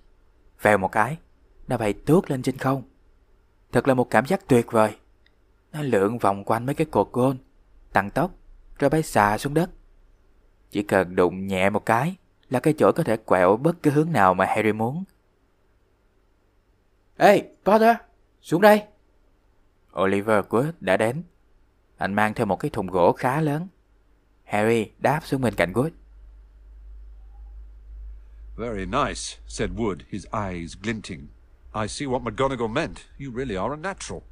Vèo 0.62 0.78
một 0.78 0.92
cái, 0.92 1.18
nó 1.68 1.78
bay 1.78 1.94
tuốt 1.94 2.32
lên 2.32 2.42
trên 2.42 2.58
không. 2.58 2.84
Thật 3.72 3.88
là 3.88 3.94
một 3.94 4.10
cảm 4.10 4.26
giác 4.26 4.48
tuyệt 4.48 4.72
vời. 4.72 4.96
Nó 5.72 5.82
lượn 5.82 6.18
vòng 6.18 6.44
quanh 6.44 6.66
mấy 6.66 6.76
cái 6.76 6.88
cột 6.92 7.10
gôn, 7.12 7.38
tăng 7.94 8.10
tốc, 8.10 8.32
rồi 8.80 8.90
bay 8.90 9.04
xà 9.04 9.38
xuống 9.38 9.54
đất. 9.54 9.70
Chỉ 10.70 10.84
cần 10.84 11.16
đụng 11.16 11.48
nhẹ 11.48 11.70
một 11.70 11.86
cái 11.86 12.16
là 12.50 12.60
cây 12.60 12.74
chổi 12.78 12.94
có 12.94 13.04
thể 13.04 13.18
quẹo 13.18 13.58
bất 13.58 13.84
cứ 13.84 13.92
hướng 13.92 14.12
nào 14.12 14.34
mà 14.34 14.46
Harry 14.46 14.72
muốn. 14.72 15.04
Ê, 17.18 17.42
Potter, 17.66 17.96
xuống 18.42 18.62
đây. 18.62 18.84
Oliver 20.02 20.46
Wood 20.46 20.72
đã 20.80 20.98
đến. 20.98 21.24
Anh 21.98 22.14
mang 22.14 22.34
theo 22.34 22.46
một 22.46 22.56
cái 22.56 22.72
thùng 22.72 22.88
gỗ 22.88 23.12
khá 23.12 23.42
lớn. 23.42 23.68
Harry 24.44 24.92
đáp 25.00 25.20
xuống 25.24 25.42
bên 25.42 25.56
cạnh 25.56 25.74
Wood. 25.74 25.90
Very 28.58 28.86
nice, 28.86 29.38
said 29.48 29.78
Wood, 29.78 30.06
his 30.10 30.28
eyes 30.34 30.76
glinting. 30.76 31.30
I 31.74 31.88
see 31.88 32.06
what 32.06 32.24
McGonagall 32.24 32.72
meant. 32.72 33.06
You 33.18 33.32
really 33.32 33.56
are 33.56 33.74
a 33.74 33.78
natural. 33.78 34.24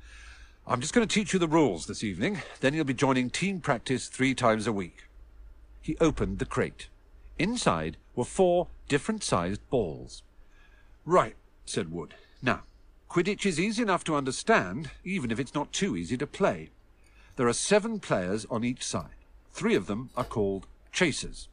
I'm 0.67 0.81
just 0.81 0.93
going 0.93 1.07
to 1.07 1.13
teach 1.13 1.33
you 1.33 1.39
the 1.39 1.47
rules 1.47 1.87
this 1.87 2.03
evening, 2.03 2.41
then 2.59 2.73
you'll 2.73 2.85
be 2.85 2.93
joining 2.93 3.29
team 3.29 3.59
practice 3.59 4.07
three 4.07 4.35
times 4.35 4.67
a 4.67 4.73
week. 4.73 5.05
He 5.81 5.97
opened 5.99 6.39
the 6.39 6.45
crate. 6.45 6.87
Inside 7.39 7.97
were 8.15 8.25
four 8.25 8.67
different 8.87 9.23
sized 9.23 9.67
balls. 9.69 10.21
Right, 11.05 11.35
said 11.65 11.91
Wood. 11.91 12.13
Now, 12.41 12.63
Quidditch 13.09 13.45
is 13.45 13.59
easy 13.59 13.81
enough 13.81 14.03
to 14.03 14.15
understand, 14.15 14.91
even 15.03 15.31
if 15.31 15.39
it's 15.39 15.55
not 15.55 15.73
too 15.73 15.95
easy 15.95 16.17
to 16.17 16.27
play. 16.27 16.69
There 17.37 17.47
are 17.47 17.53
seven 17.53 17.99
players 17.99 18.45
on 18.51 18.63
each 18.63 18.85
side. 18.85 19.15
Three 19.51 19.73
of 19.73 19.87
them 19.87 20.09
are 20.15 20.23
called 20.23 20.67
chasers. 20.91 21.47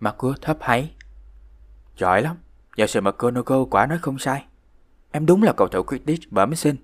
Mặt 0.00 0.14
cưa 0.18 0.34
thấp 0.42 0.58
hay 0.60 0.94
Giỏi 1.96 2.22
lắm, 2.22 2.36
giáo 2.76 2.86
sư 2.86 3.00
McGonagall 3.00 3.62
quả 3.70 3.86
nói 3.86 3.98
không 3.98 4.18
sai. 4.18 4.44
Em 5.10 5.26
đúng 5.26 5.42
là 5.42 5.52
cầu 5.56 5.68
thủ 5.68 5.82
Quidditch 5.82 6.32
bẩm 6.32 6.54
sinh. 6.54 6.76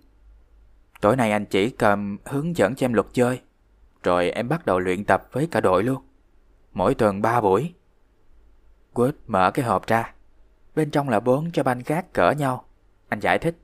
Tối 1.01 1.17
nay 1.17 1.31
anh 1.31 1.47
chỉ 1.47 1.71
cầm 1.71 2.19
hướng 2.25 2.57
dẫn 2.57 2.75
cho 2.75 2.85
em 2.85 2.93
luật 2.93 3.07
chơi, 3.13 3.41
rồi 4.03 4.31
em 4.31 4.49
bắt 4.49 4.67
đầu 4.67 4.79
luyện 4.79 5.05
tập 5.05 5.29
với 5.33 5.49
cả 5.51 5.61
đội 5.61 5.83
luôn. 5.83 6.03
Mỗi 6.73 6.95
tuần 6.95 7.23
3 7.23 7.41
buổi. 7.41 7.75
Wood 8.95 9.13
mở 9.27 9.51
cái 9.51 9.65
hộp 9.65 9.87
ra. 9.87 10.15
Bên 10.75 10.91
trong 10.91 11.09
là 11.09 11.21
bốn 11.21 11.51
trái 11.51 11.63
banh 11.63 11.83
khác 11.83 12.13
cỡ 12.13 12.31
nhau. 12.31 12.65
Anh 13.09 13.21
giải 13.21 13.39
thích. 13.39 13.57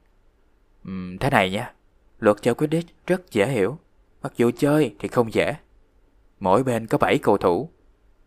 Uhm, 0.89 1.19
thế 1.19 1.31
này 1.31 1.51
nha, 1.51 1.73
luật 2.19 2.37
chơi 2.43 2.55
Quidditch 2.55 3.07
rất 3.07 3.31
dễ 3.31 3.49
hiểu. 3.49 3.79
Mặc 4.23 4.33
dù 4.37 4.51
chơi 4.59 4.95
thì 4.99 5.09
không 5.09 5.33
dễ. 5.33 5.55
Mỗi 6.41 6.63
bên 6.63 6.87
có 6.87 6.99
7 6.99 7.19
cầu 7.19 7.39
thủ. 7.39 7.71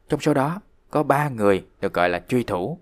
Trong 0.09 0.19
số 0.19 0.33
đó 0.33 0.61
có 0.89 1.03
ba 1.03 1.29
người 1.29 1.65
được 1.81 1.93
gọi 1.93 2.09
là 2.09 2.23
truy 2.27 2.43
thủ. 2.43 2.79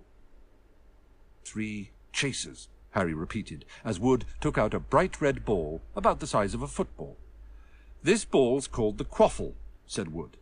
Three 1.45 1.85
chasers, 2.13 2.67
Harry 2.91 3.13
repeated, 3.13 3.65
as 3.83 3.99
Wood 3.99 4.21
took 4.41 4.57
out 4.57 4.73
a 4.73 4.79
bright 4.79 5.21
red 5.21 5.35
ball 5.45 5.81
about 5.95 6.19
the 6.19 6.27
size 6.27 6.55
of 6.55 6.61
a 6.61 6.67
football. 6.67 7.15
This 8.03 8.25
ball's 8.31 8.67
called 8.67 8.97
the 8.97 9.05
quaffle, 9.05 9.53
said 9.87 10.07
Wood. 10.07 10.37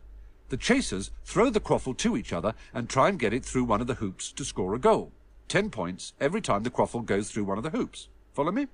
The 0.48 0.56
chasers 0.56 1.10
throw 1.24 1.50
the 1.50 1.60
quaffle 1.60 1.94
to 1.94 2.16
each 2.16 2.32
other 2.32 2.54
and 2.74 2.88
try 2.88 3.08
and 3.08 3.18
get 3.18 3.32
it 3.32 3.44
through 3.44 3.64
one 3.64 3.80
of 3.80 3.86
the 3.86 3.94
hoops 3.94 4.32
to 4.32 4.44
score 4.44 4.74
a 4.74 4.78
goal. 4.78 5.12
Ten 5.48 5.70
points 5.70 6.12
every 6.20 6.40
time 6.40 6.62
the 6.62 6.70
quaffle 6.70 7.06
goes 7.06 7.30
through 7.30 7.44
one 7.44 7.58
of 7.58 7.64
the 7.64 7.70
hoops. 7.70 8.08
Follow 8.34 8.52
me? 8.52 8.66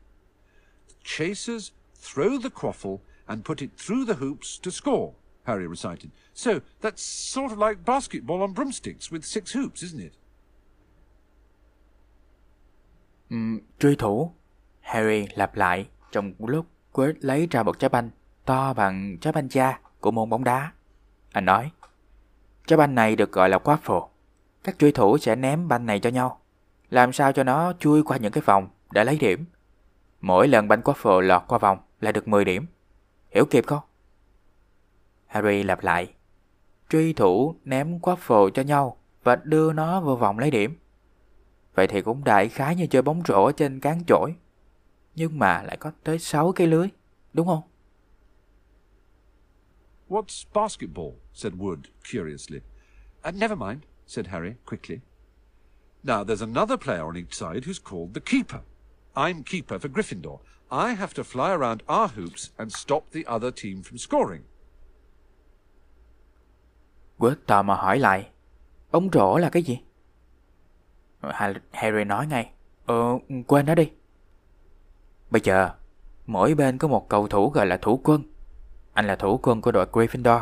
The 0.88 0.94
chasers 1.04 1.72
throw 1.94 2.38
the 2.38 2.50
quaffle 2.50 3.00
and 3.28 3.44
put 3.44 3.62
it 3.62 3.70
through 3.76 4.06
the 4.06 4.14
hoops 4.14 4.58
to 4.58 4.70
score, 4.70 5.14
Harry 5.48 5.66
recited. 5.66 6.10
So 6.34 6.52
that's 6.80 7.02
sort 7.34 7.52
of 7.52 7.58
like 7.58 7.80
basketball 7.86 8.40
on 8.40 8.54
broomsticks 8.54 9.12
with 9.12 9.22
six 9.22 9.56
hoops, 9.56 9.82
isn't 9.82 10.00
it? 10.00 10.12
Um, 13.30 13.60
truy 13.78 13.96
thủ. 13.96 14.32
Harry 14.80 15.26
lặp 15.34 15.56
lại 15.56 15.88
trong 16.12 16.32
lúc 16.38 16.66
quét 16.92 17.24
lấy 17.24 17.46
ra 17.50 17.62
một 17.62 17.78
trái 17.78 17.88
banh 17.88 18.10
to 18.44 18.72
bằng 18.72 19.16
trái 19.20 19.32
banh 19.32 19.48
cha 19.48 19.80
của 20.00 20.10
môn 20.10 20.30
bóng 20.30 20.44
đá. 20.44 20.72
Anh 21.32 21.44
nói, 21.44 21.70
trái 22.66 22.76
banh 22.76 22.94
này 22.94 23.16
được 23.16 23.32
gọi 23.32 23.48
là 23.48 23.58
quaffle. 23.58 24.08
Các 24.64 24.78
truy 24.78 24.92
thủ 24.92 25.18
sẽ 25.18 25.36
ném 25.36 25.68
banh 25.68 25.86
này 25.86 26.00
cho 26.00 26.10
nhau, 26.10 26.40
làm 26.90 27.12
sao 27.12 27.32
cho 27.32 27.44
nó 27.44 27.72
chui 27.78 28.02
qua 28.02 28.16
những 28.16 28.32
cái 28.32 28.42
vòng 28.46 28.68
để 28.90 29.04
lấy 29.04 29.18
điểm. 29.18 29.44
Mỗi 30.20 30.48
lần 30.48 30.68
banh 30.68 30.80
quaffle 30.80 31.20
lọt 31.20 31.42
qua 31.48 31.58
vòng 31.58 31.78
là 32.00 32.12
được 32.12 32.28
10 32.28 32.44
điểm. 32.44 32.66
Hiểu 33.30 33.44
kịp 33.44 33.66
không? 33.66 33.82
Harry 35.28 35.62
lặp 35.62 35.82
lại. 35.82 36.14
Truy 36.90 37.12
thủ 37.12 37.54
ném 37.64 37.98
quaffle 37.98 38.50
cho 38.50 38.62
nhau 38.62 38.96
và 39.22 39.36
đưa 39.36 39.72
nó 39.72 40.00
vào 40.00 40.16
vòng 40.16 40.38
lấy 40.38 40.50
điểm. 40.50 40.78
Vậy 41.74 41.86
thì 41.86 42.02
cũng 42.02 42.24
đại 42.24 42.48
khái 42.48 42.76
như 42.76 42.86
chơi 42.86 43.02
bóng 43.02 43.22
rổ 43.28 43.52
trên 43.52 43.80
cán 43.80 44.04
chổi. 44.06 44.34
Nhưng 45.14 45.38
mà 45.38 45.62
lại 45.62 45.76
có 45.76 45.92
tới 46.04 46.18
6 46.18 46.52
cái 46.52 46.66
lưới, 46.66 46.88
đúng 47.32 47.46
không? 47.46 47.62
What's 50.08 50.44
basketball? 50.54 51.12
said 51.32 51.54
Wood 51.54 51.80
curiously. 52.12 52.60
Uh, 53.28 53.34
never 53.34 53.58
mind, 53.58 53.82
said 54.06 54.26
Harry 54.26 54.54
quickly. 54.66 54.98
Now 56.02 56.24
there's 56.24 56.42
another 56.42 56.76
player 56.76 57.04
on 57.04 57.16
each 57.16 57.34
side 57.34 57.64
who's 57.64 57.78
called 57.78 58.14
the 58.14 58.20
keeper. 58.20 58.60
I'm 59.14 59.42
keeper 59.42 59.78
for 59.78 59.88
Gryffindor. 59.88 60.38
I 60.70 60.94
have 60.94 61.12
to 61.14 61.24
fly 61.24 61.52
around 61.52 61.82
our 61.88 62.08
hoops 62.08 62.50
and 62.58 62.72
stop 62.72 63.10
the 63.10 63.26
other 63.26 63.50
team 63.50 63.82
from 63.82 63.98
scoring. 63.98 64.42
Wood 67.18 67.34
tò 67.46 67.62
mò 67.62 67.74
hỏi 67.74 67.98
lại. 67.98 68.28
ống 68.90 69.08
rổ 69.12 69.38
là 69.38 69.50
cái 69.50 69.62
gì? 69.62 69.78
Harry 71.72 72.04
nói 72.04 72.26
ngay. 72.26 72.50
Ờ, 72.86 73.18
quên 73.46 73.66
nó 73.66 73.74
đi. 73.74 73.90
Bây 75.30 75.40
giờ, 75.44 75.70
mỗi 76.26 76.54
bên 76.54 76.78
có 76.78 76.88
một 76.88 77.08
cầu 77.08 77.28
thủ 77.28 77.50
gọi 77.50 77.66
là 77.66 77.76
thủ 77.76 78.00
quân. 78.04 78.22
Anh 78.92 79.06
là 79.06 79.16
thủ 79.16 79.40
quân 79.42 79.60
của 79.60 79.72
đội 79.72 79.86
Gryffindor. 79.92 80.40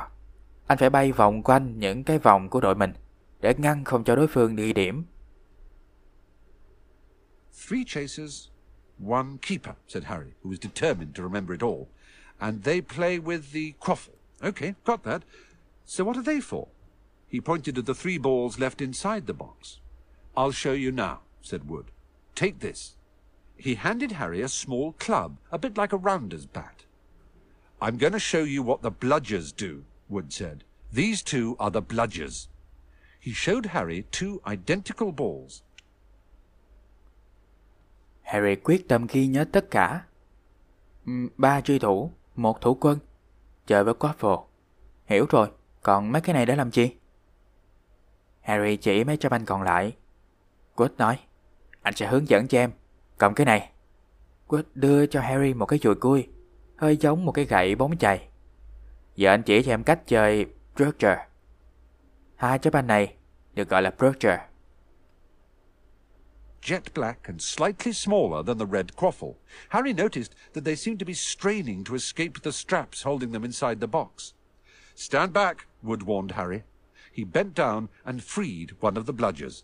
Anh 0.66 0.78
phải 0.78 0.90
bay 0.90 1.12
vòng 1.12 1.42
quanh 1.42 1.78
những 1.78 2.04
cái 2.04 2.18
vòng 2.18 2.48
của 2.48 2.60
đội 2.60 2.74
mình 2.74 2.92
để 3.40 3.54
ngăn 3.58 3.84
không 3.84 4.04
cho 4.04 4.16
đối 4.16 4.26
phương 4.26 4.56
đi 4.56 4.72
điểm. 4.72 5.04
Three 7.68 7.84
chasers, 7.86 8.48
one 9.08 9.26
keeper, 9.42 9.74
said 9.88 10.04
Harry, 10.04 10.30
who 10.42 10.50
was 10.50 10.58
determined 10.60 11.14
to 11.16 11.22
remember 11.22 11.52
it 11.52 11.62
all. 11.62 11.86
And 12.38 12.64
they 12.64 12.80
play 12.80 13.18
with 13.18 13.40
the 13.52 13.78
quaffle. 13.80 14.14
Okay, 14.40 14.74
got 14.84 15.02
that. 15.04 15.22
So 15.86 16.04
what 16.04 16.16
are 16.16 16.22
they 16.22 16.40
for? 16.40 16.68
He 17.28 17.40
pointed 17.40 17.78
at 17.78 17.86
the 17.86 17.94
three 17.94 18.18
balls 18.18 18.58
left 18.58 18.82
inside 18.82 19.26
the 19.26 19.32
box. 19.32 19.80
I'll 20.36 20.52
show 20.52 20.72
you 20.72 20.92
now, 20.92 21.20
said 21.40 21.68
Wood. 21.68 21.86
Take 22.34 22.58
this. 22.58 22.96
He 23.56 23.76
handed 23.76 24.12
Harry 24.12 24.42
a 24.42 24.48
small 24.48 24.92
club, 24.92 25.36
a 25.50 25.58
bit 25.58 25.78
like 25.78 25.92
a 25.92 25.96
rounder's 25.96 26.46
bat. 26.46 26.84
I'm 27.80 27.96
going 27.96 28.12
to 28.12 28.18
show 28.18 28.42
you 28.42 28.62
what 28.62 28.82
the 28.82 28.90
bludgers 28.90 29.54
do, 29.56 29.84
Wood 30.08 30.32
said. 30.32 30.64
These 30.92 31.22
two 31.22 31.56
are 31.58 31.70
the 31.70 31.82
bludgers. 31.82 32.48
He 33.20 33.32
showed 33.32 33.66
Harry 33.66 34.04
two 34.10 34.40
identical 34.46 35.12
balls. 35.12 35.62
Harry 38.22 38.56
quyết 38.56 38.88
tâm 38.88 39.06
ghi 39.06 39.26
nhớ 39.26 39.44
tất 39.52 39.70
cả. 39.70 40.04
Ba 41.38 41.60
truy 41.60 41.78
thủ, 41.78 42.12
một 42.36 42.60
thủ 42.60 42.74
quân, 42.74 42.98
chơi 43.66 43.84
với 43.84 43.94
Quaffle. 43.94 44.44
Hiểu 45.06 45.26
rồi, 45.30 45.48
còn 45.86 46.12
mấy 46.12 46.22
cái 46.22 46.34
này 46.34 46.46
để 46.46 46.56
làm 46.56 46.70
chi? 46.70 46.96
Harry 48.40 48.76
chỉ 48.76 49.04
mấy 49.04 49.16
trăm 49.16 49.32
anh 49.32 49.44
còn 49.44 49.62
lại. 49.62 49.96
Quýt 50.74 50.92
nói, 50.98 51.18
anh 51.82 51.94
sẽ 51.94 52.06
hướng 52.06 52.28
dẫn 52.28 52.48
cho 52.48 52.58
em. 52.58 52.70
Cầm 53.18 53.34
cái 53.34 53.44
này. 53.44 53.70
Quýt 54.46 54.66
đưa 54.74 55.06
cho 55.06 55.20
Harry 55.20 55.54
một 55.54 55.66
cái 55.66 55.78
chùi 55.78 55.94
cui, 55.94 56.28
hơi 56.76 56.96
giống 56.96 57.24
một 57.24 57.32
cái 57.32 57.44
gậy 57.44 57.74
bóng 57.74 57.98
chày. 57.98 58.28
Giờ 59.16 59.30
anh 59.30 59.42
chỉ 59.42 59.62
cho 59.62 59.72
em 59.72 59.82
cách 59.82 60.06
chơi 60.06 60.46
Broocher. 60.76 61.18
Hai 62.36 62.58
trái 62.58 62.70
banh 62.70 62.86
này 62.86 63.14
được 63.54 63.68
gọi 63.68 63.82
là 63.82 63.90
Broocher. 63.90 64.38
jet 66.62 66.82
black 66.94 67.22
and 67.22 67.42
slightly 67.42 67.92
smaller 67.92 68.46
than 68.46 68.58
the 68.58 68.66
red 68.72 68.86
quaffle. 68.96 69.32
Harry 69.68 69.92
noticed 69.92 70.32
that 70.54 70.64
they 70.64 70.76
seemed 70.76 71.00
to 71.00 71.06
be 71.06 71.14
straining 71.14 71.84
to 71.84 71.94
escape 71.94 72.32
the 72.42 72.50
straps 72.50 73.06
holding 73.06 73.32
them 73.32 73.44
inside 73.44 73.80
the 73.80 73.86
box. 73.86 74.36
Stand 74.98 75.34
back, 75.34 75.66
Wood 75.86 76.02
warned 76.02 76.32
Harry. 76.32 76.64
He 77.12 77.24
bent 77.24 77.54
down 77.54 77.88
and 78.04 78.22
freed 78.22 78.76
one 78.80 78.96
of 78.96 79.06
the 79.06 79.14
bludgers. 79.14 79.62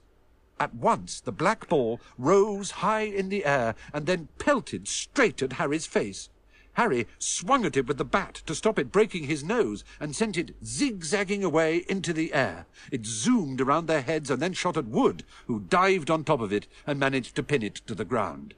At 0.59 0.75
once, 0.75 1.21
the 1.21 1.33
black 1.33 1.69
ball 1.69 2.01
rose 2.17 2.71
high 2.71 3.03
in 3.03 3.29
the 3.29 3.45
air 3.45 3.75
and 3.93 4.07
then 4.07 4.29
pelted 4.39 4.89
straight 4.89 5.43
at 5.43 5.55
Harry's 5.55 5.87
face. 5.87 6.29
Harry 6.75 7.07
swung 7.19 7.67
at 7.67 7.77
it 7.77 7.87
with 7.87 7.99
the 7.99 8.05
bat 8.05 8.35
to 8.47 8.55
stop 8.55 8.79
it 8.79 8.93
breaking 8.93 9.25
his 9.25 9.45
nose 9.45 9.85
and 10.01 10.17
sent 10.17 10.39
it 10.39 10.55
zigzagging 10.65 11.45
away 11.45 11.85
into 11.89 12.13
the 12.13 12.33
air. 12.33 12.67
It 12.91 13.05
zoomed 13.05 13.61
around 13.61 13.87
their 13.87 14.03
heads 14.03 14.31
and 14.31 14.41
then 14.41 14.55
shot 14.55 14.77
at 14.77 14.87
Wood, 14.87 15.25
who 15.47 15.61
dived 15.61 16.11
on 16.11 16.25
top 16.25 16.41
of 16.41 16.53
it 16.53 16.67
and 16.87 16.99
managed 16.99 17.35
to 17.37 17.43
pin 17.43 17.63
it 17.63 17.75
to 17.87 17.95
the 17.95 18.05
ground. 18.05 18.55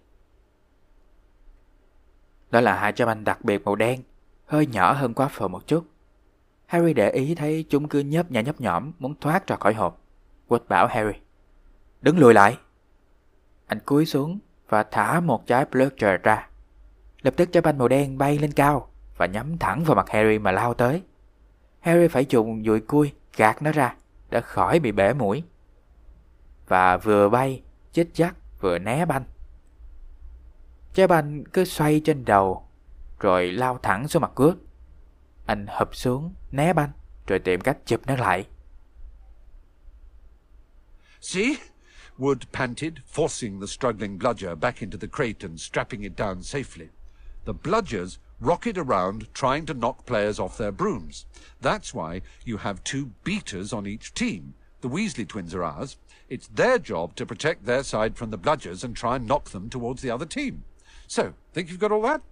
Đó 2.51 2.61
là 2.61 2.81
hai 2.81 2.93
trái 2.93 3.07
banh 3.07 3.25
đặc 3.25 3.45
biệt 3.45 3.65
màu 3.65 3.77
đen, 3.77 4.03
hơi 4.47 4.67
nhỏ 4.67 4.93
hơn 4.93 5.15
Quaffle 5.15 5.49
một 5.49 5.67
chút. 5.67 5.94
Harry 6.75 6.95
để 6.95 7.11
ý 7.11 7.35
thấy 7.35 7.65
chúng 7.69 7.89
cứ 7.89 8.01
nhấp 8.01 8.31
nhả 8.31 8.41
nhấp 8.41 8.61
nhõm 8.61 8.93
muốn 8.99 9.15
thoát 9.21 9.47
ra 9.47 9.57
khỏi 9.57 9.75
hộp. 9.75 10.01
Quật 10.49 10.69
bảo 10.69 10.87
Harry, 10.87 11.19
đứng 12.01 12.19
lùi 12.19 12.35
lại. 12.35 12.59
Anh 13.67 13.81
cúi 13.81 14.07
xuống 14.07 14.39
và 14.69 14.83
thả 14.83 15.21
một 15.21 15.47
trái 15.47 15.65
Bludger 15.71 16.21
ra. 16.23 16.49
Lập 17.23 17.35
tức 17.37 17.53
trái 17.53 17.61
banh 17.61 17.79
màu 17.79 17.89
đen 17.89 18.19
bay 18.19 18.39
lên 18.39 18.53
cao 18.53 18.89
và 19.17 19.27
nhắm 19.27 19.59
thẳng 19.59 19.85
vào 19.85 19.97
mặt 19.97 20.11
Harry 20.11 20.39
mà 20.39 20.53
lao 20.53 20.75
tới. 20.75 21.03
Harry 21.81 22.09
phải 22.09 22.27
dùng 22.29 22.65
dùi 22.65 22.81
cui 22.81 23.13
gạt 23.37 23.63
nó 23.63 23.73
ra 23.73 23.97
để 24.31 24.41
khỏi 24.41 24.81
bị 24.81 24.93
bể 24.93 25.13
mũi. 25.13 25.43
Và 26.69 26.97
vừa 26.97 27.29
bay, 27.29 27.63
chích 27.93 28.15
chắc 28.15 28.35
vừa 28.61 28.79
né 28.79 29.05
banh. 29.05 29.25
Trái 30.95 31.07
banh 31.07 31.45
cứ 31.45 31.65
xoay 31.65 32.01
trên 32.05 32.25
đầu 32.25 32.67
rồi 33.21 33.53
lao 33.53 33.79
thẳng 33.83 34.09
xuống 34.09 34.23
mặt 34.23 34.33
cướp. 34.35 34.55
Anh 35.47 35.67
hụp 35.67 35.97
xuống, 35.97 36.35
né 36.53 36.73
banh 36.73 36.91
rồi 37.27 37.39
tìm 37.39 37.61
cách 37.61 37.79
chụp 37.87 38.07
nó 38.07 38.17
lại. 38.17 38.47
See? 41.21 41.57
Wood 42.19 42.39
panted, 42.53 42.95
forcing 43.07 43.61
the 43.61 43.67
struggling 43.67 44.19
bludger 44.19 44.55
back 44.55 44.83
into 44.83 44.99
the 44.99 45.09
crate 45.09 45.49
and 45.49 45.61
strapping 45.61 46.05
it 46.05 46.17
down 46.17 46.43
safely. 46.43 46.89
The 47.45 47.55
bludgers 47.55 48.19
rocket 48.41 48.79
around 48.79 49.35
trying 49.35 49.67
to 49.67 49.75
knock 49.75 50.07
players 50.07 50.39
off 50.39 50.57
their 50.57 50.73
brooms. 50.73 51.27
That's 51.61 51.95
why 51.95 52.23
you 52.45 52.59
have 52.59 52.85
two 52.85 53.11
beaters 53.25 53.73
on 53.73 53.87
each 53.87 54.15
team. 54.15 54.55
The 54.81 54.89
Weasley 54.89 55.27
twins 55.27 55.55
are 55.55 55.65
ours. 55.65 55.97
It's 56.29 56.47
their 56.47 56.79
job 56.79 57.17
to 57.17 57.27
protect 57.27 57.65
their 57.65 57.83
side 57.83 58.17
from 58.17 58.31
the 58.31 58.39
bludgers 58.39 58.85
and 58.85 58.97
try 58.97 59.17
and 59.17 59.27
knock 59.27 59.51
them 59.51 59.69
towards 59.69 60.03
the 60.03 60.11
other 60.11 60.27
team. 60.27 60.65
So, 61.07 61.35
think 61.53 61.71
you've 61.71 61.81
got 61.81 61.93
all 61.93 62.03
that? 62.03 62.23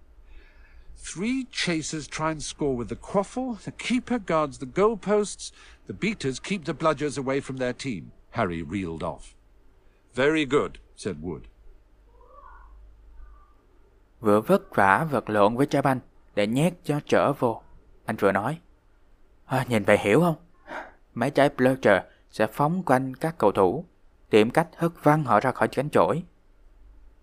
Three 1.03 1.47
chasers 1.51 2.07
try 2.07 2.31
and 2.31 2.41
score 2.41 2.77
with 2.77 2.87
the 2.87 2.95
quaffle, 2.95 3.57
the 3.65 3.71
keeper 3.71 4.19
guards 4.19 4.59
the 4.59 4.65
goalposts, 4.65 5.51
the 5.87 5.93
beaters 5.93 6.39
keep 6.39 6.63
the 6.63 6.73
bludgers 6.73 7.17
away 7.17 7.41
from 7.41 7.57
their 7.57 7.73
team. 7.73 8.11
Harry 8.29 8.61
reeled 8.61 9.03
off. 9.03 9.35
Very 10.15 10.45
good, 10.45 10.71
said 10.95 11.15
Wood. 11.21 11.41
Vừa 14.19 14.41
vất 14.41 14.75
vả 14.75 15.07
vật 15.11 15.29
lộn 15.29 15.57
với 15.57 15.65
cha 15.65 15.81
banh 15.81 15.99
để 16.35 16.47
nhét 16.47 16.73
cho 16.83 16.99
trở 17.05 17.33
vô. 17.33 17.61
Anh 18.05 18.15
vừa 18.15 18.31
nói. 18.31 18.59
À, 19.45 19.65
nhìn 19.69 19.83
vậy 19.83 19.97
hiểu 19.97 20.21
không? 20.21 20.35
Mấy 21.13 21.31
trái 21.31 21.49
Bludger 21.49 22.01
sẽ 22.31 22.47
phóng 22.47 22.83
quanh 22.83 23.15
các 23.15 23.37
cầu 23.37 23.51
thủ, 23.51 23.85
tìm 24.29 24.51
cách 24.51 24.67
hất 24.77 24.91
văng 25.03 25.23
họ 25.23 25.39
ra 25.39 25.51
khỏi 25.51 25.67
cánh 25.67 25.89
chổi. 25.89 26.23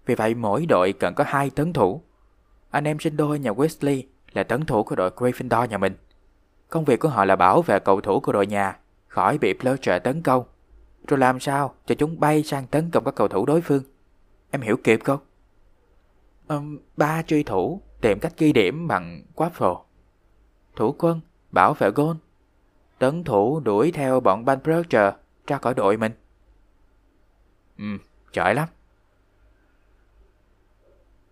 Vì 0.06 0.14
vậy 0.14 0.34
mỗi 0.34 0.66
đội 0.66 0.92
cần 0.92 1.14
có 1.14 1.24
hai 1.26 1.50
tấn 1.50 1.72
thủ. 1.72 2.02
Anh 2.70 2.84
em 2.84 2.98
sinh 3.00 3.16
đôi 3.16 3.38
nhà 3.38 3.50
Wesley 3.50 4.02
là 4.32 4.42
tấn 4.42 4.66
thủ 4.66 4.84
của 4.84 4.96
đội 4.96 5.10
Gryffindor 5.10 5.66
nhà 5.66 5.78
mình. 5.78 5.96
Công 6.68 6.84
việc 6.84 7.00
của 7.00 7.08
họ 7.08 7.24
là 7.24 7.36
bảo 7.36 7.62
vệ 7.62 7.78
cầu 7.78 8.00
thủ 8.00 8.20
của 8.20 8.32
đội 8.32 8.46
nhà 8.46 8.78
khỏi 9.08 9.38
bị 9.38 9.54
Bludger 9.54 10.02
tấn 10.02 10.22
công, 10.22 10.44
rồi 11.06 11.18
làm 11.18 11.40
sao 11.40 11.74
cho 11.86 11.94
chúng 11.94 12.20
bay 12.20 12.42
sang 12.42 12.66
tấn 12.66 12.90
công 12.90 13.04
các 13.04 13.14
cầu 13.14 13.28
thủ 13.28 13.46
đối 13.46 13.60
phương. 13.60 13.82
Em 14.50 14.60
hiểu 14.60 14.76
kịp 14.84 15.00
không? 15.04 15.18
Um, 16.48 16.78
ba 16.96 17.22
truy 17.22 17.42
thủ 17.42 17.82
tìm 18.00 18.18
cách 18.20 18.32
ghi 18.38 18.52
điểm 18.52 18.88
bằng 18.88 19.22
Quaffle. 19.34 19.82
Thủ 20.76 20.94
quân 20.98 21.20
bảo 21.50 21.74
vệ 21.74 21.90
gôn. 21.90 22.16
Tấn 22.98 23.24
thủ 23.24 23.60
đuổi 23.60 23.92
theo 23.92 24.20
bọn 24.20 24.44
Ban 24.44 24.62
Bludger 24.62 25.14
ra 25.46 25.58
khỏi 25.58 25.74
đội 25.74 25.96
mình. 25.96 26.12
Ừ, 27.78 27.84
giỏi 28.32 28.54
lắm. 28.54 28.68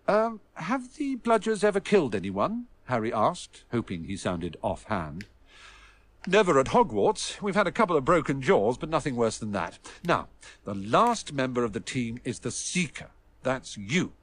Um, 0.09 0.39
have 0.55 0.95
the 0.95 1.17
bludgers 1.17 1.63
ever 1.63 1.79
killed 1.79 2.15
anyone? 2.15 2.65
Harry 2.85 3.13
asked, 3.13 3.63
hoping 3.71 4.05
he 4.05 4.17
sounded 4.17 4.57
offhand. 4.63 5.25
Never 6.25 6.59
at 6.59 6.69
Hogwarts. 6.69 7.39
We've 7.43 7.53
had 7.53 7.67
a 7.67 7.71
couple 7.71 7.95
of 7.95 8.05
broken 8.05 8.41
jaws, 8.41 8.79
but 8.79 8.89
nothing 8.89 9.15
worse 9.15 9.37
than 9.37 9.51
that. 9.51 9.77
Now, 10.03 10.29
the 10.63 10.73
last 10.73 11.31
member 11.31 11.63
of 11.63 11.73
the 11.73 11.79
team 11.79 12.19
is 12.23 12.39
the 12.39 12.49
Seeker. 12.49 13.11
That's 13.43 13.77
you. 13.77 14.13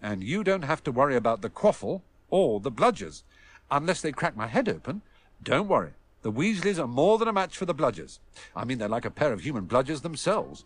And 0.00 0.24
you 0.24 0.44
don't 0.44 0.64
have 0.64 0.82
to 0.84 0.90
worry 0.90 1.14
about 1.14 1.42
the 1.42 1.50
quaffle 1.50 2.00
or 2.30 2.58
the 2.58 2.72
bludgers. 2.72 3.22
Unless 3.70 4.00
they 4.00 4.12
crack 4.12 4.38
my 4.38 4.46
head 4.46 4.66
open, 4.66 5.02
don't 5.42 5.68
worry. 5.68 5.92
The 6.22 6.32
Weasleys 6.32 6.82
are 6.82 6.88
more 6.88 7.18
than 7.18 7.28
a 7.28 7.34
match 7.34 7.54
for 7.54 7.66
the 7.66 7.74
bludgers. 7.74 8.18
I 8.56 8.64
mean, 8.64 8.78
they're 8.78 8.88
like 8.88 9.04
a 9.04 9.10
pair 9.10 9.34
of 9.34 9.42
human 9.42 9.66
bludgers 9.66 10.00
themselves. 10.00 10.64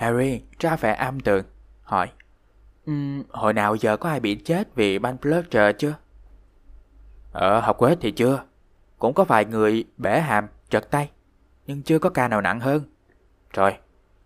Harry 0.00 0.40
ra 0.58 0.76
vẻ 0.76 0.94
âm 0.94 1.20
tường, 1.20 1.44
hỏi. 1.82 2.10
Um, 2.86 3.22
hồi 3.28 3.52
nào 3.52 3.74
giờ 3.74 3.96
có 3.96 4.08
ai 4.08 4.20
bị 4.20 4.34
chết 4.34 4.74
vì 4.74 4.98
ban 4.98 5.16
Bludger 5.22 5.76
chưa? 5.78 5.94
Ở 7.32 7.60
học 7.60 7.78
quế 7.78 7.96
thì 8.00 8.10
chưa. 8.10 8.42
Cũng 8.98 9.14
có 9.14 9.24
vài 9.24 9.44
người 9.44 9.84
bể 9.96 10.20
hàm, 10.20 10.46
trật 10.68 10.90
tay. 10.90 11.10
Nhưng 11.66 11.82
chưa 11.82 11.98
có 11.98 12.10
ca 12.10 12.28
nào 12.28 12.40
nặng 12.40 12.60
hơn. 12.60 12.82
Rồi, 13.52 13.76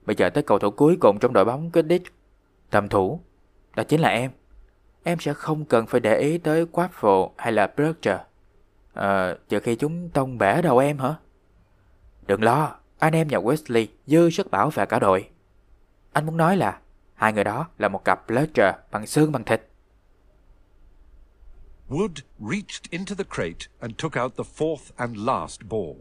bây 0.06 0.16
giờ 0.16 0.30
tới 0.30 0.42
cầu 0.42 0.58
thủ 0.58 0.70
cuối 0.70 0.96
cùng 1.00 1.18
trong 1.18 1.32
đội 1.32 1.44
bóng 1.44 1.70
Quidditch. 1.70 2.12
Tầm 2.70 2.88
thủ. 2.88 3.20
Đó 3.76 3.82
chính 3.82 4.00
là 4.00 4.08
em. 4.08 4.30
Em 5.02 5.18
sẽ 5.20 5.34
không 5.34 5.64
cần 5.64 5.86
phải 5.86 6.00
để 6.00 6.18
ý 6.18 6.38
tới 6.38 6.66
Quaffle 6.72 7.30
hay 7.36 7.52
là 7.52 7.66
Bludger. 7.76 8.18
Ờ, 8.92 9.38
trừ 9.48 9.60
khi 9.60 9.76
chúng 9.76 10.08
tông 10.08 10.38
bể 10.38 10.62
đầu 10.62 10.78
em 10.78 10.98
hả? 10.98 11.14
Đừng 12.26 12.42
lo, 12.42 12.76
anh 12.98 13.12
em 13.12 13.28
nhà 13.28 13.38
Wesley 13.38 13.86
dư 14.06 14.30
sức 14.30 14.50
bảo 14.50 14.70
vệ 14.70 14.86
cả 14.86 14.98
đội. 14.98 15.28
Anh 16.14 16.26
muốn 16.26 16.36
nói 16.36 16.56
là 16.56 16.80
hai 17.14 17.32
người 17.32 17.44
đó 17.44 17.68
là 17.78 17.88
một 17.88 18.04
cặp 18.04 18.26
Bludger 18.28 18.74
bằng 18.90 19.06
xương 19.06 19.32
bằng 19.32 19.44
thịt. 19.44 19.62
Wood 21.88 22.22
reached 22.38 22.90
into 22.90 23.14
the 23.14 23.24
crate 23.34 23.66
and 23.80 23.92
took 23.98 24.16
out 24.22 24.36
the 24.36 24.44
fourth 24.44 24.96
and 24.96 25.16
last 25.16 25.60
ball. 25.68 25.96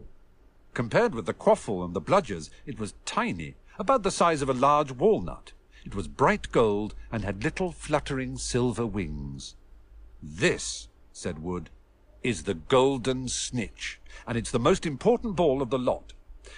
Compared 0.74 1.12
with 1.12 1.26
the 1.26 1.32
quaffle 1.32 1.82
and 1.82 1.94
the 1.94 2.00
bludgers, 2.00 2.50
it 2.66 2.78
was 2.78 2.94
tiny, 3.04 3.52
about 3.76 4.02
the 4.02 4.10
size 4.10 4.42
of 4.42 4.48
a 4.48 4.60
large 4.60 4.92
walnut. 4.98 5.52
It 5.84 5.94
was 5.94 6.08
bright 6.08 6.52
gold 6.52 6.94
and 7.12 7.24
had 7.24 7.44
little 7.44 7.72
fluttering 7.72 8.38
silver 8.38 8.86
wings. 8.86 9.54
This, 10.22 10.88
said 11.12 11.38
Wood, 11.38 11.70
is 12.22 12.42
the 12.42 12.54
golden 12.68 13.28
snitch, 13.28 14.00
and 14.26 14.38
it's 14.38 14.50
the 14.50 14.70
most 14.70 14.86
important 14.86 15.36
ball 15.36 15.60
of 15.60 15.70
the 15.70 15.78
lot. 15.78 16.13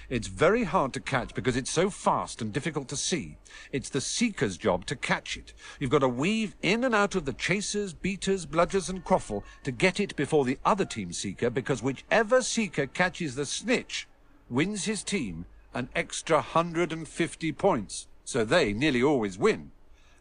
It's 0.08 0.28
very 0.28 0.64
hard 0.64 0.92
to 0.94 1.00
catch 1.00 1.34
because 1.34 1.56
it's 1.56 1.70
so 1.70 1.90
fast 1.90 2.42
and 2.42 2.52
difficult 2.52 2.88
to 2.88 2.96
see. 2.96 3.38
It's 3.72 3.88
the 3.88 4.00
seeker's 4.00 4.56
job 4.56 4.86
to 4.86 4.96
catch 4.96 5.36
it. 5.36 5.52
You've 5.78 5.90
got 5.90 6.00
to 6.00 6.08
weave 6.08 6.54
in 6.62 6.84
and 6.84 6.94
out 6.94 7.14
of 7.14 7.24
the 7.24 7.32
chasers, 7.32 7.92
beaters, 7.92 8.46
bludgers, 8.46 8.88
and 8.88 9.04
quaffle 9.04 9.42
to 9.64 9.70
get 9.70 10.00
it 10.00 10.16
before 10.16 10.44
the 10.44 10.58
other 10.64 10.84
team's 10.84 11.18
seeker 11.18 11.50
because 11.50 11.82
whichever 11.82 12.42
seeker 12.42 12.86
catches 12.86 13.34
the 13.34 13.46
snitch 13.46 14.06
wins 14.48 14.84
his 14.84 15.02
team 15.02 15.46
an 15.74 15.88
extra 15.94 16.36
150 16.36 17.52
points. 17.52 18.06
So 18.24 18.44
they 18.44 18.72
nearly 18.72 19.02
always 19.02 19.38
win. 19.38 19.70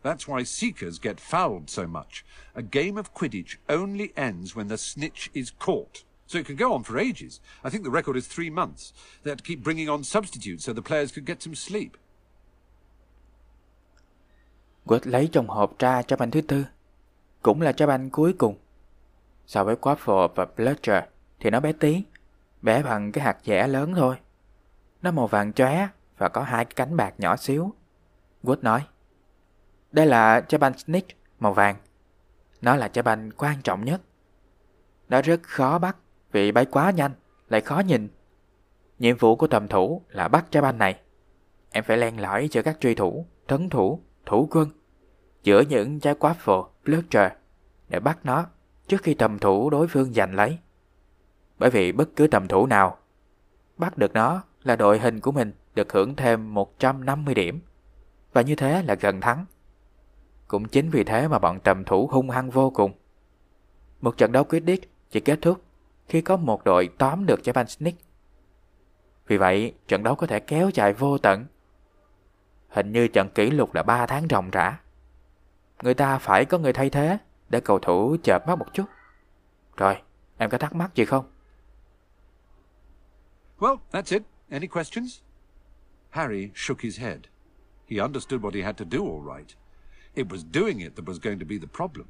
That's 0.05 0.27
why 0.27 0.43
seekers 0.43 0.99
get 0.99 1.19
fouled 1.19 1.69
so 1.69 1.87
much. 1.87 2.23
A 2.53 2.61
game 2.61 2.97
of 2.97 3.15
Quidditch 3.15 3.57
only 3.67 4.13
ends 4.15 4.55
when 4.55 4.67
the 4.67 4.77
snitch 4.77 5.31
is 5.33 5.49
caught. 5.49 6.03
So 6.27 6.39
it 6.39 6.47
could 6.47 6.59
go 6.59 6.71
on 6.71 6.83
for 6.83 6.97
ages. 6.97 7.39
I 7.63 7.69
think 7.69 7.83
the 7.83 7.91
record 7.91 8.15
is 8.15 8.27
three 8.35 8.49
months. 8.49 8.93
They 9.23 9.31
had 9.31 9.37
to 9.37 9.43
keep 9.43 9.63
bringing 9.63 9.89
on 9.89 10.03
substitutes 10.03 10.65
so 10.65 10.73
the 10.73 10.81
players 10.81 11.13
could 11.15 11.27
get 11.27 11.41
some 11.41 11.55
sleep. 11.55 11.91
Wood 14.85 14.99
lấy 15.03 15.29
trong 15.31 15.47
hộp 15.47 15.79
ra 15.79 16.01
cho 16.01 16.15
banh 16.15 16.31
thứ 16.31 16.41
tư. 16.41 16.65
Cũng 17.41 17.61
là 17.61 17.71
cho 17.71 17.87
banh 17.87 18.09
cuối 18.09 18.33
cùng. 18.33 18.57
So 19.47 19.63
với 19.63 19.75
Quaffle 19.75 20.27
và 20.35 20.45
Bludger 20.45 21.03
thì 21.39 21.49
nó 21.49 21.59
bé 21.59 21.73
tí. 21.73 22.03
Bé 22.61 22.83
bằng 22.83 23.11
cái 23.11 23.23
hạt 23.23 23.37
dẻ 23.43 23.67
lớn 23.67 23.93
thôi. 23.95 24.15
Nó 25.01 25.11
màu 25.11 25.27
vàng 25.27 25.53
chóe 25.53 25.87
và 26.17 26.29
có 26.29 26.43
hai 26.43 26.65
cái 26.65 26.73
cánh 26.75 26.97
bạc 26.97 27.13
nhỏ 27.17 27.35
xíu. 27.35 27.73
Wood 28.43 28.57
nói. 28.61 28.87
Đây 29.91 30.05
là 30.05 30.41
cho 30.41 30.57
banh 30.57 30.77
Snitch 30.77 31.09
màu 31.39 31.53
vàng. 31.53 31.75
Nó 32.61 32.75
là 32.75 32.87
cho 32.87 33.01
banh 33.01 33.31
quan 33.31 33.61
trọng 33.61 33.85
nhất. 33.85 34.01
Nó 35.09 35.21
rất 35.21 35.43
khó 35.43 35.79
bắt 35.79 35.97
vì 36.35 36.51
bay 36.51 36.65
quá 36.65 36.91
nhanh, 36.91 37.11
lại 37.49 37.61
khó 37.61 37.79
nhìn. 37.79 38.07
Nhiệm 38.99 39.17
vụ 39.17 39.35
của 39.35 39.47
tầm 39.47 39.67
thủ 39.67 40.01
là 40.09 40.27
bắt 40.27 40.45
trái 40.51 40.61
banh 40.61 40.77
này. 40.77 40.99
Em 41.71 41.83
phải 41.83 41.97
len 41.97 42.19
lỏi 42.19 42.47
cho 42.51 42.61
các 42.61 42.77
truy 42.79 42.95
thủ, 42.95 43.25
tấn 43.47 43.69
thủ, 43.69 43.99
thủ 44.25 44.47
quân 44.51 44.69
giữa 45.43 45.61
những 45.61 45.99
trái 45.99 46.15
quaffle, 46.15 46.67
bludger 46.85 47.31
để 47.89 47.99
bắt 47.99 48.19
nó 48.23 48.45
trước 48.87 49.03
khi 49.03 49.13
tầm 49.13 49.39
thủ 49.39 49.69
đối 49.69 49.87
phương 49.87 50.13
giành 50.13 50.35
lấy. 50.35 50.57
Bởi 51.59 51.69
vì 51.69 51.91
bất 51.91 52.09
cứ 52.15 52.27
tầm 52.27 52.47
thủ 52.47 52.67
nào 52.67 52.97
bắt 53.77 53.97
được 53.97 54.13
nó 54.13 54.43
là 54.63 54.75
đội 54.75 54.99
hình 54.99 55.19
của 55.19 55.31
mình 55.31 55.53
được 55.75 55.93
hưởng 55.93 56.15
thêm 56.15 56.53
150 56.53 57.33
điểm 57.35 57.59
và 58.33 58.41
như 58.41 58.55
thế 58.55 58.83
là 58.83 58.95
gần 58.95 59.21
thắng. 59.21 59.45
Cũng 60.47 60.67
chính 60.67 60.89
vì 60.89 61.03
thế 61.03 61.27
mà 61.27 61.39
bọn 61.39 61.59
tầm 61.59 61.83
thủ 61.83 62.07
hung 62.07 62.29
hăng 62.29 62.49
vô 62.49 62.69
cùng. 62.69 62.91
Một 64.01 64.17
trận 64.17 64.31
đấu 64.31 64.43
quyết 64.43 64.63
định 64.63 64.81
chỉ 65.11 65.19
kết 65.19 65.39
thúc 65.41 65.61
khi 66.07 66.21
có 66.21 66.37
một 66.37 66.63
đội 66.63 66.89
tóm 66.97 67.25
được 67.25 67.43
trái 67.43 67.53
banh 67.53 67.67
Snick. 67.67 68.01
Vì 69.27 69.37
vậy, 69.37 69.73
trận 69.87 70.03
đấu 70.03 70.15
có 70.15 70.27
thể 70.27 70.39
kéo 70.39 70.69
dài 70.73 70.93
vô 70.93 71.17
tận. 71.17 71.45
Hình 72.69 72.91
như 72.91 73.07
trận 73.07 73.29
kỷ 73.29 73.51
lục 73.51 73.73
là 73.73 73.83
3 73.83 74.05
tháng 74.05 74.27
ròng 74.29 74.49
rã. 74.51 74.79
Người 75.83 75.93
ta 75.93 76.17
phải 76.17 76.45
có 76.45 76.57
người 76.57 76.73
thay 76.73 76.89
thế 76.89 77.17
để 77.49 77.59
cầu 77.59 77.79
thủ 77.79 78.17
chợp 78.23 78.47
mắt 78.47 78.55
một 78.55 78.73
chút. 78.73 78.85
Rồi, 79.77 80.01
em 80.37 80.49
có 80.49 80.57
thắc 80.57 80.75
mắc 80.75 80.95
gì 80.95 81.05
không? 81.05 81.25
Well, 83.59 83.77
that's 83.91 84.15
it. 84.17 84.23
Any 84.49 84.67
questions? 84.67 85.19
Harry 86.09 86.51
shook 86.55 86.81
his 86.81 86.99
head. 86.99 87.19
He 87.89 87.97
understood 87.97 88.41
what 88.41 88.55
he 88.55 88.61
had 88.61 88.77
to 88.77 88.85
do 88.91 88.99
all 88.99 89.37
right. 89.37 89.55
It 90.15 90.27
was 90.27 90.43
doing 90.53 90.79
it 90.79 90.95
that 90.95 91.05
was 91.05 91.19
going 91.19 91.39
to 91.39 91.45
be 91.45 91.57
the 91.57 91.67
problem. 91.73 92.07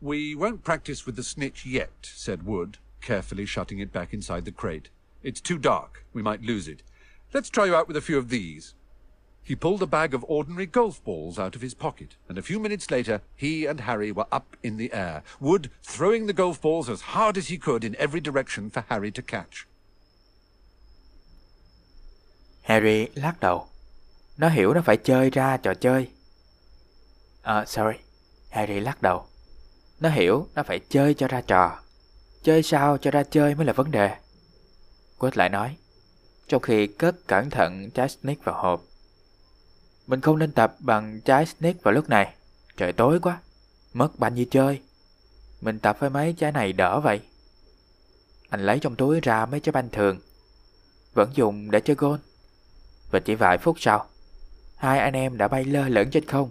We 0.00 0.34
won't 0.34 0.62
practice 0.62 1.06
with 1.06 1.16
the 1.16 1.22
snitch 1.22 1.66
yet, 1.66 1.90
said 2.02 2.46
Wood, 2.46 2.78
carefully 3.00 3.46
shutting 3.46 3.80
it 3.80 3.92
back 3.92 4.14
inside 4.14 4.44
the 4.44 4.52
crate. 4.52 4.90
It's 5.22 5.40
too 5.40 5.58
dark. 5.58 6.04
We 6.12 6.22
might 6.22 6.42
lose 6.42 6.68
it. 6.68 6.82
Let's 7.34 7.50
try 7.50 7.66
you 7.66 7.74
out 7.74 7.88
with 7.88 7.96
a 7.96 8.00
few 8.00 8.16
of 8.16 8.28
these. 8.28 8.74
He 9.42 9.56
pulled 9.56 9.82
a 9.82 9.86
bag 9.86 10.14
of 10.14 10.24
ordinary 10.28 10.66
golf 10.66 11.02
balls 11.02 11.38
out 11.38 11.56
of 11.56 11.62
his 11.62 11.74
pocket, 11.74 12.16
and 12.28 12.38
a 12.38 12.42
few 12.42 12.60
minutes 12.60 12.90
later 12.90 13.22
he 13.34 13.66
and 13.66 13.80
Harry 13.80 14.12
were 14.12 14.26
up 14.30 14.56
in 14.62 14.76
the 14.76 14.92
air, 14.92 15.22
Wood 15.40 15.70
throwing 15.82 16.26
the 16.26 16.32
golf 16.32 16.60
balls 16.60 16.88
as 16.88 17.00
hard 17.00 17.36
as 17.36 17.48
he 17.48 17.58
could 17.58 17.82
in 17.82 17.96
every 17.96 18.20
direction 18.20 18.70
for 18.70 18.84
Harry 18.88 19.10
to 19.10 19.22
catch. 19.22 19.66
Harry 22.62 23.08
lắc 23.14 23.40
đầu. 23.40 23.68
Nó 24.36 24.48
hiểu 24.48 24.74
nó 24.74 24.80
phải 24.82 24.96
chơi 24.96 25.30
ra 25.30 25.56
trò 25.56 25.74
chơi. 25.74 26.08
Sorry. 27.66 27.98
Harry 28.50 28.80
lắc 28.80 29.02
đầu. 29.02 29.26
Nó 30.00 30.08
hiểu 30.08 30.46
nó 30.54 30.62
phải 30.62 30.80
chơi 30.88 31.14
cho 31.14 31.28
ra 31.28 31.40
trò. 31.40 31.80
Chơi 32.42 32.62
sao 32.62 32.98
cho 32.98 33.10
ra 33.10 33.22
chơi 33.22 33.54
mới 33.54 33.66
là 33.66 33.72
vấn 33.72 33.90
đề. 33.90 34.16
Quết 35.18 35.36
lại 35.36 35.48
nói. 35.48 35.76
Trong 36.48 36.62
khi 36.62 36.86
cất 36.86 37.26
cẩn 37.26 37.50
thận 37.50 37.90
trái 37.90 38.08
snake 38.08 38.40
vào 38.44 38.62
hộp. 38.62 38.82
Mình 40.06 40.20
không 40.20 40.38
nên 40.38 40.52
tập 40.52 40.76
bằng 40.78 41.20
trái 41.20 41.46
snake 41.46 41.78
vào 41.82 41.94
lúc 41.94 42.08
này. 42.08 42.34
Trời 42.76 42.92
tối 42.92 43.20
quá. 43.20 43.38
Mất 43.92 44.18
bao 44.18 44.30
nhiêu 44.30 44.46
chơi. 44.50 44.80
Mình 45.60 45.78
tập 45.78 45.96
với 46.00 46.10
mấy 46.10 46.32
trái 46.32 46.52
này 46.52 46.72
đỡ 46.72 47.00
vậy. 47.00 47.20
Anh 48.48 48.60
lấy 48.60 48.78
trong 48.78 48.96
túi 48.96 49.20
ra 49.20 49.46
mấy 49.46 49.60
trái 49.60 49.72
banh 49.72 49.88
thường. 49.88 50.18
Vẫn 51.14 51.30
dùng 51.34 51.70
để 51.70 51.80
chơi 51.80 51.96
gôn. 51.96 52.20
Và 53.10 53.20
chỉ 53.20 53.34
vài 53.34 53.58
phút 53.58 53.76
sau, 53.80 54.06
hai 54.76 54.98
anh 54.98 55.14
em 55.14 55.36
đã 55.36 55.48
bay 55.48 55.64
lơ 55.64 55.88
lửng 55.88 56.10
trên 56.10 56.24
không. 56.24 56.50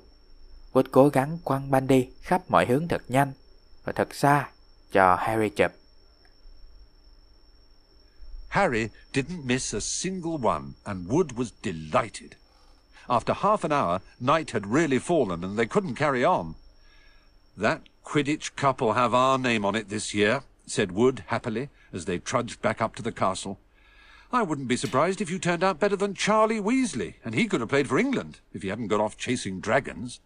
Wood 0.78 0.92
cố 0.92 1.10
gắng 1.10 1.38
quăng 1.44 1.72
banh 1.72 1.88
đi 1.88 2.08
khắp 2.22 2.42
mọi 2.52 2.66
hướng 2.66 2.88
thật 2.88 3.02
nhanh 3.08 3.34
và 3.84 3.94
thật 3.94 4.16
xa 4.16 4.50
cho 4.92 5.16
Harry 5.16 5.50
chụp. 5.50 5.72
Harry 8.50 8.90
didn't 9.13 9.46
miss 9.46 9.76
a 9.76 9.80
single 9.80 10.38
one, 10.44 10.63
and 10.84 11.08
Wood 11.08 11.32
was 11.38 11.52
delighted. 11.63 12.32
After 13.08 13.34
half 13.34 13.63
an 13.63 13.72
hour, 13.72 14.00
night 14.20 14.52
had 14.52 14.63
really 14.74 15.00
fallen, 15.00 15.44
and 15.44 15.58
they 15.58 15.66
couldn't 15.66 15.96
carry 15.96 16.24
on. 16.24 16.54
That 17.62 17.80
Quidditch 18.04 18.56
cup 18.56 18.82
will 18.82 18.94
have 18.94 19.16
our 19.16 19.40
name 19.40 19.66
on 19.66 19.76
it 19.76 19.90
this 19.90 20.13
year, 20.13 20.42
said 20.68 20.92
Wood 20.92 21.24
happily, 21.28 21.70
as 21.94 22.06
they 22.06 22.20
trudged 22.20 22.62
back 22.62 22.82
up 22.82 22.96
to 22.96 23.04
the 23.04 23.12
castle. 23.12 23.58
I 24.32 24.44
wouldn't 24.44 24.68
be 24.68 24.78
surprised 24.78 25.22
if 25.22 25.32
you 25.32 25.40
turned 25.40 25.63
out 25.63 25.80
better 25.80 25.96
than 25.96 26.13
Charlie 26.13 26.62
Weasley, 26.62 27.13
and 27.26 27.34
he 27.34 27.48
could 27.48 27.62
have 27.62 27.70
played 27.70 27.88
for 27.88 27.98
England 27.98 28.40
if 28.54 28.62
he 28.62 28.70
hadn't 28.70 28.90
got 28.90 29.02
off 29.02 29.18
chasing 29.18 29.60
dragons. 29.60 30.20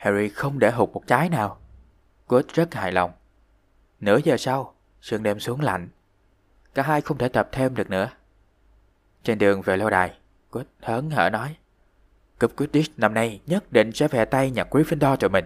Harry 0.00 0.28
không 0.28 0.58
để 0.58 0.70
hụt 0.70 0.90
một 0.92 1.06
trái 1.06 1.28
nào. 1.28 1.58
Good 2.28 2.44
rất 2.54 2.74
hài 2.74 2.92
lòng. 2.92 3.12
Nửa 4.00 4.18
giờ 4.24 4.36
sau, 4.36 4.74
sương 5.00 5.22
đêm 5.22 5.40
xuống 5.40 5.60
lạnh. 5.60 5.88
Cả 6.74 6.82
hai 6.82 7.00
không 7.00 7.18
thể 7.18 7.28
tập 7.28 7.48
thêm 7.52 7.74
được 7.74 7.90
nữa. 7.90 8.10
Trên 9.24 9.38
đường 9.38 9.62
về 9.62 9.76
lâu 9.76 9.90
đài, 9.90 10.18
Good 10.50 10.64
hớn 10.82 11.10
hở 11.10 11.30
nói. 11.30 11.56
Cúp 12.38 12.56
Quidditch 12.56 12.98
năm 12.98 13.14
nay 13.14 13.40
nhất 13.46 13.72
định 13.72 13.92
sẽ 13.92 14.08
về 14.08 14.24
tay 14.24 14.50
nhà 14.50 14.64
Gryffindor 14.70 15.16
cho 15.16 15.28
mình. 15.28 15.44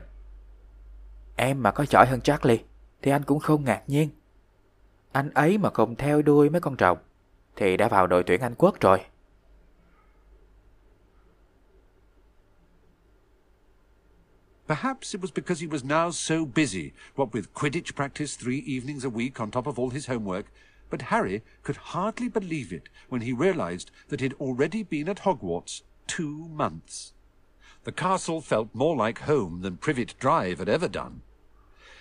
Em 1.37 1.63
mà 1.63 1.71
có 1.71 1.85
giỏi 1.91 2.07
hơn 2.07 2.21
Charlie 2.21 2.63
thì 3.03 3.11
anh 3.11 3.23
cũng 3.23 3.39
không 3.39 3.65
ngạc 3.65 3.83
nhiên. 3.87 4.09
Anh 5.13 5.31
ấy 5.31 5.59
mà 5.59 5.71
không 5.71 5.97
theo 5.97 6.23
đuôi 6.23 6.51
mấy 6.51 6.61
con 6.61 6.77
rồng 6.79 6.99
thì 7.57 7.77
đã 7.77 7.89
vào 7.89 8.07
đội 8.07 8.23
tuyển 8.23 8.41
Anh 8.41 8.55
Quốc 8.59 8.81
rồi. 8.81 9.01
Perhaps 14.67 15.15
it 15.15 15.21
was 15.21 15.31
because 15.31 15.61
he 15.61 15.67
was 15.67 15.85
now 15.85 16.11
so 16.11 16.47
busy, 16.47 16.95
what 17.17 17.33
with 17.33 17.53
Quidditch 17.53 17.95
practice 17.95 18.35
three 18.35 18.59
evenings 18.59 19.05
a 19.05 19.11
week 19.11 19.39
on 19.39 19.51
top 19.51 19.67
of 19.67 19.79
all 19.79 19.91
his 19.91 20.07
homework, 20.07 20.47
but 20.89 21.03
Harry 21.03 21.43
could 21.63 21.77
hardly 21.77 22.29
believe 22.29 22.73
it 22.73 22.89
when 23.09 23.21
he 23.21 23.33
realized 23.33 23.91
that 24.09 24.21
he'd 24.21 24.35
already 24.35 24.83
been 24.83 25.09
at 25.09 25.21
Hogwarts 25.21 25.83
two 26.07 26.49
months. 26.49 27.13
The 27.85 27.93
castle 27.93 28.41
felt 28.41 28.75
more 28.75 28.97
like 28.97 29.21
home 29.21 29.61
than 29.61 29.77
Privet 29.77 30.15
Drive 30.19 30.59
had 30.59 30.69
ever 30.69 30.89
done. 30.89 31.21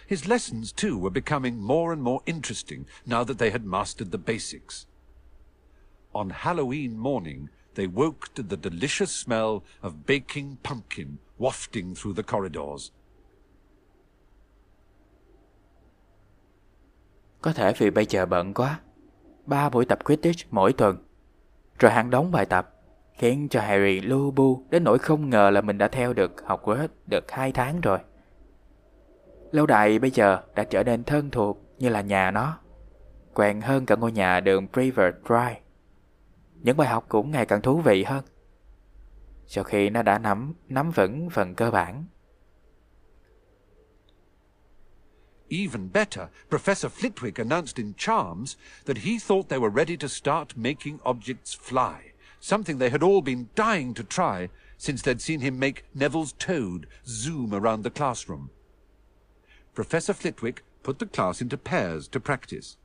His 0.08 0.28
lessons, 0.28 0.72
too, 0.72 0.98
were 0.98 1.10
becoming 1.10 1.58
more 1.62 1.92
and 1.92 2.02
more 2.02 2.22
interesting 2.26 2.86
now 3.06 3.24
that 3.26 3.40
they 3.40 3.50
had 3.50 3.66
mastered 3.66 4.12
the 4.12 4.18
basics. 4.18 4.86
On 6.16 6.30
Halloween 6.30 6.98
morning, 6.98 7.50
they 7.76 7.88
woke 7.88 8.34
to 8.36 8.44
the 8.44 8.56
delicious 8.56 9.12
smell 9.12 9.64
of 9.82 10.06
baking 10.06 10.60
pumpkin 10.64 11.20
wafting 11.44 11.94
through 11.96 12.18
the 12.18 12.24
corridors. 12.24 12.92
Có 17.42 17.54
thể 17.54 17.74
vì 17.78 17.90
bây 17.90 18.06
giờ 18.06 18.26
bận 18.26 18.54
quá. 18.54 18.80
Ba 19.46 19.70
buổi 19.70 19.86
tập 19.86 20.00
Quidditch 20.04 20.48
mỗi 20.52 20.74
tuần. 20.74 20.98
Rồi 21.80 21.92
hàng 21.92 22.10
đóng 22.10 22.32
bài 22.32 22.46
tập. 22.46 22.70
Khiến 23.14 23.48
cho 23.50 23.62
Harry 23.62 24.00
lu 24.00 24.32
bu 24.32 24.64
đến 24.70 24.84
nỗi 24.84 25.00
không 25.00 25.30
ngờ 25.30 25.50
là 25.50 25.62
mình 25.62 25.78
đã 25.78 25.88
theo 25.88 26.14
được 26.14 26.44
học 26.46 26.66
hết 26.66 26.92
được 27.08 27.32
hai 27.32 27.52
tháng 27.52 27.82
rồi. 27.82 28.00
Lâu 29.52 29.66
đài 29.66 30.00
bây 30.00 30.12
giờ 30.12 30.42
đã 30.56 30.64
trở 30.64 30.84
nên 30.84 31.04
thân 31.04 31.30
thuộc 31.32 31.60
như 31.80 31.90
là 31.90 32.02
nhà 32.02 32.32
nó. 32.32 32.58
Quen 33.34 33.62
hơn 33.62 33.86
cả 33.86 33.96
ngôi 33.96 34.12
nhà 34.12 34.40
đường 34.40 34.68
Privet 34.74 35.14
Drive. 35.26 35.60
Những 36.62 36.78
bài 36.78 36.88
học 36.88 37.06
cũng 37.10 37.32
ngày 37.32 37.46
càng 37.46 37.62
thú 37.62 37.82
vị 37.82 38.04
hơn 38.04 38.24
sau 39.48 39.64
khi 39.64 39.90
nó 39.90 40.02
đã 40.02 40.20
nắm 40.20 40.54
nắm 40.70 40.92
vững 40.92 41.30
phần 41.30 41.56
cơ 41.56 41.72
bản. 41.72 42.06
Even 45.50 45.90
better, 45.94 46.30
Professor 46.50 46.90
Flitwick 46.90 47.38
announced 47.38 47.78
in 47.78 47.94
Charms 47.94 48.56
that 48.86 48.98
he 48.98 49.20
thought 49.20 49.50
they 49.50 49.60
were 49.60 49.70
ready 49.70 49.96
to 49.98 50.08
start 50.08 50.58
making 50.58 50.98
objects 51.04 51.54
fly, 51.54 52.14
something 52.40 52.80
they 52.80 52.90
had 52.90 53.04
all 53.04 53.22
been 53.22 53.50
dying 53.56 53.94
to 53.94 54.04
try 54.04 54.50
since 54.78 55.04
they'd 55.04 55.22
seen 55.22 55.42
him 55.42 55.60
make 55.60 55.86
Neville's 55.94 56.34
toad 56.40 56.88
zoom 57.06 57.54
around 57.54 57.84
the 57.84 57.92
classroom. 57.92 58.50
Professor 59.76 60.14
Flitwick 60.14 60.64
put 60.82 61.00
the 61.00 61.06
class 61.06 61.42
into 61.42 61.58
pairs 61.58 62.08
to 62.08 62.20
practice. 62.20 62.78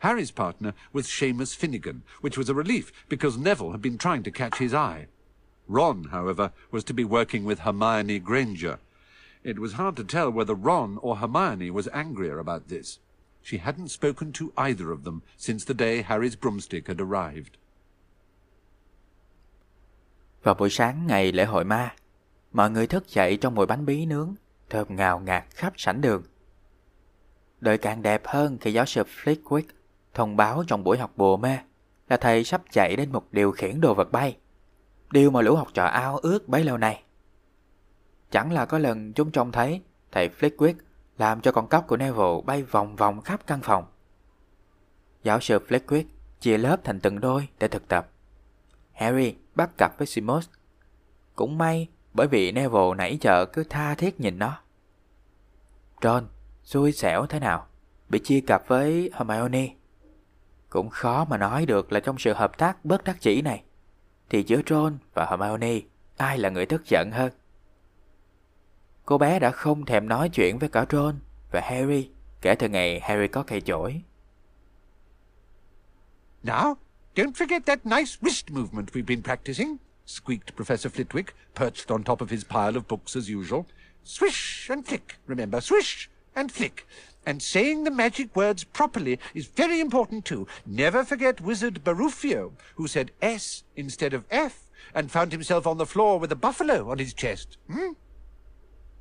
Harry's 0.00 0.30
partner 0.30 0.74
was 0.92 1.06
Seamus 1.06 1.56
Finnegan, 1.56 2.02
which 2.20 2.38
was 2.38 2.48
a 2.48 2.54
relief 2.54 2.92
because 3.08 3.36
Neville 3.36 3.72
had 3.72 3.82
been 3.82 3.98
trying 3.98 4.22
to 4.22 4.30
catch 4.30 4.58
his 4.58 4.74
eye. 4.74 5.08
Ron, 5.70 6.04
however, 6.10 6.52
was 6.70 6.84
to 6.84 6.94
be 6.94 7.04
working 7.04 7.44
with 7.44 7.60
Hermione 7.60 8.18
Granger. 8.18 8.78
It 9.44 9.58
was 9.58 9.72
hard 9.72 9.96
to 9.96 10.04
tell 10.04 10.30
whether 10.30 10.54
Ron 10.54 10.98
or 11.00 11.16
Hermione 11.16 11.70
was 11.70 11.88
angrier 11.92 12.38
about 12.38 12.68
this. 12.68 12.98
She 13.42 13.58
hadn't 13.58 13.88
spoken 13.88 14.32
to 14.32 14.52
either 14.56 14.90
of 14.90 15.04
them 15.04 15.22
since 15.36 15.64
the 15.64 15.74
day 15.74 16.02
Harry's 16.02 16.36
broomstick 16.36 16.88
had 16.88 17.00
arrived. 17.00 17.56
Vào 20.42 20.54
buổi 20.54 20.70
sáng 20.70 21.06
ngày 21.06 21.32
lễ 21.32 21.44
hội 21.44 21.64
ma, 21.64 21.94
mọi 22.52 22.70
người 22.70 22.86
thức 22.86 23.08
dậy 23.08 23.36
trong 23.36 23.54
mùi 23.54 23.66
bánh 23.66 23.86
bí 23.86 24.06
nướng, 24.06 24.34
thơm 24.70 24.96
ngào 24.96 25.20
ngạt 25.20 25.44
khắp 25.50 25.72
sảnh 25.76 26.00
đường. 26.00 26.22
Đợi 27.60 27.78
càng 27.78 28.02
đẹp 28.02 28.22
hơn 28.24 28.58
khi 28.58 28.72
giáo 28.72 28.86
sư 28.86 29.02
Flitwick 29.22 29.62
thông 30.14 30.36
báo 30.36 30.64
trong 30.66 30.84
buổi 30.84 30.98
học 30.98 31.12
bùa 31.16 31.36
mê 31.36 31.58
là 32.08 32.16
thầy 32.16 32.44
sắp 32.44 32.62
chạy 32.70 32.96
đến 32.96 33.12
một 33.12 33.32
điều 33.32 33.52
khiển 33.52 33.80
đồ 33.80 33.94
vật 33.94 34.12
bay. 34.12 34.36
Điều 35.10 35.30
mà 35.30 35.42
lũ 35.42 35.56
học 35.56 35.68
trò 35.74 35.84
ao 35.84 36.16
ước 36.16 36.48
bấy 36.48 36.64
lâu 36.64 36.78
nay. 36.78 37.02
Chẳng 38.30 38.52
là 38.52 38.66
có 38.66 38.78
lần 38.78 39.12
chúng 39.12 39.30
trông 39.30 39.52
thấy 39.52 39.82
thầy 40.12 40.28
Flitwick 40.28 40.74
làm 41.18 41.40
cho 41.40 41.52
con 41.52 41.68
cóc 41.68 41.86
của 41.86 41.96
Neville 41.96 42.40
bay 42.46 42.62
vòng 42.62 42.96
vòng 42.96 43.20
khắp 43.20 43.46
căn 43.46 43.60
phòng. 43.62 43.84
Giáo 45.22 45.40
sư 45.40 45.58
Flitwick 45.68 46.04
chia 46.40 46.58
lớp 46.58 46.84
thành 46.84 47.00
từng 47.00 47.20
đôi 47.20 47.48
để 47.58 47.68
thực 47.68 47.88
tập. 47.88 48.08
Harry 48.92 49.34
bắt 49.54 49.70
cặp 49.78 49.98
với 49.98 50.06
Seamus. 50.06 50.48
Cũng 51.34 51.58
may, 51.58 51.88
bởi 52.12 52.26
vì 52.26 52.52
Neville 52.52 52.94
nãy 52.96 53.18
giờ 53.20 53.46
cứ 53.46 53.64
tha 53.64 53.94
thiết 53.94 54.20
nhìn 54.20 54.38
nó. 54.38 54.60
Ron 56.02 56.28
xui 56.64 56.92
xẻo 56.92 57.26
thế 57.26 57.40
nào, 57.40 57.66
bị 58.08 58.18
chia 58.18 58.40
cặp 58.40 58.68
với 58.68 59.10
Hermione. 59.14 59.68
Cũng 60.68 60.88
khó 60.88 61.24
mà 61.24 61.36
nói 61.36 61.66
được 61.66 61.92
là 61.92 62.00
trong 62.00 62.18
sự 62.18 62.32
hợp 62.32 62.58
tác 62.58 62.84
bất 62.84 63.04
đắc 63.04 63.16
chỉ 63.20 63.42
này 63.42 63.62
thì 64.30 64.44
giữa 64.46 64.60
Ron 64.66 64.98
và 65.14 65.26
Hermione 65.30 65.80
ai 66.16 66.38
là 66.38 66.48
người 66.48 66.66
tức 66.66 66.82
giận 66.88 67.10
hơn. 67.12 67.32
Cô 69.04 69.18
bé 69.18 69.38
đã 69.38 69.50
không 69.50 69.86
thèm 69.86 70.08
nói 70.08 70.28
chuyện 70.28 70.58
với 70.58 70.68
cả 70.68 70.86
Ron 70.90 71.18
và 71.50 71.60
Harry 71.60 72.08
kể 72.40 72.54
từ 72.54 72.68
ngày 72.68 73.00
Harry 73.00 73.28
có 73.28 73.42
cây 73.42 73.60
chổi. 73.60 74.02
Now, 76.44 76.74
don't 77.14 77.32
forget 77.32 77.60
that 77.60 77.86
nice 77.86 78.18
wrist 78.20 78.54
movement 78.54 78.92
we've 78.92 79.06
been 79.06 79.22
practicing, 79.22 79.76
squeaked 80.06 80.56
Professor 80.56 80.88
Flitwick, 80.88 81.34
perched 81.54 81.88
on 81.88 82.02
top 82.02 82.20
of 82.20 82.28
his 82.28 82.44
pile 82.44 82.74
of 82.74 82.88
books 82.88 83.16
as 83.16 83.30
usual. 83.30 83.64
Swish 84.04 84.70
and 84.70 84.86
flick, 84.86 85.18
remember, 85.26 85.60
swish 85.60 86.08
and 86.34 86.50
flick. 86.50 86.86
And 87.30 87.40
saying 87.40 87.84
the 87.84 87.92
magic 87.92 88.34
words 88.34 88.64
properly 88.64 89.20
is 89.34 89.46
very 89.46 89.78
important 89.78 90.24
too. 90.24 90.48
Never 90.66 91.04
forget 91.04 91.40
Wizard 91.40 91.84
Baruffio, 91.84 92.54
who 92.74 92.88
said 92.88 93.12
S 93.22 93.62
instead 93.76 94.12
of 94.12 94.24
F 94.32 94.68
and 94.96 95.12
found 95.12 95.30
himself 95.30 95.64
on 95.64 95.78
the 95.78 95.86
floor 95.86 96.18
with 96.18 96.32
a 96.32 96.34
buffalo 96.34 96.90
on 96.90 96.98
his 96.98 97.14
chest. 97.14 97.56
Hmm? 97.70 97.92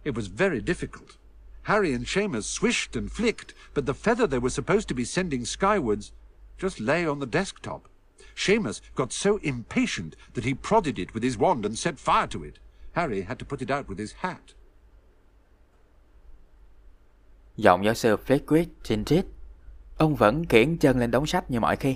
It 0.04 0.14
was 0.14 0.28
very 0.28 0.62
difficult. 0.62 1.18
Harry 1.64 1.92
and 1.92 2.06
Seamus 2.06 2.44
swished 2.44 2.96
and 2.96 3.12
flicked, 3.12 3.56
but 3.74 3.88
the 3.88 3.96
feather 3.96 4.28
they 4.28 4.38
were 4.38 4.52
supposed 4.52 4.88
to 4.90 4.94
be 4.94 5.06
sending 5.06 5.44
skywards 5.44 6.12
just 6.56 6.80
lay 6.80 7.08
on 7.08 7.18
the 7.18 7.26
desktop. 7.26 7.90
Seamus 8.36 8.80
got 8.94 9.12
so 9.12 9.38
impatient 9.38 10.16
that 10.36 10.46
he 10.46 10.54
prodded 10.54 11.00
it 11.00 11.16
with 11.16 11.24
his 11.24 11.36
wand 11.36 11.66
and 11.66 11.80
set 11.80 11.98
fire 11.98 12.28
to 12.28 12.44
it. 12.44 12.60
Harry 12.92 13.22
had 13.22 13.40
to 13.40 13.46
put 13.46 13.64
it 13.64 13.72
out 13.72 13.90
with 13.90 13.98
his 13.98 14.12
hat. 14.22 14.54
Giọng 17.60 17.86
giáo 17.86 17.94
sư 17.94 18.18
Flitwick 18.28 18.66
trinh 18.84 19.06
trít. 19.06 19.26
Ông 19.98 20.16
vẫn 20.16 20.46
kiển 20.46 20.78
chân 20.78 21.00
lên 21.00 21.12
đống 21.12 21.26
sách 21.26 21.52
như 21.52 21.60
mọi 21.60 21.76
khi. 21.76 21.96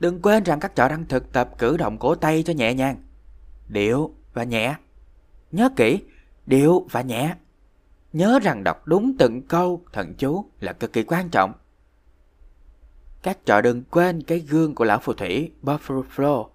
Đừng 0.00 0.22
quên 0.22 0.42
rằng 0.42 0.60
các 0.60 0.74
trò 0.74 0.88
đang 0.88 1.04
thực 1.04 1.32
tập 1.32 1.50
cử 1.58 1.76
động 1.76 1.98
cổ 1.98 2.14
tay 2.14 2.42
cho 2.42 2.52
nhẹ 2.52 2.74
nhàng. 2.74 2.96
Điệu 3.68 4.14
và 4.34 4.44
nhẹ. 4.44 4.76
Nhớ 5.52 5.68
kỹ, 5.76 6.02
điệu 6.46 6.86
và 6.90 7.02
nhẹ. 7.02 7.34
Nhớ 8.12 8.38
rằng 8.42 8.64
đọc 8.64 8.86
đúng 8.86 9.16
từng 9.18 9.42
câu 9.42 9.84
thần 9.92 10.14
chú 10.18 10.44
là 10.60 10.72
cực 10.72 10.92
kỳ 10.92 11.02
quan 11.02 11.28
trọng. 11.28 11.52
Các 13.22 13.38
trò 13.46 13.60
đừng 13.60 13.82
quên 13.90 14.22
cái 14.22 14.38
gương 14.38 14.74
của 14.74 14.84
lão 14.84 14.98
phù 14.98 15.12
thủy 15.12 15.52
Buffalo 15.62 16.02
Flow. 16.16 16.48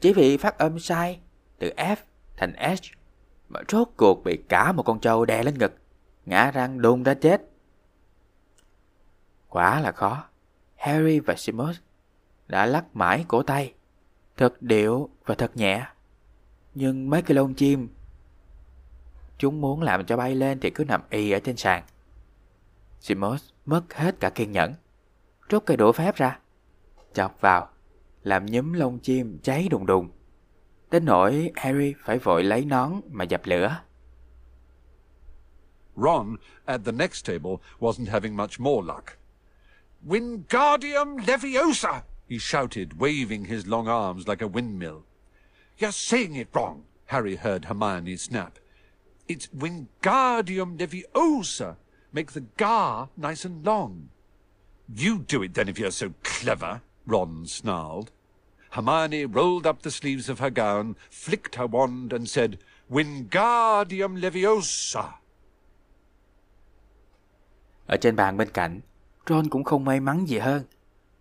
Chỉ 0.00 0.12
vì 0.12 0.36
phát 0.36 0.58
âm 0.58 0.78
sai 0.78 1.20
từ 1.58 1.72
F 1.76 1.96
thành 2.36 2.76
S 2.76 2.82
mà 3.48 3.60
rốt 3.68 3.88
cuộc 3.96 4.24
bị 4.24 4.36
cả 4.48 4.72
một 4.72 4.82
con 4.82 5.00
trâu 5.00 5.24
đè 5.24 5.42
lên 5.42 5.58
ngực 5.58 5.72
ngã 6.26 6.50
răng 6.50 6.82
đôn 6.82 7.02
ra 7.02 7.14
chết. 7.14 7.42
Quả 9.48 9.80
là 9.80 9.92
khó. 9.92 10.24
Harry 10.76 11.20
và 11.20 11.34
Seamus 11.36 11.76
đã 12.46 12.66
lắc 12.66 12.96
mãi 12.96 13.24
cổ 13.28 13.42
tay, 13.42 13.74
thật 14.36 14.62
điệu 14.62 15.10
và 15.24 15.34
thật 15.34 15.56
nhẹ. 15.56 15.86
Nhưng 16.74 17.10
mấy 17.10 17.22
cái 17.22 17.34
lông 17.34 17.54
chim, 17.54 17.88
chúng 19.38 19.60
muốn 19.60 19.82
làm 19.82 20.06
cho 20.06 20.16
bay 20.16 20.34
lên 20.34 20.60
thì 20.60 20.70
cứ 20.70 20.84
nằm 20.84 21.02
y 21.10 21.30
ở 21.30 21.40
trên 21.40 21.56
sàn. 21.56 21.84
Seamus 23.00 23.50
mất 23.66 23.94
hết 23.94 24.20
cả 24.20 24.30
kiên 24.30 24.52
nhẫn, 24.52 24.74
rút 25.48 25.66
cây 25.66 25.76
đũa 25.76 25.92
phép 25.92 26.16
ra, 26.16 26.38
chọc 27.12 27.40
vào, 27.40 27.68
làm 28.22 28.46
nhúm 28.46 28.72
lông 28.72 28.98
chim 28.98 29.38
cháy 29.42 29.68
đùng 29.70 29.86
đùng. 29.86 30.10
Đến 30.90 31.04
nỗi 31.04 31.50
Harry 31.56 31.94
phải 32.04 32.18
vội 32.18 32.42
lấy 32.42 32.64
nón 32.64 32.92
mà 33.10 33.24
dập 33.24 33.40
lửa. 33.44 33.80
Ron, 35.96 36.38
at 36.68 36.84
the 36.84 36.92
next 36.92 37.22
table, 37.22 37.62
wasn't 37.80 38.08
having 38.08 38.36
much 38.36 38.60
more 38.60 38.84
luck. 38.84 39.16
Wingardium 40.06 41.24
Leviosa! 41.24 42.04
he 42.28 42.38
shouted, 42.38 43.00
waving 43.00 43.46
his 43.46 43.66
long 43.66 43.88
arms 43.88 44.28
like 44.28 44.42
a 44.42 44.48
windmill. 44.48 45.04
You're 45.78 45.92
saying 45.92 46.34
it 46.34 46.48
wrong, 46.52 46.84
Harry 47.06 47.36
heard 47.36 47.66
Hermione 47.66 48.16
snap. 48.16 48.58
It's 49.28 49.48
Wingardium 49.48 50.78
Leviosa. 50.78 51.76
Make 52.12 52.32
the 52.32 52.42
gar 52.42 53.08
nice 53.16 53.44
and 53.44 53.64
long. 53.64 54.10
You 54.94 55.18
do 55.18 55.42
it 55.42 55.54
then 55.54 55.68
if 55.68 55.78
you're 55.78 55.90
so 55.90 56.14
clever, 56.22 56.82
Ron 57.06 57.46
snarled. 57.46 58.10
Hermione 58.70 59.26
rolled 59.26 59.66
up 59.66 59.82
the 59.82 59.90
sleeves 59.90 60.28
of 60.28 60.38
her 60.38 60.50
gown, 60.50 60.96
flicked 61.10 61.56
her 61.56 61.66
wand, 61.66 62.12
and 62.12 62.28
said, 62.28 62.58
Wingardium 62.90 64.20
Leviosa. 64.20 65.14
Ở 67.86 67.96
trên 67.96 68.16
bàn 68.16 68.36
bên 68.36 68.50
cạnh, 68.50 68.80
Ron 69.28 69.48
cũng 69.48 69.64
không 69.64 69.84
may 69.84 70.00
mắn 70.00 70.28
gì 70.28 70.38
hơn. 70.38 70.62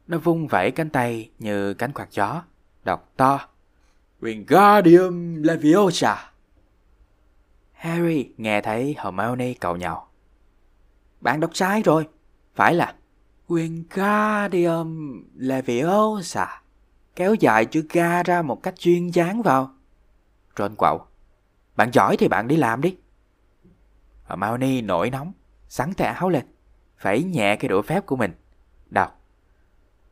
Nó 0.07 0.17
vung 0.17 0.47
vẩy 0.47 0.71
cánh 0.71 0.89
tay 0.89 1.29
như 1.39 1.73
cánh 1.73 1.91
quạt 1.91 2.07
gió, 2.11 2.43
đọc 2.83 3.11
to. 3.17 3.47
Wingardium 4.21 5.43
Leviosa. 5.43 6.31
Harry 7.73 8.29
nghe 8.37 8.61
thấy 8.61 8.95
Hermione 8.97 9.53
cầu 9.53 9.75
nhau. 9.75 10.07
Bạn 11.21 11.39
đọc 11.39 11.51
sai 11.53 11.81
rồi, 11.81 12.07
phải 12.55 12.73
là 12.73 12.95
Wingardium 13.47 15.21
Leviosa. 15.35 16.61
Kéo 17.15 17.33
dài 17.33 17.65
chữ 17.65 17.85
ga 17.89 18.23
ra 18.23 18.41
một 18.41 18.63
cách 18.63 18.75
chuyên 18.79 19.07
dáng 19.07 19.41
vào. 19.41 19.71
Ron 20.57 20.75
quậu. 20.75 21.05
Bạn 21.75 21.91
giỏi 21.93 22.17
thì 22.17 22.27
bạn 22.27 22.47
đi 22.47 22.55
làm 22.55 22.81
đi. 22.81 22.97
Hermione 24.29 24.81
nổi 24.81 25.09
nóng, 25.09 25.33
sắn 25.67 25.93
tay 25.93 26.07
áo 26.07 26.29
lên, 26.29 26.45
phẩy 27.05 27.23
nhẹ 27.23 27.55
cái 27.55 27.69
đũa 27.69 27.81
phép 27.81 28.05
của 28.05 28.15
mình. 28.15 28.31
Đọc. 28.89 29.21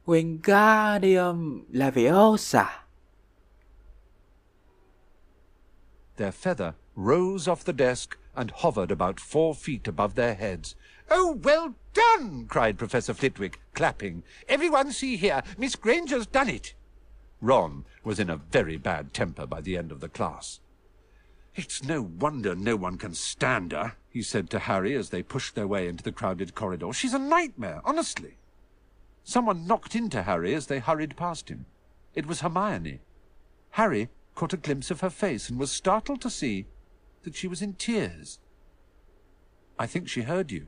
Wingardium 0.05 1.63
Leviosa. 1.71 2.65
Their 6.17 6.33
feather 6.33 6.71
rose 6.95 7.51
off 7.51 7.65
the 7.65 7.73
desk 7.73 8.09
and 8.33 8.51
hovered 8.53 8.91
about 8.91 9.19
four 9.19 9.55
feet 9.55 9.87
above 9.87 10.15
their 10.15 10.35
heads. 10.35 10.75
Oh, 11.09 11.39
well 11.43 11.73
done! 11.93 12.45
cried 12.49 12.77
Professor 12.77 13.15
Flitwick, 13.15 13.59
clapping. 13.73 14.21
Everyone 14.47 14.91
see 14.91 15.17
here, 15.17 15.41
Miss 15.57 15.75
Granger's 15.75 16.27
done 16.27 16.49
it. 16.49 16.75
Ron 17.41 17.85
was 18.03 18.19
in 18.19 18.29
a 18.29 18.41
very 18.51 18.77
bad 18.77 19.13
temper 19.13 19.47
by 19.47 19.61
the 19.61 19.77
end 19.77 19.91
of 19.91 19.99
the 19.99 20.09
class. 20.09 20.59
It's 21.55 21.83
no 21.83 22.01
wonder 22.01 22.55
no 22.55 22.75
one 22.75 22.97
can 22.97 23.13
stand 23.13 23.73
her, 23.73 23.95
he 24.09 24.23
said 24.23 24.49
to 24.49 24.59
Harry 24.59 24.95
as 24.95 25.09
they 25.09 25.21
pushed 25.21 25.53
their 25.53 25.67
way 25.67 25.87
into 25.87 26.03
the 26.03 26.11
crowded 26.11 26.55
corridor. 26.55 26.91
She's 26.93 27.13
a 27.13 27.19
nightmare, 27.19 27.81
honestly. 27.85 28.37
Someone 29.23 29.67
knocked 29.67 29.95
into 29.95 30.23
Harry 30.23 30.55
as 30.55 30.65
they 30.65 30.79
hurried 30.79 31.15
past 31.15 31.49
him. 31.49 31.65
It 32.15 32.25
was 32.25 32.41
Hermione. 32.41 33.01
Harry 33.71 34.09
caught 34.35 34.53
a 34.53 34.57
glimpse 34.57 34.89
of 34.89 35.01
her 35.01 35.09
face 35.09 35.49
and 35.49 35.59
was 35.59 35.71
startled 35.71 36.21
to 36.21 36.29
see 36.29 36.65
that 37.21 37.35
she 37.35 37.47
was 37.47 37.61
in 37.61 37.73
tears. 37.73 38.39
I 39.77 39.85
think 39.85 40.09
she 40.09 40.21
heard 40.23 40.51
you. 40.51 40.67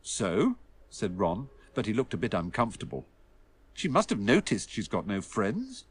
So? 0.00 0.56
said 0.90 1.18
Ron, 1.18 1.48
but 1.74 1.86
he 1.86 1.92
looked 1.92 2.14
a 2.14 2.18
bit 2.18 2.34
uncomfortable. 2.34 3.04
She 3.74 3.88
must 3.88 4.10
have 4.10 4.18
noticed 4.18 4.70
she's 4.70 4.88
got 4.88 5.06
no 5.06 5.20
friends. 5.20 5.84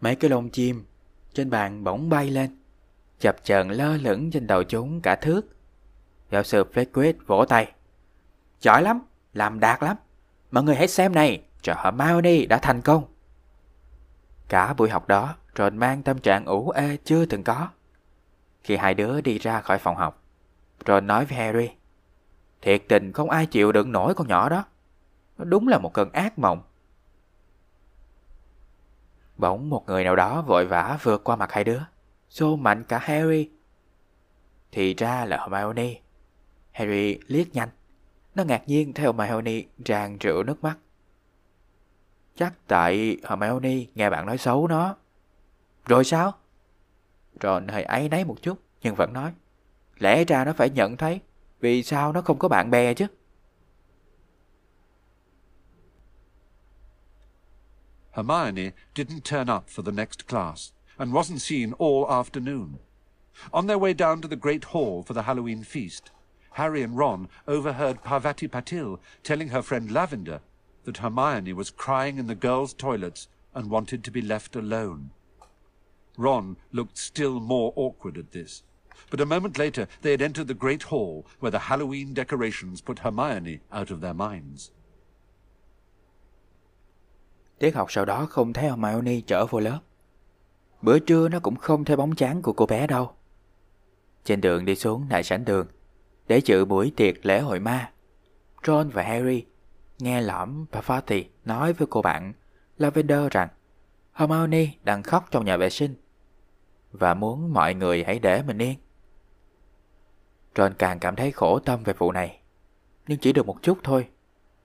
Mấy 0.00 0.16
cái 0.16 0.30
lông 0.30 0.50
chim 0.50 0.86
trên 1.34 1.50
bàn 1.50 1.84
bỗng 1.84 2.08
bay 2.08 2.30
lên, 2.30 2.58
chập 3.18 3.36
chờn 3.44 3.68
lơ 3.68 3.96
lửng 3.96 4.30
trên 4.30 4.46
đầu 4.46 4.64
chúng 4.64 5.00
cả 5.00 5.16
thước. 5.16 5.42
Giáo 6.30 6.42
sư 6.42 6.64
Fleetwood 6.74 7.14
vỗ 7.26 7.44
tay. 7.44 7.72
Giỏi 8.60 8.82
lắm, 8.82 9.02
làm 9.34 9.60
đạt 9.60 9.82
lắm. 9.82 9.96
Mọi 10.50 10.64
người 10.64 10.76
hãy 10.76 10.88
xem 10.88 11.14
này, 11.14 11.42
trò 11.62 11.74
Hermione 11.84 12.46
đã 12.46 12.58
thành 12.58 12.82
công. 12.82 13.04
Cả 14.48 14.74
buổi 14.74 14.90
học 14.90 15.08
đó, 15.08 15.34
Ron 15.56 15.76
mang 15.76 16.02
tâm 16.02 16.18
trạng 16.18 16.44
ủ 16.44 16.70
ê 16.70 16.96
chưa 17.04 17.24
từng 17.24 17.44
có. 17.44 17.68
Khi 18.62 18.76
hai 18.76 18.94
đứa 18.94 19.20
đi 19.20 19.38
ra 19.38 19.60
khỏi 19.60 19.78
phòng 19.78 19.96
học, 19.96 20.22
Ron 20.86 21.06
nói 21.06 21.24
với 21.24 21.38
Harry. 21.38 21.70
Thiệt 22.62 22.82
tình 22.88 23.12
không 23.12 23.30
ai 23.30 23.46
chịu 23.46 23.72
đựng 23.72 23.92
nổi 23.92 24.14
con 24.14 24.28
nhỏ 24.28 24.48
đó. 24.48 24.64
Nó 25.38 25.44
đúng 25.44 25.68
là 25.68 25.78
một 25.78 25.94
cơn 25.94 26.12
ác 26.12 26.38
mộng. 26.38 26.62
Bỗng 29.40 29.70
một 29.70 29.84
người 29.86 30.04
nào 30.04 30.16
đó 30.16 30.42
vội 30.42 30.66
vã 30.66 30.98
vượt 31.02 31.24
qua 31.24 31.36
mặt 31.36 31.52
hai 31.52 31.64
đứa, 31.64 31.80
xô 32.28 32.56
mạnh 32.56 32.84
cả 32.84 32.98
Harry. 32.98 33.50
Thì 34.72 34.94
ra 34.94 35.24
là 35.24 35.36
Hermione. 35.36 36.00
Harry 36.72 37.18
liếc 37.26 37.54
nhanh. 37.54 37.68
Nó 38.34 38.44
ngạc 38.44 38.62
nhiên 38.66 38.92
theo 38.92 39.12
Hermione 39.12 39.62
tràn 39.84 40.18
rượu 40.18 40.42
nước 40.42 40.62
mắt. 40.62 40.78
Chắc 42.36 42.52
tại 42.66 43.16
Hermione 43.24 43.74
nghe 43.94 44.10
bạn 44.10 44.26
nói 44.26 44.38
xấu 44.38 44.68
nó. 44.68 44.96
Rồi 45.86 46.04
sao? 46.04 46.32
Ron 47.42 47.68
hơi 47.68 47.82
áy 47.82 48.08
náy 48.08 48.24
một 48.24 48.36
chút 48.42 48.58
nhưng 48.82 48.94
vẫn 48.94 49.12
nói. 49.12 49.32
Lẽ 49.98 50.24
ra 50.24 50.44
nó 50.44 50.52
phải 50.52 50.70
nhận 50.70 50.96
thấy 50.96 51.20
vì 51.60 51.82
sao 51.82 52.12
nó 52.12 52.22
không 52.22 52.38
có 52.38 52.48
bạn 52.48 52.70
bè 52.70 52.94
chứ? 52.94 53.06
Hermione 58.12 58.72
didn't 58.94 59.24
turn 59.24 59.48
up 59.48 59.70
for 59.70 59.82
the 59.82 59.92
next 59.92 60.26
class 60.26 60.72
and 60.98 61.12
wasn't 61.12 61.40
seen 61.40 61.72
all 61.74 62.10
afternoon. 62.10 62.78
On 63.52 63.66
their 63.66 63.78
way 63.78 63.94
down 63.94 64.20
to 64.20 64.28
the 64.28 64.36
Great 64.36 64.64
Hall 64.64 65.02
for 65.02 65.14
the 65.14 65.22
Halloween 65.22 65.62
feast, 65.62 66.10
Harry 66.52 66.82
and 66.82 66.96
Ron 66.96 67.28
overheard 67.46 68.02
Parvati 68.02 68.48
Patil 68.48 68.98
telling 69.22 69.48
her 69.48 69.62
friend 69.62 69.90
Lavender 69.90 70.40
that 70.84 70.98
Hermione 70.98 71.52
was 71.52 71.70
crying 71.70 72.18
in 72.18 72.26
the 72.26 72.34
girls' 72.34 72.74
toilets 72.74 73.28
and 73.54 73.70
wanted 73.70 74.02
to 74.04 74.10
be 74.10 74.20
left 74.20 74.56
alone. 74.56 75.10
Ron 76.16 76.56
looked 76.72 76.98
still 76.98 77.40
more 77.40 77.72
awkward 77.76 78.18
at 78.18 78.32
this. 78.32 78.62
But 79.08 79.20
a 79.20 79.26
moment 79.26 79.56
later 79.56 79.88
they 80.02 80.10
had 80.10 80.20
entered 80.20 80.48
the 80.48 80.54
Great 80.54 80.84
Hall, 80.84 81.26
where 81.38 81.50
the 81.50 81.60
Halloween 81.60 82.12
decorations 82.12 82.80
put 82.80 83.00
Hermione 83.00 83.60
out 83.72 83.90
of 83.90 84.00
their 84.00 84.14
minds. 84.14 84.70
Tiết 87.60 87.74
học 87.74 87.92
sau 87.92 88.04
đó 88.04 88.26
không 88.26 88.52
thấy 88.52 88.64
Hermione 88.64 89.20
trở 89.26 89.46
vô 89.46 89.60
lớp. 89.60 89.78
Bữa 90.82 90.98
trưa 90.98 91.28
nó 91.28 91.40
cũng 91.40 91.56
không 91.56 91.84
thấy 91.84 91.96
bóng 91.96 92.18
dáng 92.18 92.42
của 92.42 92.52
cô 92.52 92.66
bé 92.66 92.86
đâu. 92.86 93.12
Trên 94.24 94.40
đường 94.40 94.64
đi 94.64 94.76
xuống 94.76 95.06
đại 95.08 95.22
sảnh 95.22 95.44
đường, 95.44 95.66
để 96.28 96.40
dự 96.44 96.64
buổi 96.64 96.92
tiệc 96.96 97.26
lễ 97.26 97.40
hội 97.40 97.60
ma, 97.60 97.92
Ron 98.66 98.88
và 98.88 99.02
Harry 99.02 99.44
nghe 99.98 100.20
lõm 100.20 100.66
Parvati 100.72 101.24
nói 101.44 101.72
với 101.72 101.86
cô 101.90 102.02
bạn 102.02 102.32
Lavender 102.78 103.20
rằng 103.30 103.48
Hermione 104.12 104.66
đang 104.82 105.02
khóc 105.02 105.24
trong 105.30 105.44
nhà 105.44 105.56
vệ 105.56 105.70
sinh 105.70 105.94
và 106.92 107.14
muốn 107.14 107.52
mọi 107.52 107.74
người 107.74 108.04
hãy 108.04 108.18
để 108.18 108.42
mình 108.42 108.58
yên. 108.58 108.78
Ron 110.56 110.74
càng 110.74 110.98
cảm 110.98 111.16
thấy 111.16 111.30
khổ 111.30 111.58
tâm 111.58 111.82
về 111.82 111.92
vụ 111.92 112.12
này, 112.12 112.40
nhưng 113.06 113.18
chỉ 113.18 113.32
được 113.32 113.46
một 113.46 113.62
chút 113.62 113.78
thôi. 113.82 114.08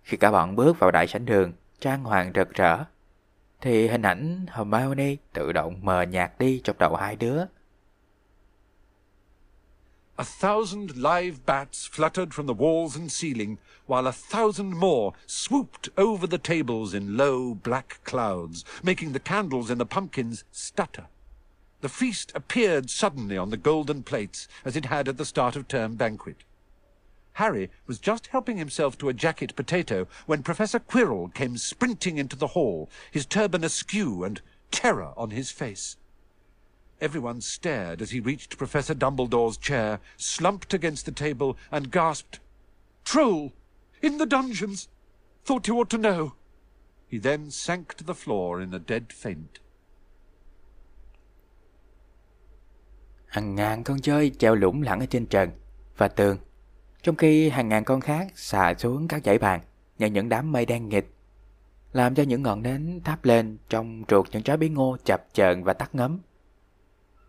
Khi 0.03 0.17
cả 0.17 0.31
bọn 0.31 0.55
bước 0.55 0.79
vào 0.79 0.91
đại 0.91 1.07
sảnh 1.07 1.25
đường, 1.25 1.53
trang 1.79 2.03
hoàng 2.03 2.31
rực 2.35 2.53
rỡ, 2.53 2.85
thì 3.61 3.87
hình 3.87 4.01
ảnh 4.01 4.45
Hermione 4.49 5.15
tự 5.33 5.51
động 5.51 5.79
mờ 5.81 6.01
nhạt 6.01 6.39
đi 6.39 6.61
trong 6.63 6.77
đầu 6.79 6.95
hai 6.95 7.15
đứa. 7.15 7.45
A 10.17 10.25
thousand 10.41 10.91
live 10.95 11.37
bats 11.45 11.89
fluttered 11.89 12.31
from 12.31 12.47
the 12.47 12.53
walls 12.53 12.95
and 12.95 13.11
ceiling, 13.21 13.57
while 13.87 14.07
a 14.07 14.13
thousand 14.31 14.73
more 14.73 15.11
swooped 15.27 15.89
over 15.97 16.25
the 16.27 16.37
tables 16.37 16.93
in 16.93 17.17
low 17.17 17.53
black 17.63 18.01
clouds, 18.05 18.63
making 18.83 19.13
the 19.13 19.19
candles 19.19 19.69
in 19.69 19.77
the 19.77 19.85
pumpkins 19.85 20.43
stutter. 20.51 21.03
The 21.81 21.89
feast 21.89 22.31
appeared 22.33 22.89
suddenly 22.89 23.37
on 23.37 23.49
the 23.49 23.57
golden 23.57 24.03
plates, 24.03 24.47
as 24.63 24.77
it 24.77 24.85
had 24.85 25.09
at 25.09 25.17
the 25.17 25.25
start 25.25 25.57
of 25.57 25.67
term 25.67 25.97
banquet. 25.97 26.44
Harry 27.35 27.69
was 27.85 27.99
just 27.99 28.27
helping 28.27 28.55
himself 28.55 28.97
to 28.97 29.09
a 29.09 29.13
jacket 29.13 29.53
potato 29.57 30.07
when 30.25 30.41
Professor 30.41 30.79
Quirrell 30.79 31.33
came 31.33 31.57
sprinting 31.57 32.17
into 32.17 32.35
the 32.37 32.47
hall, 32.47 32.89
his 33.11 33.25
turban 33.25 33.61
askew 33.61 34.23
and 34.23 34.41
terror 34.71 35.11
on 35.17 35.31
his 35.31 35.51
face. 35.51 35.97
Everyone 37.01 37.41
stared 37.41 38.01
as 38.01 38.11
he 38.11 38.21
reached 38.21 38.57
Professor 38.57 38.95
Dumbledore's 38.95 39.57
chair, 39.57 39.99
slumped 40.15 40.73
against 40.73 41.05
the 41.05 41.11
table, 41.11 41.57
and 41.71 41.91
gasped, 41.91 42.39
Troll! 43.03 43.51
In 44.01 44.17
the 44.17 44.25
dungeons! 44.25 44.87
Thought 45.43 45.67
you 45.67 45.77
ought 45.77 45.89
to 45.89 45.97
know. 45.97 46.35
He 47.05 47.17
then 47.17 47.51
sank 47.51 47.95
to 47.95 48.05
the 48.05 48.15
floor 48.15 48.61
in 48.61 48.73
a 48.73 48.79
dead 48.79 49.11
faint. 49.11 49.59
Hàng 53.27 53.55
ngàn 53.55 53.83
con 53.83 53.99
chơi 53.99 54.31
treo 54.39 54.55
lủng 54.55 54.81
lẳng 54.81 54.99
ở 54.99 55.05
trên 55.05 55.25
trần 55.25 55.51
và 55.97 56.07
tường, 56.07 56.37
trong 57.05 57.15
khi 57.15 57.49
hàng 57.49 57.69
ngàn 57.69 57.83
con 57.83 58.01
khác 58.01 58.27
xà 58.35 58.73
xuống 58.73 59.07
các 59.07 59.23
dãy 59.23 59.37
bàn 59.37 59.61
như 59.97 60.07
những 60.07 60.29
đám 60.29 60.51
mây 60.51 60.65
đen 60.65 60.89
nghịch, 60.89 61.13
làm 61.93 62.15
cho 62.15 62.23
những 62.23 62.43
ngọn 62.43 62.61
nến 62.61 63.01
thắp 63.03 63.25
lên 63.25 63.57
trong 63.69 64.03
ruột 64.09 64.27
những 64.31 64.43
trái 64.43 64.57
bí 64.57 64.69
ngô 64.69 64.97
chập 65.03 65.25
chờn 65.33 65.63
và 65.63 65.73
tắt 65.73 65.95
ngấm. 65.95 66.19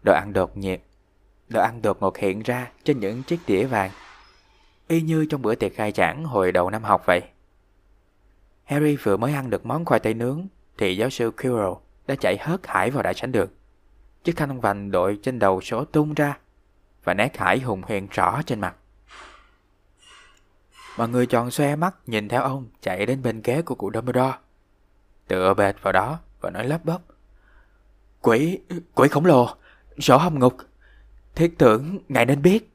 Đồ 0.05 0.13
ăn 0.13 0.33
đột 0.33 0.57
nhiệt, 0.57 0.81
đồ 1.49 1.61
ăn 1.61 1.83
đột 1.83 1.97
ngột 2.01 2.17
hiện 2.19 2.43
ra 2.43 2.71
trên 2.85 3.01
những 3.01 3.23
chiếc 3.23 3.41
đĩa 3.47 3.65
vàng, 3.65 3.91
y 4.89 5.01
như 5.01 5.27
trong 5.27 5.43
bữa 5.43 5.55
tiệc 5.55 5.75
khai 5.75 5.93
giảng 5.93 6.25
hồi 6.25 6.53
đầu 6.53 6.71
năm 6.71 6.85
học 6.85 7.03
vậy. 7.07 7.23
Harry 8.65 8.97
vừa 8.97 9.17
mới 9.17 9.35
ăn 9.35 9.51
được 9.51 9.67
món 9.67 9.85
khoai 9.85 10.01
tây 10.01 10.15
nướng 10.15 10.47
thì 10.79 10.97
giáo 10.97 11.11
sư 11.11 11.31
Quirrell 11.31 11.73
đã 12.07 12.15
chạy 12.21 12.37
hớt 12.41 12.67
hải 12.67 12.91
vào 12.91 13.03
đại 13.03 13.15
sảnh 13.15 13.33
đường. 13.33 13.51
Chiếc 14.25 14.37
khăn 14.37 14.61
vành 14.61 14.91
đội 14.91 15.19
trên 15.23 15.39
đầu 15.39 15.61
số 15.61 15.85
tung 15.85 16.15
ra 16.15 16.39
và 17.05 17.15
nét 17.15 17.37
hải 17.37 17.61
hùng 17.61 17.83
hiện 17.89 18.07
rõ 18.11 18.43
trên 18.47 18.61
mặt. 18.61 18.77
Mọi 20.97 21.09
người 21.09 21.27
tròn 21.27 21.51
xoe 21.51 21.77
mắt 21.77 21.95
nhìn 22.07 22.29
theo 22.29 22.43
ông 22.43 22.67
chạy 22.81 23.07
đến 23.07 23.23
bên 23.23 23.41
ghế 23.45 23.63
của 23.63 23.75
cụ 23.75 23.91
Dumbledore. 23.95 24.39
Tựa 25.29 25.55
bệt 25.55 25.77
vào 25.83 25.93
đó 25.93 26.21
và 26.41 26.51
nói 26.51 26.69
lấp 26.69 26.85
bấp. 26.85 27.03
Quỷ, 28.21 28.59
quỷ 28.95 29.09
khổng 29.09 29.27
lồ, 29.27 29.49
sổ 29.99 30.17
hồng 30.19 30.39
ngục, 30.39 30.57
thiết 31.35 31.55
tưởng 31.59 31.99
ngài 32.09 32.27
nên 32.27 32.43
biết. 32.43 32.73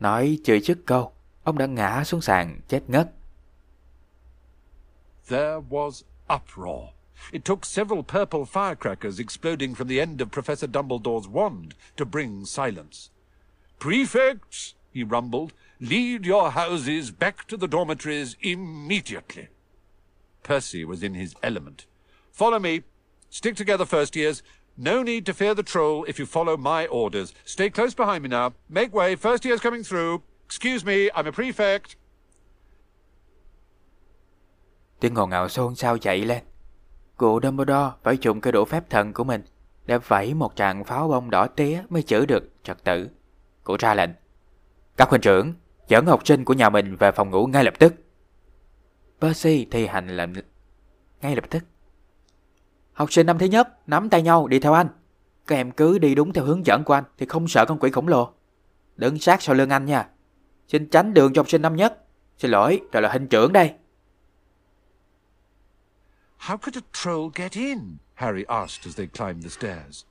Nói 0.00 0.38
chửi 0.44 0.60
chức 0.60 0.78
câu, 0.86 1.12
ông 1.42 1.58
đã 1.58 1.66
ngã 1.66 2.04
xuống 2.04 2.20
sàn 2.20 2.60
chết 2.68 2.82
ngất. 2.88 3.12
There 5.28 5.60
was 5.70 6.02
uproar. 6.34 6.88
It 7.30 7.44
took 7.44 7.64
several 7.64 8.02
purple 8.02 8.44
firecrackers 8.52 9.18
exploding 9.18 9.74
from 9.74 9.88
the 9.88 9.98
end 9.98 10.22
of 10.22 10.26
Professor 10.26 10.70
Dumbledore's 10.70 11.32
wand 11.32 11.68
to 11.96 12.04
bring 12.04 12.44
silence. 12.44 13.10
Prefects, 13.80 14.74
he 14.92 15.02
rumbled, 15.02 15.52
lead 15.80 16.26
your 16.26 16.50
houses 16.50 17.10
back 17.10 17.46
to 17.48 17.56
the 17.56 17.68
dormitories 17.68 18.36
immediately. 18.40 19.48
Percy 20.42 20.84
was 20.84 21.02
in 21.02 21.14
his 21.14 21.34
element. 21.42 21.86
Follow 22.32 22.58
me. 22.58 22.82
Stick 23.30 23.56
together, 23.56 23.84
first 23.84 24.16
years. 24.16 24.42
No 24.76 25.02
need 25.02 25.26
to 25.26 25.34
fear 25.34 25.54
the 25.54 25.62
troll 25.62 26.04
if 26.08 26.18
you 26.18 26.26
follow 26.26 26.56
my 26.56 26.86
orders. 26.86 27.34
Stay 27.44 27.70
close 27.70 27.94
behind 27.94 28.22
me 28.22 28.28
now. 28.28 28.52
Make 28.68 28.94
way. 28.94 29.14
First 29.16 29.44
year's 29.44 29.60
coming 29.60 29.82
through. 29.82 30.22
Excuse 30.46 30.84
me, 30.84 31.10
I'm 31.14 31.26
a 31.26 31.32
prefect. 31.32 31.96
Tiếng 35.00 35.14
ngồn 35.14 35.30
ngạo 35.30 35.48
xôn 35.48 35.74
xao 35.74 35.98
chạy 35.98 36.18
lên. 36.24 36.42
Cụ 37.16 37.40
Dumbledore 37.42 37.90
phải 38.02 38.18
dùng 38.20 38.40
cái 38.40 38.52
đũa 38.52 38.64
phép 38.64 38.90
thần 38.90 39.12
của 39.12 39.24
mình 39.24 39.42
để 39.86 39.98
vẫy 39.98 40.34
một 40.34 40.56
tràng 40.56 40.84
pháo 40.84 41.08
bông 41.08 41.30
đỏ 41.30 41.46
tía 41.46 41.82
mới 41.88 42.02
chữa 42.02 42.26
được 42.26 42.50
trật 42.62 42.84
tự. 42.84 43.08
Cụ 43.64 43.76
ra 43.78 43.94
lệnh. 43.94 44.10
Các 45.00 45.08
huynh 45.08 45.20
trưởng, 45.20 45.54
dẫn 45.88 46.06
học 46.06 46.26
sinh 46.26 46.44
của 46.44 46.54
nhà 46.54 46.70
mình 46.70 46.96
về 46.96 47.12
phòng 47.12 47.30
ngủ 47.30 47.46
ngay 47.46 47.64
lập 47.64 47.74
tức. 47.78 47.94
Percy 49.20 49.66
thi 49.70 49.86
hành 49.86 50.16
lệnh 50.16 50.30
ngay 51.22 51.36
lập 51.36 51.44
tức. 51.50 51.64
Học 52.92 53.12
sinh 53.12 53.26
năm 53.26 53.38
thứ 53.38 53.46
nhất, 53.46 53.88
nắm 53.88 54.10
tay 54.10 54.22
nhau 54.22 54.48
đi 54.48 54.58
theo 54.58 54.72
anh. 54.72 54.88
Các 55.46 55.56
em 55.56 55.70
cứ 55.70 55.98
đi 55.98 56.14
đúng 56.14 56.32
theo 56.32 56.44
hướng 56.44 56.66
dẫn 56.66 56.84
của 56.84 56.94
anh 56.94 57.04
thì 57.18 57.26
không 57.26 57.48
sợ 57.48 57.64
con 57.68 57.78
quỷ 57.78 57.90
khổng 57.90 58.08
lồ. 58.08 58.32
Đứng 58.96 59.18
sát 59.18 59.42
sau 59.42 59.54
lưng 59.54 59.70
anh 59.70 59.84
nha. 59.84 60.08
Xin 60.68 60.90
tránh 60.90 61.14
đường 61.14 61.32
cho 61.32 61.40
học 61.40 61.50
sinh 61.50 61.62
năm 61.62 61.76
nhất. 61.76 62.04
Xin 62.38 62.50
lỗi, 62.50 62.80
rồi 62.92 63.02
là 63.02 63.12
hình 63.12 63.26
trưởng 63.26 63.52
đây. 63.52 63.74
How 66.38 66.56
could 66.56 66.76
a 66.76 66.84
troll 66.92 67.30
get 67.34 67.52
in? 67.52 67.78
Harry 68.14 68.44
asked 68.48 68.86
as 68.86 68.96
they 68.96 69.06
climbed 69.06 69.42
the 69.42 69.50
stairs. 69.50 70.04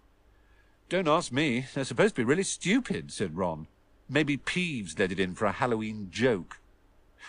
Don't 0.90 1.16
ask 1.16 1.34
me. 1.34 1.44
They're 1.44 1.84
supposed 1.84 2.16
to 2.16 2.24
be 2.24 2.26
really 2.26 2.44
stupid, 2.44 3.04
said 3.10 3.30
Ron. 3.38 3.66
Maybe 4.10 4.38
Peeves 4.38 4.98
led 5.00 5.12
it 5.12 5.20
in 5.20 5.36
for 5.36 5.46
a 5.46 5.52
Halloween 5.52 6.10
joke. 6.12 6.58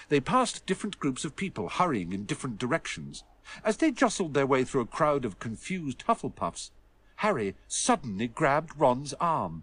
They 0.09 0.21
passed 0.21 0.67
different 0.67 0.99
groups 0.99 1.25
of 1.25 1.37
people 1.37 1.69
hurrying 1.69 2.13
in 2.13 2.27
different 2.27 2.59
directions. 2.59 3.23
As 3.63 3.77
they 3.77 3.91
jostled 3.91 4.35
their 4.35 4.47
way 4.47 4.65
through 4.65 4.83
a 4.83 4.97
crowd 4.97 5.25
of 5.25 5.39
confused 5.39 6.05
Hufflepuffs, 6.07 6.71
Harry 7.17 7.55
suddenly 7.69 8.29
grabbed 8.35 8.71
Ron's 8.79 9.15
arm. 9.19 9.63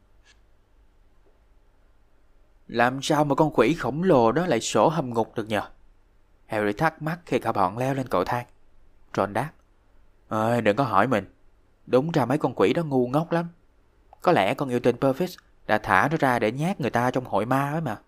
Làm 2.67 3.01
sao 3.01 3.25
mà 3.25 3.35
con 3.35 3.51
quỷ 3.53 3.73
khổng 3.73 4.03
lồ 4.03 4.31
đó 4.31 4.45
lại 4.45 4.61
sổ 4.61 4.89
hầm 4.89 5.13
ngục 5.13 5.35
được 5.35 5.47
nhờ? 5.47 5.61
Harry 6.45 6.73
thắc 6.73 7.01
mắc 7.01 7.19
khi 7.25 7.39
cả 7.39 7.51
bọn 7.51 7.77
leo 7.77 7.93
lên 7.93 8.07
cầu 8.07 8.23
thang. 8.25 8.45
Ron 9.15 9.33
đáp. 9.33 9.51
Ơi, 10.27 10.61
đừng 10.61 10.75
có 10.75 10.83
hỏi 10.83 11.07
mình. 11.07 11.25
Đúng 11.85 12.11
ra 12.11 12.25
mấy 12.25 12.37
con 12.37 12.53
quỷ 12.55 12.73
đó 12.73 12.83
ngu 12.83 13.07
ngốc 13.07 13.31
lắm. 13.31 13.47
Có 14.21 14.31
lẽ 14.31 14.53
con 14.53 14.69
yêu 14.69 14.79
tên 14.79 14.97
Purvis 14.97 15.37
đã 15.67 15.77
thả 15.77 16.07
nó 16.11 16.17
ra 16.19 16.39
để 16.39 16.51
nhát 16.51 16.81
người 16.81 16.89
ta 16.89 17.11
trong 17.11 17.25
hội 17.25 17.45
ma 17.45 17.71
ấy 17.71 17.81
mà. 17.81 17.99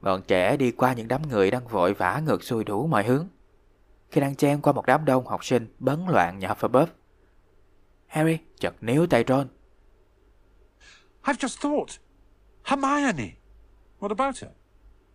Bọn 0.00 0.22
trẻ 0.22 0.56
đi 0.56 0.70
qua 0.70 0.92
những 0.92 1.08
đám 1.08 1.28
người 1.28 1.50
đang 1.50 1.68
vội 1.68 1.94
vã 1.94 2.22
ngược 2.26 2.44
xuôi 2.44 2.64
đủ 2.64 2.86
mọi 2.86 3.04
hướng. 3.04 3.28
Khi 4.10 4.20
đang 4.20 4.36
chen 4.36 4.60
qua 4.60 4.72
một 4.72 4.86
đám 4.86 5.04
đông 5.04 5.26
học 5.26 5.44
sinh 5.44 5.74
bấn 5.78 6.06
loạn 6.08 6.38
nhà 6.38 6.48
Hufflepuff, 6.48 6.86
Harry 8.06 8.38
chợt 8.58 8.74
níu 8.80 9.06
tay 9.06 9.24
Ron. 9.28 9.48
I've 11.24 11.38
just 11.38 11.60
thought. 11.60 11.98
Hermione. 12.62 13.36
What 14.00 14.10
about 14.10 14.38
her? 14.38 14.52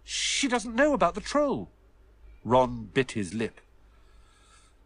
She 0.04 0.48
doesn't 0.48 0.76
know 0.76 0.92
about 0.94 1.16
the 1.16 1.22
troll. 1.22 1.68
Ron 2.44 2.88
bit 2.94 3.12
his 3.12 3.34
lip. 3.34 3.54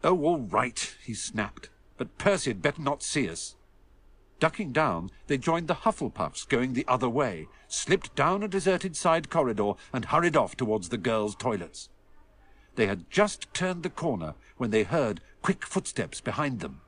Oh, 0.04 0.24
all 0.24 0.48
right, 0.52 0.96
he 1.04 1.14
snapped. 1.14 1.68
But 1.98 2.18
Percy 2.18 2.52
had 2.52 2.62
better 2.62 2.82
not 2.82 3.02
see 3.02 3.28
us. 3.28 3.54
Ducking 4.40 4.72
down, 4.72 5.10
they 5.26 5.36
joined 5.36 5.66
the 5.66 5.74
Hufflepuffs 5.74 6.48
going 6.48 6.74
the 6.74 6.84
other 6.86 7.08
way, 7.08 7.46
slipped 7.68 8.14
down 8.14 8.42
a 8.42 8.48
deserted 8.48 8.96
side 8.96 9.30
corridor, 9.30 9.72
and 9.92 10.04
hurried 10.04 10.36
off 10.36 10.56
towards 10.56 10.88
the 10.88 10.96
girls' 10.96 11.34
toilets. 11.34 11.88
They 12.76 12.86
had 12.86 12.98
just 13.10 13.52
turned 13.52 13.82
the 13.82 13.90
corner 13.90 14.34
when 14.58 14.70
they 14.70 14.84
heard 14.84 15.20
quick 15.42 15.60
footsteps 15.62 16.20
behind 16.24 16.60
them. 16.60 16.80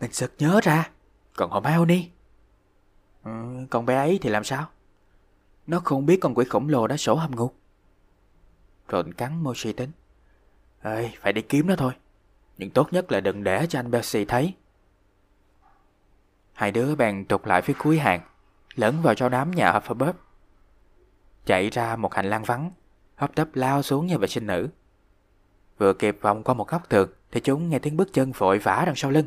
Mình 0.00 0.12
sực 0.12 0.32
nhớ 0.38 0.60
ra, 0.62 0.90
còn 1.36 1.52
Hermione. 1.52 2.08
Ừ, 3.24 3.30
ờ, 3.30 3.66
còn 3.70 3.86
bé 3.86 3.94
ấy 3.94 4.18
thì 4.22 4.30
làm 4.30 4.44
sao? 4.44 4.66
Nó 5.66 5.80
không 5.84 6.06
biết 6.06 6.18
con 6.20 6.34
quỷ 6.34 6.44
khổng 6.44 6.68
lồ 6.68 6.86
đã 6.86 6.96
sổ 6.96 7.14
hầm 7.14 7.36
ngục. 7.36 7.54
Rồi 8.88 9.04
cắn 9.16 9.42
môi 9.42 9.54
suy 9.56 9.72
tính. 9.72 9.90
Ơi, 10.82 11.12
phải 11.20 11.32
đi 11.32 11.42
kiếm 11.42 11.66
nó 11.66 11.76
thôi. 11.76 11.92
Nhưng 12.60 12.70
tốt 12.70 12.92
nhất 12.92 13.12
là 13.12 13.20
đừng 13.20 13.44
để 13.44 13.66
cho 13.66 13.78
anh 13.78 13.92
Percy 13.92 14.24
thấy. 14.24 14.54
Hai 16.52 16.70
đứa 16.70 16.94
bèn 16.94 17.24
tụt 17.24 17.46
lại 17.46 17.62
phía 17.62 17.74
cuối 17.78 17.98
hàng, 17.98 18.20
lẫn 18.74 19.02
vào 19.02 19.14
trong 19.14 19.30
đám 19.30 19.50
nhà 19.50 19.72
Hufflepuff. 19.72 20.12
Chạy 21.44 21.70
ra 21.70 21.96
một 21.96 22.14
hành 22.14 22.30
lang 22.30 22.44
vắng, 22.44 22.70
hấp 23.16 23.34
tấp 23.34 23.48
lao 23.54 23.82
xuống 23.82 24.06
nhà 24.06 24.16
vệ 24.16 24.26
sinh 24.26 24.46
nữ. 24.46 24.68
Vừa 25.78 25.92
kịp 25.92 26.18
vòng 26.20 26.42
qua 26.42 26.54
một 26.54 26.68
góc 26.68 26.88
tường 26.88 27.10
thì 27.30 27.40
chúng 27.40 27.68
nghe 27.68 27.78
tiếng 27.78 27.96
bước 27.96 28.12
chân 28.12 28.32
vội 28.32 28.58
vã 28.58 28.82
đằng 28.86 28.96
sau 28.96 29.10
lưng. 29.10 29.26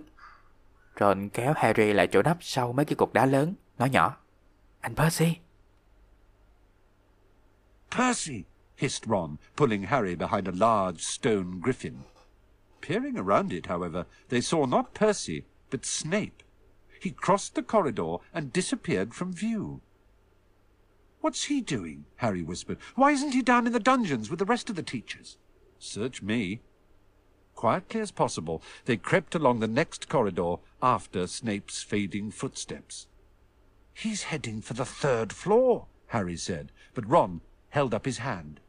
Ron 0.99 1.29
kéo 1.29 1.53
Harry 1.55 1.93
lại 1.93 2.07
chỗ 2.11 2.21
nấp 2.21 2.37
sau 2.41 2.73
mấy 2.73 2.85
cái 2.85 2.95
cục 2.95 3.13
đá 3.13 3.25
lớn, 3.25 3.53
nói 3.77 3.89
nhỏ. 3.89 4.17
Anh 4.81 4.95
Percy. 4.95 5.37
Percy! 7.97 8.43
hissed 8.75 9.09
Ron, 9.09 9.37
pulling 9.55 9.83
Harry 9.83 10.15
behind 10.15 10.47
a 10.47 10.51
large 10.51 11.01
stone 11.01 11.61
griffin. 11.61 11.93
Peering 12.83 13.17
around 13.17 13.53
it, 13.53 13.67
however, 13.67 14.05
they 14.27 14.41
saw 14.41 14.65
not 14.65 14.93
Percy, 14.93 15.45
but 15.69 15.85
Snape. 15.85 16.43
He 16.99 17.11
crossed 17.11 17.55
the 17.55 17.63
corridor 17.63 18.17
and 18.33 18.51
disappeared 18.51 19.13
from 19.13 19.31
view. 19.31 19.79
What's 21.21 21.45
he 21.45 21.61
doing? 21.61 22.03
Harry 22.17 22.43
whispered. 22.43 22.77
Why 22.95 23.11
isn't 23.11 23.31
he 23.31 23.41
down 23.41 23.65
in 23.67 23.71
the 23.71 23.79
dungeons 23.79 24.29
with 24.29 24.39
the 24.39 24.45
rest 24.45 24.69
of 24.69 24.75
the 24.75 24.83
teachers? 24.83 25.37
Search 25.79 26.21
me. 26.21 26.59
Quietly 27.55 28.01
as 28.01 28.11
possible, 28.11 28.61
they 28.83 28.97
crept 28.97 29.33
along 29.33 29.61
the 29.61 29.67
next 29.67 30.09
corridor 30.09 30.55
after 30.81 31.25
Snape's 31.25 31.81
fading 31.83 32.31
footsteps. 32.31 33.07
He's 33.93 34.23
heading 34.23 34.59
for 34.59 34.73
the 34.73 34.83
third 34.83 35.31
floor, 35.31 35.85
Harry 36.07 36.35
said, 36.35 36.73
but 36.93 37.07
Ron 37.07 37.39
held 37.69 37.93
up 37.93 38.03
his 38.03 38.17
hand. 38.17 38.59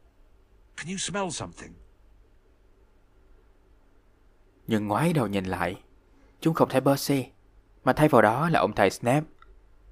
Can 0.77 0.87
you 0.87 0.97
smell 0.97 1.31
something? 1.31 1.75
Nhưng 4.67 4.87
ngoái 4.87 5.13
đầu 5.13 5.27
nhìn 5.27 5.45
lại, 5.45 5.81
chúng 6.41 6.53
không 6.53 6.69
thấy 6.69 6.81
Percy, 6.81 7.25
mà 7.83 7.93
thay 7.93 8.07
vào 8.07 8.21
đó 8.21 8.49
là 8.49 8.59
ông 8.59 8.73
thầy 8.73 8.89
Snape. 8.89 9.25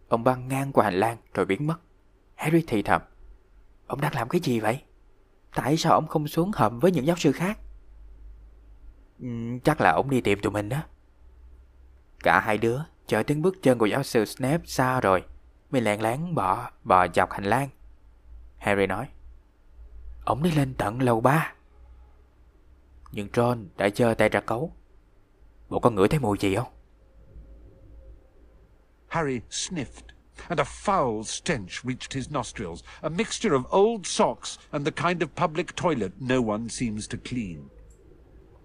Ông 0.08 0.24
băng 0.24 0.48
ngang 0.48 0.72
qua 0.72 0.86
hành 0.86 0.94
lang 0.94 1.18
rồi 1.34 1.46
biến 1.46 1.68
mất. 1.68 1.76
Harry 2.36 2.64
thì 2.68 2.82
thầm. 2.82 3.02
Ông 3.88 4.02
đang 4.02 4.16
làm 4.16 4.30
cái 4.30 4.42
gì 4.42 4.60
vậy? 4.60 4.82
Tại 5.56 5.78
sao 5.78 5.94
ông 5.94 6.08
không 6.08 6.28
xuống 6.28 6.52
hầm 6.56 6.80
với 6.80 6.92
những 6.92 7.06
giáo 7.06 7.16
sư 7.16 7.32
khác? 7.32 7.60
Ừ, 9.20 9.28
chắc 9.64 9.82
là 9.82 9.92
ông 9.92 10.10
đi 10.10 10.22
tìm 10.22 10.40
tụi 10.40 10.52
mình 10.52 10.70
đó. 10.70 10.78
Cả 12.24 12.40
hai 12.40 12.58
đứa 12.58 12.80
chờ 13.08 13.24
tiếng 13.24 13.42
bước 13.42 13.56
chân 13.62 13.78
của 13.78 13.86
giáo 13.86 14.04
sư 14.04 14.26
Snape 14.26 14.66
xa 14.66 15.02
rồi 15.02 15.24
mới 15.72 15.82
lẹn 15.82 16.02
lén 16.02 16.36
bỏ 16.36 16.70
bò 16.84 17.08
dọc 17.16 17.32
hành 17.32 17.44
lang. 17.44 17.70
Harry 18.58 18.88
nói. 18.88 19.08
Ông 20.26 20.44
đi 20.44 20.52
lên 20.52 20.74
tận 20.78 21.02
lầu 21.02 21.22
ba. 21.22 21.54
Nhưng 23.16 23.28
Ron 23.34 23.68
đã 23.78 23.90
giơ 23.96 24.14
tay 24.14 24.30
ra 24.30 24.40
cấu. 24.40 24.74
Bộ 25.70 25.80
con 25.80 25.96
ngửi 25.96 26.08
thấy 26.08 26.20
mùi 26.20 26.38
gì 26.40 26.56
không? 26.56 26.74
Harry 29.08 29.40
sniffed, 29.50 30.08
and 30.50 30.60
a 30.60 30.64
foul 30.64 31.24
stench 31.24 31.84
reached 31.84 32.14
his 32.14 32.32
nostrils, 32.32 32.84
a 33.02 33.10
mixture 33.10 33.54
of 33.54 33.66
old 33.70 34.06
socks 34.06 34.58
and 34.72 34.86
the 34.86 34.92
kind 34.92 35.22
of 35.22 35.30
public 35.36 35.76
toilet 35.76 36.12
no 36.20 36.42
one 36.42 36.70
seems 36.70 37.08
to 37.10 37.18
clean. 37.30 37.70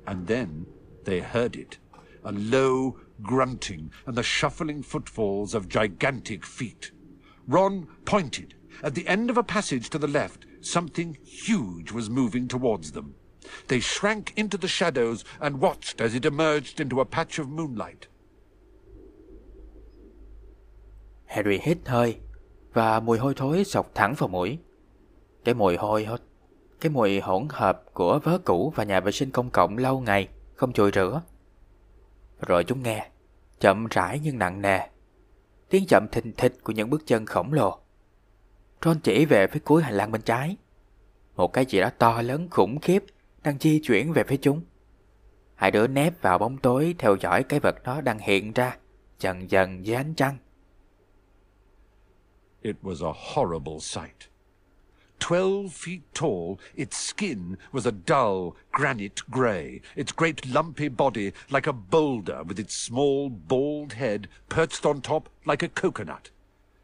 And 0.07 0.27
then 0.27 0.65
they 1.05 1.21
heard 1.21 1.57
it, 1.57 1.79
a 2.25 2.33
low 2.33 2.97
grunting 3.23 3.91
and 4.07 4.17
the 4.17 4.23
shuffling 4.23 4.83
footfalls 4.83 5.55
of 5.55 5.69
gigantic 5.69 6.47
feet. 6.47 6.93
Ron 7.47 7.87
pointed. 8.05 8.55
At 8.83 8.95
the 8.95 9.07
end 9.09 9.31
of 9.31 9.39
a 9.39 9.43
passage 9.43 9.91
to 9.91 9.99
the 9.99 10.07
left, 10.07 10.47
something 10.61 11.19
huge 11.25 11.93
was 11.93 12.09
moving 12.09 12.49
towards 12.49 12.93
them. 12.93 13.15
They 13.69 13.81
shrank 13.81 14.35
into 14.35 14.59
the 14.59 14.69
shadows 14.69 15.25
and 15.39 15.57
watched 15.61 16.05
as 16.05 16.15
it 16.15 16.25
emerged 16.25 16.81
into 16.81 16.99
a 16.99 17.05
patch 17.05 17.41
of 17.41 17.49
moonlight. 17.49 18.09
Harry 21.27 21.59
hít 21.63 21.79
hơi 21.85 22.17
và 22.73 23.01
mùi 23.01 23.19
hôi 23.19 23.35
thối 23.37 23.65
sộc 23.65 23.91
thẳng 23.95 24.15
vào 24.19 24.29
mũi. 24.29 24.59
Cái 25.45 25.55
mùi 25.55 25.77
hôi 25.77 26.05
hết, 26.05 26.23
cái 26.81 26.91
mùi 26.91 27.21
hỗn 27.21 27.47
hợp 27.51 27.85
của 27.93 28.19
vớ 28.25 28.39
cũ 28.45 28.73
và 28.77 28.85
nhà 28.85 29.01
vệ 29.01 29.13
sinh 29.13 29.31
công 29.31 29.51
cộng 29.51 29.79
lâu 29.79 30.01
ngày 30.01 30.29
không 30.55 30.73
chùi 30.73 30.91
rửa. 30.95 31.23
Rồi 32.47 32.65
chúng 32.65 32.83
nghe, 32.83 33.11
chậm 33.61 33.87
rãi 33.91 34.21
nhưng 34.23 34.39
nặng 34.39 34.63
nề, 34.63 34.81
tiếng 35.71 35.87
chậm 35.89 36.07
thình 36.13 36.33
thịch 36.37 36.65
của 36.65 36.73
những 36.73 36.91
bước 36.91 37.03
chân 37.07 37.27
khổng 37.27 37.53
lồ. 37.53 37.79
Ron 38.85 39.01
chỉ 39.01 39.25
về 39.25 39.47
phía 39.47 39.61
cuối 39.65 39.83
hành 39.83 39.95
lang 39.95 40.13
bên 40.13 40.23
trái. 40.23 40.57
Một 41.37 41.53
cái 41.53 41.67
gì 41.67 41.81
đó 41.81 41.91
to 41.99 42.23
lớn 42.23 42.49
khủng 42.51 42.81
khiếp 42.81 43.05
đang 43.43 43.59
di 43.61 43.79
chuyển 43.79 44.13
về 44.13 44.25
phía 44.25 44.37
chúng. 44.37 44.63
Hai 45.55 45.71
đứa 45.71 45.87
nép 45.87 46.23
vào 46.23 46.39
bóng 46.39 46.59
tối 46.59 46.95
theo 46.99 47.17
dõi 47.21 47.43
cái 47.43 47.61
vật 47.61 47.83
đó 47.85 48.01
đang 48.01 48.19
hiện 48.19 48.53
ra, 48.53 48.77
dần 49.21 49.51
dần 49.51 49.87
dưới 49.87 49.97
ánh 49.97 50.15
trăng. 50.15 50.37
It 52.63 52.77
was 52.83 53.07
a 53.07 53.13
horrible 53.35 53.79
sight. 53.81 54.29
Twelve 55.21 55.69
feet 55.73 56.01
tall, 56.15 56.59
its 56.77 56.97
skin 56.97 57.57
was 57.73 57.87
a 57.87 57.93
dull 58.07 58.55
granite 58.73 59.23
grey, 59.31 59.81
its 59.97 60.13
great 60.17 60.47
lumpy 60.47 60.89
body 60.89 61.33
like 61.51 61.67
a 61.67 61.73
boulder 61.73 62.43
with 62.45 62.59
its 62.59 62.75
small 62.89 63.29
bald 63.49 63.93
head 63.93 64.29
perched 64.49 64.87
on 64.87 65.01
top 65.01 65.29
like 65.45 65.63
a 65.63 65.69
coconut. 65.69 66.31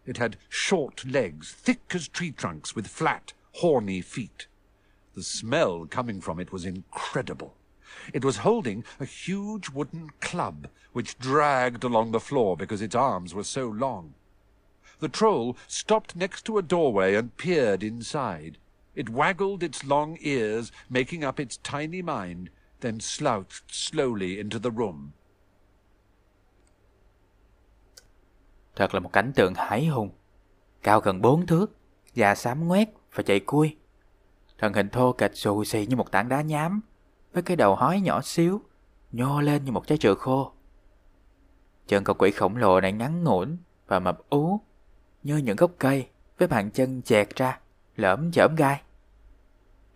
It 0.07 0.19
had 0.19 0.37
short 0.49 1.05
legs, 1.05 1.53
thick 1.53 1.95
as 1.95 2.09
tree 2.09 2.33
trunks, 2.33 2.75
with 2.75 2.87
flat, 2.87 3.33
horny 3.53 4.01
feet. 4.01 4.47
The 5.15 5.23
smell 5.23 5.87
coming 5.87 6.21
from 6.21 6.41
it 6.41 6.53
was 6.53 6.65
incredible. 6.65 7.55
It 8.13 8.25
was 8.25 8.39
holding 8.39 8.85
a 8.99 9.05
huge 9.05 9.71
wooden 9.71 10.11
club, 10.21 10.69
which 10.93 11.19
dragged 11.19 11.85
along 11.85 12.11
the 12.11 12.21
floor 12.21 12.57
because 12.57 12.83
its 12.83 12.95
arms 12.95 13.35
were 13.35 13.45
so 13.45 13.69
long. 13.69 14.15
The 14.99 15.09
troll 15.09 15.57
stopped 15.69 16.17
next 16.17 16.45
to 16.45 16.59
a 16.59 16.63
doorway 16.63 17.15
and 17.15 17.37
peered 17.37 17.83
inside. 17.83 18.59
It 18.95 19.09
waggled 19.09 19.63
its 19.63 19.85
long 19.85 20.17
ears, 20.21 20.73
making 20.89 21.25
up 21.25 21.41
its 21.41 21.59
tiny 21.63 22.03
mind, 22.03 22.51
then 22.81 23.01
slouched 23.01 23.75
slowly 23.75 24.39
into 24.39 24.59
the 24.59 24.71
room. 24.71 25.13
Thật 28.77 28.95
là 28.95 29.01
một 29.01 29.13
cảnh 29.13 29.33
tượng 29.33 29.55
hải 29.55 29.87
hùng. 29.87 30.11
Cao 30.83 31.01
gần 31.01 31.21
bốn 31.21 31.47
thước, 31.47 31.77
da 32.15 32.35
xám 32.35 32.69
ngoét 32.69 32.89
và 33.15 33.23
chạy 33.23 33.41
cui. 33.41 33.77
Thân 34.65 34.73
hình 34.73 34.89
thô 34.89 35.13
kệch 35.13 35.37
xù 35.37 35.65
xì 35.65 35.87
như 35.87 35.97
một 35.97 36.11
tảng 36.11 36.29
đá 36.29 36.43
nhám, 36.43 36.81
với 37.33 37.43
cái 37.43 37.57
đầu 37.57 37.75
hói 37.75 38.01
nhỏ 38.01 38.21
xíu, 38.23 38.61
nhô 39.13 39.41
lên 39.41 39.65
như 39.65 39.73
một 39.73 39.87
trái 39.87 39.99
trượt 39.99 40.19
khô. 40.19 40.53
Chân 41.89 42.05
con 42.05 42.19
quỷ 42.19 42.31
khổng 42.31 42.57
lồ 42.57 42.81
này 42.81 42.93
ngắn 42.93 43.25
ngủn 43.25 43.57
và 43.87 43.99
mập 43.99 44.19
ú, 44.31 44.61
như 45.23 45.37
những 45.37 45.57
gốc 45.57 45.71
cây 45.79 46.09
với 46.39 46.49
bàn 46.49 46.71
chân 46.71 47.03
chẹt 47.03 47.37
ra, 47.37 47.59
lởm 47.97 48.33
chởm 48.33 48.55
gai. 48.57 48.83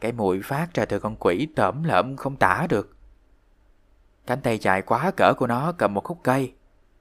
Cái 0.00 0.12
mùi 0.12 0.42
phát 0.42 0.74
ra 0.74 0.84
từ 0.84 1.00
con 1.00 1.16
quỷ 1.16 1.48
tởm 1.56 1.84
lởm 1.84 2.16
không 2.16 2.36
tả 2.36 2.66
được. 2.68 2.96
Cánh 4.26 4.40
tay 4.40 4.58
dài 4.58 4.82
quá 4.82 5.10
cỡ 5.16 5.32
của 5.36 5.46
nó 5.46 5.72
cầm 5.72 5.94
một 5.94 6.04
khúc 6.04 6.20
cây, 6.22 6.54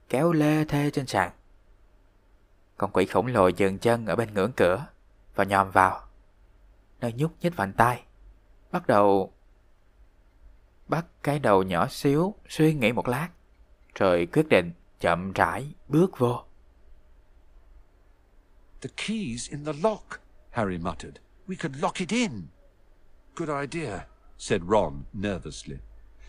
kéo 0.09 0.31
lê 0.31 0.65
thê 0.65 0.89
trên 0.89 1.05
sàn. 1.05 1.31
Con 2.77 2.91
quỷ 2.93 3.05
khổng 3.05 3.27
lồ 3.27 3.47
dừng 3.47 3.77
chân 3.77 4.05
ở 4.05 4.15
bên 4.15 4.33
ngưỡng 4.33 4.51
cửa 4.51 4.85
và 5.35 5.43
nhòm 5.43 5.71
vào 5.71 6.06
nơi 7.01 7.13
nhúc 7.13 7.33
nhích 7.41 7.55
vành 7.55 7.73
tay, 7.73 8.03
bắt 8.71 8.87
đầu 8.87 9.33
bắt 10.87 11.05
cái 11.23 11.39
đầu 11.39 11.63
nhỏ 11.63 11.87
xíu 11.87 12.35
suy 12.49 12.73
nghĩ 12.73 12.91
một 12.91 13.07
lát, 13.07 13.29
rồi 13.95 14.27
quyết 14.33 14.49
định 14.49 14.71
chậm 14.99 15.33
rãi 15.33 15.73
bước 15.87 16.17
vô. 16.17 16.43
The 18.81 18.89
key's 18.97 19.51
in 19.51 19.65
the 19.65 19.73
lock, 19.83 20.21
Harry 20.51 20.77
muttered. 20.77 21.15
We 21.47 21.55
could 21.55 21.81
lock 21.81 22.01
it 22.01 22.11
in. 22.11 22.47
Good 23.35 23.49
idea, 23.49 24.05
said 24.37 24.61
Ron 24.67 25.03
nervously. 25.13 25.77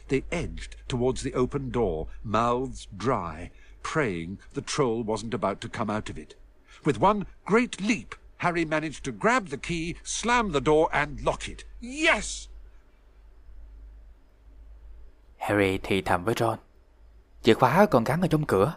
They 0.09 0.23
edged 0.31 0.77
towards 0.89 1.23
the 1.23 1.33
open 1.35 1.71
door, 1.73 2.07
mouths 2.25 2.89
dry, 2.97 3.51
praying 3.83 4.37
the 4.55 4.62
troll 4.62 5.03
wasn't 5.03 5.35
about 5.35 5.61
to 5.61 5.69
come 5.69 5.91
out 5.91 6.11
of 6.11 6.19
it. 6.19 6.35
With 6.85 7.01
one 7.01 7.27
great 7.45 7.81
leap, 7.81 8.14
Harry 8.39 8.64
managed 8.64 9.05
to 9.05 9.12
grab 9.20 9.49
the 9.51 9.57
key, 9.62 9.95
slam 10.05 10.53
the 10.53 10.61
door, 10.61 10.89
and 10.91 11.20
lock 11.26 11.43
it. 11.49 11.59
Yes! 11.80 12.49
Harry 15.39 15.78
thì 15.82 16.03
thầm 16.03 16.24
với 16.24 16.34
Ron. 16.39 16.59
Chìa 17.43 17.55
khóa 17.55 17.86
còn 17.86 18.05
gắn 18.05 18.20
ở 18.20 18.28
trong 18.28 18.47
cửa. 18.47 18.74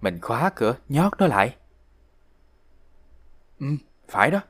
Mình 0.00 0.20
khóa 0.20 0.50
cửa, 0.50 0.76
nhót 0.88 1.12
nó 1.18 1.26
lại. 1.26 1.56
Ừ, 3.60 3.66
phải 4.08 4.30
đó. 4.30 4.40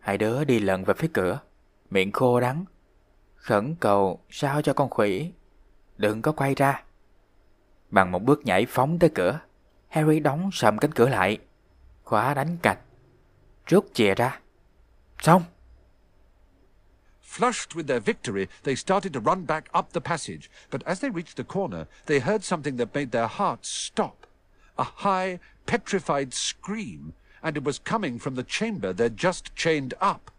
Hai 0.00 0.18
đứa 0.18 0.44
đi 0.44 0.58
lần 0.58 0.84
về 0.84 0.94
phía 0.94 1.08
cửa, 1.12 1.40
miệng 1.90 2.12
khô 2.12 2.40
đắng. 2.40 2.64
Khẩn 3.34 3.74
cầu 3.80 4.20
sao 4.30 4.62
cho 4.62 4.72
con 4.72 4.90
khỉ 4.90 5.32
đừng 5.96 6.22
có 6.22 6.32
quay 6.32 6.54
ra. 6.54 6.84
Bằng 7.90 8.12
một 8.12 8.22
bước 8.22 8.40
nhảy 8.44 8.66
phóng 8.68 8.98
tới 8.98 9.10
cửa, 9.14 9.40
Harry 9.88 10.20
đóng 10.20 10.50
sầm 10.52 10.78
cánh 10.78 10.92
cửa 10.92 11.08
lại, 11.08 11.38
khóa 12.02 12.34
đánh 12.34 12.56
cạch, 12.62 12.78
rút 13.66 13.94
chìa 13.94 14.14
ra. 14.18 14.38
Xong! 15.22 15.46
Flushed 17.20 17.74
with 17.74 17.88
their 17.88 18.00
victory, 18.00 18.48
they 18.62 18.76
started 18.76 19.12
to 19.12 19.20
run 19.20 19.44
back 19.44 19.68
up 19.74 19.92
the 19.92 20.00
passage, 20.00 20.48
but 20.70 20.84
as 20.86 21.00
they 21.00 21.10
reached 21.10 21.36
the 21.36 21.42
corner, 21.44 21.88
they 22.06 22.20
heard 22.20 22.44
something 22.44 22.76
that 22.76 22.94
made 22.94 23.10
their 23.10 23.26
hearts 23.26 23.68
stop. 23.68 24.26
A 24.78 24.84
high, 24.84 25.40
petrified 25.66 26.32
scream, 26.32 27.14
and 27.42 27.56
it 27.56 27.64
was 27.64 27.78
coming 27.78 28.18
from 28.18 28.36
the 28.36 28.44
chamber 28.44 28.92
they'd 28.92 29.16
just 29.16 29.56
chained 29.56 29.94
up. 30.00 30.30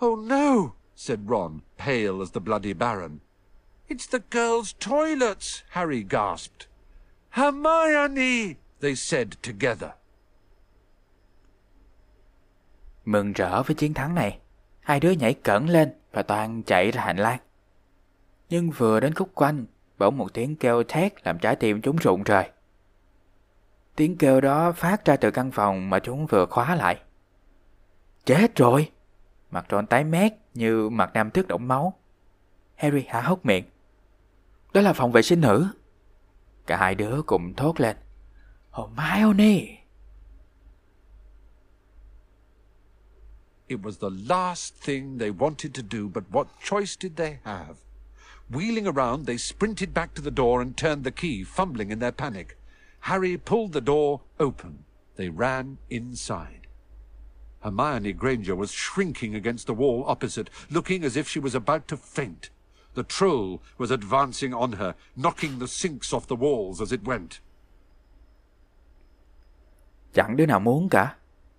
Oh 0.00 0.14
no, 0.14 0.74
said 0.94 1.28
Ron, 1.30 1.62
pale 1.78 2.20
as 2.20 2.32
the 2.32 2.40
bloody 2.40 2.72
Baron. 2.72 3.20
It's 3.88 4.06
the 4.06 4.20
girls' 4.20 4.74
toilets, 4.74 5.62
Harry 5.70 6.02
gasped. 6.02 6.66
Hermione, 7.30 8.58
they 8.80 8.94
said 8.94 9.36
together. 9.42 9.94
Mừng 13.08 13.32
rỡ 13.32 13.62
với 13.62 13.74
chiến 13.74 13.94
thắng 13.94 14.14
này, 14.14 14.38
hai 14.80 15.00
đứa 15.00 15.10
nhảy 15.10 15.34
cẩn 15.34 15.68
lên 15.68 15.92
và 16.12 16.22
toàn 16.22 16.62
chạy 16.62 16.90
ra 16.90 17.02
hành 17.02 17.16
lang. 17.16 17.38
Nhưng 18.48 18.70
vừa 18.70 19.00
đến 19.00 19.14
khúc 19.14 19.30
quanh, 19.34 19.66
bỗng 19.98 20.18
một 20.18 20.34
tiếng 20.34 20.56
kêu 20.56 20.82
thét 20.88 21.26
làm 21.26 21.38
trái 21.38 21.56
tim 21.56 21.82
chúng 21.82 21.96
rụng 21.96 22.22
rời. 22.22 22.50
Tiếng 23.96 24.16
kêu 24.16 24.40
đó 24.40 24.72
phát 24.72 25.04
ra 25.04 25.16
từ 25.16 25.30
căn 25.30 25.50
phòng 25.50 25.90
mà 25.90 25.98
chúng 25.98 26.26
vừa 26.26 26.46
khóa 26.46 26.74
lại. 26.74 27.00
Chết 28.24 28.56
rồi! 28.56 28.90
Mặt 29.50 29.66
tròn 29.68 29.86
tái 29.86 30.04
mét 30.04 30.32
như 30.54 30.88
mặt 30.88 31.10
nam 31.14 31.30
tước 31.30 31.48
động 31.48 31.68
máu. 31.68 31.94
Harry 32.74 33.04
há 33.08 33.20
hốc 33.20 33.46
miệng. 33.46 33.64
Đó 34.72 34.80
là 34.80 34.92
phòng 34.92 35.12
vệ 35.12 35.22
sinh 35.22 35.40
nữ. 35.40 35.68
Cả 36.66 36.76
hai 36.76 36.94
đứa 36.94 37.22
cùng 37.22 37.54
thốt 37.54 37.80
lên. 37.80 37.96
Hermione! 38.72 39.77
It 43.68 43.82
was 43.82 43.98
the 43.98 44.10
last 44.10 44.74
thing 44.74 45.18
they 45.18 45.30
wanted 45.30 45.74
to 45.74 45.82
do, 45.82 46.08
but 46.08 46.30
what 46.30 46.60
choice 46.60 46.96
did 46.96 47.16
they 47.16 47.40
have? 47.44 47.76
Wheeling 48.50 48.86
around, 48.86 49.26
they 49.26 49.36
sprinted 49.36 49.92
back 49.92 50.14
to 50.14 50.22
the 50.22 50.30
door 50.30 50.62
and 50.62 50.74
turned 50.74 51.04
the 51.04 51.10
key, 51.10 51.44
fumbling 51.44 51.90
in 51.90 51.98
their 51.98 52.12
panic. 52.12 52.56
Harry 53.00 53.36
pulled 53.36 53.72
the 53.72 53.80
door 53.82 54.22
open. 54.40 54.84
They 55.16 55.28
ran 55.28 55.78
inside. 55.90 56.66
Hermione 57.60 58.12
Granger 58.12 58.56
was 58.56 58.72
shrinking 58.72 59.34
against 59.34 59.66
the 59.66 59.74
wall 59.74 60.04
opposite, 60.06 60.48
looking 60.70 61.04
as 61.04 61.16
if 61.16 61.28
she 61.28 61.40
was 61.40 61.54
about 61.54 61.88
to 61.88 61.96
faint. 61.96 62.50
The 62.94 63.02
troll 63.02 63.60
was 63.76 63.90
advancing 63.90 64.54
on 64.54 64.72
her, 64.72 64.94
knocking 65.14 65.58
the 65.58 65.68
sinks 65.68 66.12
off 66.12 66.26
the 66.26 66.36
walls 66.36 66.80
as 66.80 66.92
it 66.92 67.04
went. 67.04 67.40
Chẳng 70.14 70.36
đứa 70.36 70.46
nào 70.46 70.60
muốn 70.60 70.88
cả, 70.88 71.16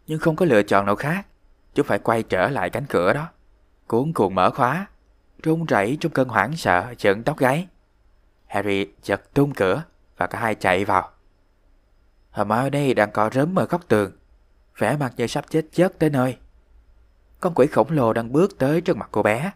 nhưng 0.07 0.19
không 0.19 0.35
có 0.35 0.45
lựa 0.45 0.63
chọn 0.63 0.85
nào 0.85 0.95
khác. 0.95 1.25
Chúng 1.73 1.85
phải 1.85 1.99
quay 1.99 2.23
trở 2.23 2.49
lại 2.49 2.69
cánh 2.69 2.85
cửa 2.89 3.13
đó. 3.13 3.27
Cuốn 3.87 4.13
cuồng 4.13 4.35
mở 4.35 4.49
khóa, 4.51 4.87
run 5.43 5.65
rẩy 5.65 5.97
trong 5.99 6.11
cơn 6.11 6.27
hoảng 6.27 6.57
sợ 6.57 6.93
chợn 6.97 7.23
tóc 7.23 7.37
gáy. 7.37 7.67
Harry 8.47 8.87
giật 9.03 9.33
tung 9.33 9.53
cửa 9.53 9.83
và 10.17 10.27
cả 10.27 10.39
hai 10.39 10.55
chạy 10.55 10.85
vào. 10.85 11.11
Hermione 12.31 12.93
đang 12.93 13.11
co 13.11 13.29
rớm 13.33 13.59
ở 13.59 13.65
góc 13.65 13.87
tường, 13.87 14.11
vẻ 14.77 14.97
mặt 14.97 15.13
như 15.17 15.27
sắp 15.27 15.45
chết 15.49 15.65
chết 15.71 15.99
tới 15.99 16.09
nơi. 16.09 16.37
Con 17.39 17.53
quỷ 17.55 17.67
khổng 17.67 17.91
lồ 17.91 18.13
đang 18.13 18.31
bước 18.31 18.57
tới 18.57 18.81
trước 18.81 18.97
mặt 18.97 19.09
cô 19.11 19.23
bé. 19.23 19.51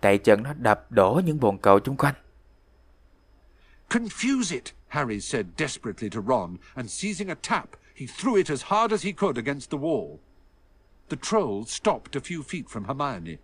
Tay 0.00 0.18
chân 0.18 0.42
nó 0.42 0.52
đập 0.54 0.92
đổ 0.92 1.20
những 1.24 1.40
bồn 1.40 1.58
cầu 1.58 1.80
chung 1.80 1.96
quanh. 1.96 2.14
Confuse 3.88 4.54
it, 4.54 4.64
Harry 4.88 5.20
said 5.20 5.46
desperately 5.58 6.08
to 6.08 6.20
Ron, 6.20 6.56
and 6.74 6.90
seizing 6.90 7.28
a 7.28 7.34
tap, 7.34 7.68
he 7.96 8.06
threw 8.06 8.36
it 8.36 8.50
as 8.50 8.62
hard 8.64 8.92
as 8.92 9.04
he 9.04 9.12
could 9.12 9.36
against 9.36 9.70
the 9.70 9.78
wall. 9.78 10.16
The 11.10 11.16
troll 11.16 11.64
stopped 11.64 12.14
a 12.14 12.20
few 12.20 12.44
feet 12.44 12.70
from 12.70 12.84
Hermione. 12.84 13.40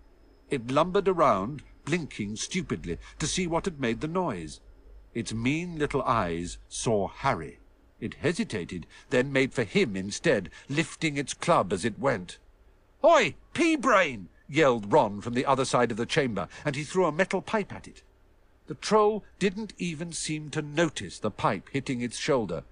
It 0.50 0.70
lumbered 0.70 1.08
around, 1.08 1.64
blinking 1.84 2.36
stupidly, 2.36 2.98
to 3.18 3.26
see 3.26 3.48
what 3.48 3.64
had 3.64 3.80
made 3.80 4.00
the 4.00 4.06
noise. 4.06 4.60
Its 5.14 5.34
mean 5.34 5.76
little 5.76 6.02
eyes 6.02 6.58
saw 6.68 7.08
Harry. 7.08 7.58
It 7.98 8.14
hesitated, 8.14 8.86
then 9.10 9.32
made 9.32 9.52
for 9.52 9.64
him 9.64 9.96
instead, 9.96 10.48
lifting 10.68 11.16
its 11.16 11.34
club 11.34 11.72
as 11.72 11.84
it 11.84 11.98
went. 11.98 12.38
Oi, 13.02 13.34
pea-brain! 13.52 14.28
yelled 14.48 14.92
Ron 14.92 15.20
from 15.20 15.34
the 15.34 15.44
other 15.44 15.64
side 15.64 15.90
of 15.90 15.96
the 15.96 16.06
chamber, 16.06 16.46
and 16.64 16.76
he 16.76 16.84
threw 16.84 17.06
a 17.06 17.10
metal 17.10 17.42
pipe 17.42 17.72
at 17.72 17.88
it. 17.88 18.04
The 18.68 18.74
troll 18.74 19.24
didn't 19.40 19.74
even 19.76 20.12
seem 20.12 20.50
to 20.50 20.62
notice 20.62 21.18
the 21.18 21.32
pipe 21.32 21.68
hitting 21.72 22.00
its 22.00 22.16
shoulder, 22.16 22.62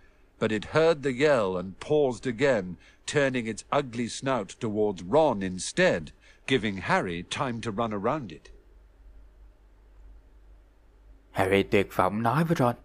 but 0.45 0.53
it 0.53 0.65
heard 0.65 1.03
the 1.03 1.11
yell 1.11 1.57
and 1.57 1.81
paused 1.81 2.27
again, 2.27 2.77
turning 3.07 3.47
its 3.47 3.65
ugly 3.73 4.07
snout 4.09 4.49
towards 4.61 5.03
Ron 5.03 5.41
instead, 5.41 6.13
giving 6.47 6.77
Harry 6.77 7.23
time 7.23 7.63
to 7.63 7.71
run 7.71 7.93
around 7.95 8.31
it. 8.31 8.51
Harry 11.33 11.63
tuyệt 11.63 11.89
vọng 11.97 12.23
nói 12.23 12.45
với 12.45 12.57
Ron. 12.59 12.77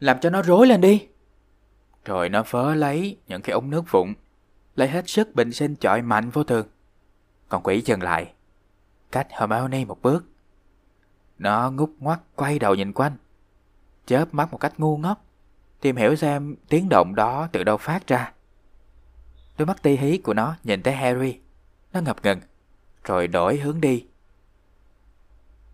Làm 0.00 0.20
cho 0.20 0.30
nó 0.30 0.42
rối 0.42 0.66
lên 0.66 0.80
đi. 0.80 1.06
Rồi 2.04 2.28
nó 2.28 2.44
vớ 2.50 2.74
lấy 2.74 3.16
những 3.28 3.42
cái 3.42 3.52
ống 3.52 3.70
nước 3.70 3.84
vụn, 3.90 4.14
lấy 4.76 4.88
hết 4.88 5.08
sức 5.08 5.34
bình 5.34 5.52
sinh 5.52 5.76
chọi 5.76 6.02
mạnh 6.02 6.30
vô 6.30 6.44
thường. 6.44 6.66
Còn 7.48 7.62
quỷ 7.62 7.82
dừng 7.84 8.02
lại, 8.02 8.32
cách 9.12 9.26
Hermione 9.30 9.84
một 9.84 10.02
bước. 10.02 10.24
Nó 11.38 11.70
ngút 11.70 11.90
ngoắt 11.98 12.20
quay 12.36 12.58
đầu 12.58 12.74
nhìn 12.74 12.92
quanh, 12.92 13.16
chớp 14.06 14.34
mắt 14.34 14.52
một 14.52 14.58
cách 14.58 14.80
ngu 14.80 14.96
ngốc, 14.96 15.23
tìm 15.84 15.96
hiểu 15.96 16.16
xem 16.16 16.56
tiếng 16.68 16.88
động 16.88 17.14
đó 17.14 17.48
từ 17.52 17.64
đâu 17.64 17.76
phát 17.76 18.06
ra. 18.06 18.32
Đôi 19.58 19.66
mắt 19.66 19.82
ti 19.82 19.96
hí 19.96 20.18
của 20.18 20.34
nó 20.34 20.56
nhìn 20.64 20.82
thấy 20.82 20.94
Harry, 20.94 21.38
nó 21.92 22.00
ngập 22.00 22.16
ngừng, 22.22 22.40
rồi 23.04 23.28
đổi 23.28 23.56
hướng 23.56 23.80
đi. 23.80 24.06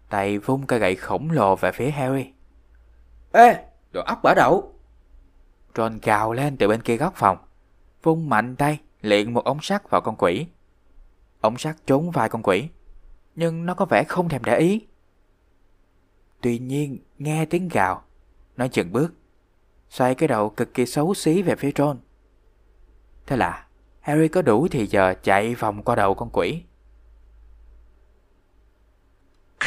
Tay 0.08 0.38
vung 0.38 0.66
cây 0.66 0.78
gậy 0.78 0.96
khổng 0.96 1.30
lồ 1.30 1.56
về 1.56 1.72
phía 1.72 1.90
Harry. 1.90 2.32
Ê, 3.32 3.64
đồ 3.92 4.02
ốc 4.02 4.18
bả 4.22 4.34
đậu! 4.36 4.74
Ron 5.74 5.98
gào 6.02 6.32
lên 6.32 6.56
từ 6.56 6.68
bên 6.68 6.82
kia 6.82 6.96
góc 6.96 7.14
phòng, 7.16 7.38
vung 8.02 8.28
mạnh 8.28 8.56
tay 8.56 8.78
liền 9.00 9.34
một 9.34 9.44
ống 9.44 9.60
sắt 9.62 9.90
vào 9.90 10.00
con 10.00 10.16
quỷ. 10.18 10.46
Ống 11.40 11.58
sắt 11.58 11.76
trốn 11.86 12.10
vai 12.10 12.28
con 12.28 12.42
quỷ, 12.42 12.68
nhưng 13.34 13.66
nó 13.66 13.74
có 13.74 13.84
vẻ 13.84 14.04
không 14.08 14.28
thèm 14.28 14.44
để 14.44 14.58
ý. 14.58 14.86
Tuy 16.40 16.58
nhiên, 16.58 16.98
nghe 17.18 17.44
tiếng 17.44 17.68
gào, 17.68 18.02
nó 18.56 18.68
chừng 18.68 18.92
bước, 18.92 19.12
xoay 19.90 20.14
cái 20.14 20.28
đầu 20.28 20.50
cực 20.50 20.74
kỳ 20.74 20.86
xấu 20.86 21.14
xí 21.14 21.42
về 21.42 21.56
phía 21.56 21.70
Ron. 21.76 21.98
Thế 23.26 23.36
là 23.36 23.66
Harry 24.00 24.28
có 24.28 24.42
đủ 24.42 24.68
thì 24.68 24.86
giờ 24.86 25.14
chạy 25.22 25.54
vòng 25.54 25.82
qua 25.82 25.96
đầu 25.96 26.14
con 26.14 26.30
quỷ. 26.32 26.62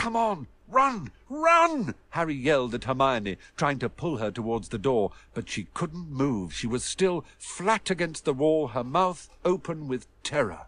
Come 0.03 0.19
on, 0.19 0.45
run, 0.67 1.07
run! 1.29 1.93
Harry 2.09 2.35
yelled 2.35 2.73
at 2.73 2.83
Hermione, 2.83 3.35
trying 3.57 3.79
to 3.79 3.87
pull 3.87 4.17
her 4.17 4.31
towards 4.31 4.69
the 4.69 4.77
door, 4.83 5.09
but 5.35 5.45
she 5.47 5.63
couldn't 5.73 6.11
move. 6.11 6.53
She 6.53 6.67
was 6.67 6.83
still 6.83 7.21
flat 7.39 7.91
against 7.91 8.25
the 8.25 8.33
wall, 8.33 8.67
her 8.73 8.83
mouth 8.83 9.29
open 9.45 9.87
with 9.87 10.05
terror. 10.23 10.67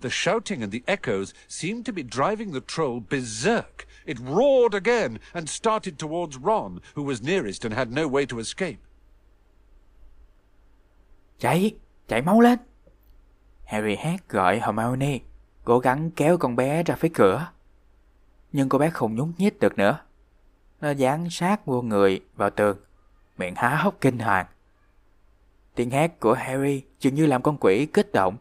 The 0.00 0.10
shouting 0.10 0.62
and 0.62 0.72
the 0.72 0.82
echoes 0.88 1.32
seemed 1.48 1.86
to 1.86 1.92
be 1.92 2.02
driving 2.02 2.52
the 2.52 2.60
troll 2.60 3.00
berserk. 3.08 3.86
It 4.04 4.18
roared 4.18 4.74
again 4.74 5.16
and 5.32 5.48
started 5.48 5.94
towards 5.98 6.38
Ron, 6.44 6.78
who 6.94 7.04
was 7.04 7.22
nearest 7.22 7.64
and 7.64 7.74
had 7.74 7.88
no 7.90 8.02
way 8.02 8.26
to 8.26 8.38
escape. 8.38 8.78
Chạy, 11.38 11.74
chạy 12.08 12.22
mau 12.22 12.40
lên. 12.40 12.58
Harry 13.64 13.96
hét 13.96 14.28
gọi 14.28 14.60
Hermione, 14.60 15.18
cố 15.64 15.78
gắng 15.78 16.10
kéo 16.10 16.38
con 16.38 16.56
bé 16.56 16.82
ra 16.82 16.94
phía 16.94 17.08
cửa. 17.14 17.48
Nhưng 18.52 18.68
cô 18.68 18.78
bé 18.78 18.90
không 18.90 19.14
nhúc 19.14 19.28
nhích 19.38 19.60
được 19.60 19.78
nữa. 19.78 19.98
Nó 20.80 20.90
dán 20.90 21.30
sát 21.30 21.66
vô 21.66 21.82
người 21.82 22.20
vào 22.36 22.50
tường, 22.50 22.78
miệng 23.38 23.54
há 23.56 23.76
hốc 23.76 23.96
kinh 24.00 24.18
hoàng. 24.18 24.46
Tiếng 25.74 25.90
hét 25.90 26.20
của 26.20 26.34
Harry 26.34 26.82
dường 27.00 27.14
như 27.14 27.26
làm 27.26 27.42
con 27.42 27.56
quỷ 27.60 27.86
kích 27.86 28.12
động. 28.12 28.36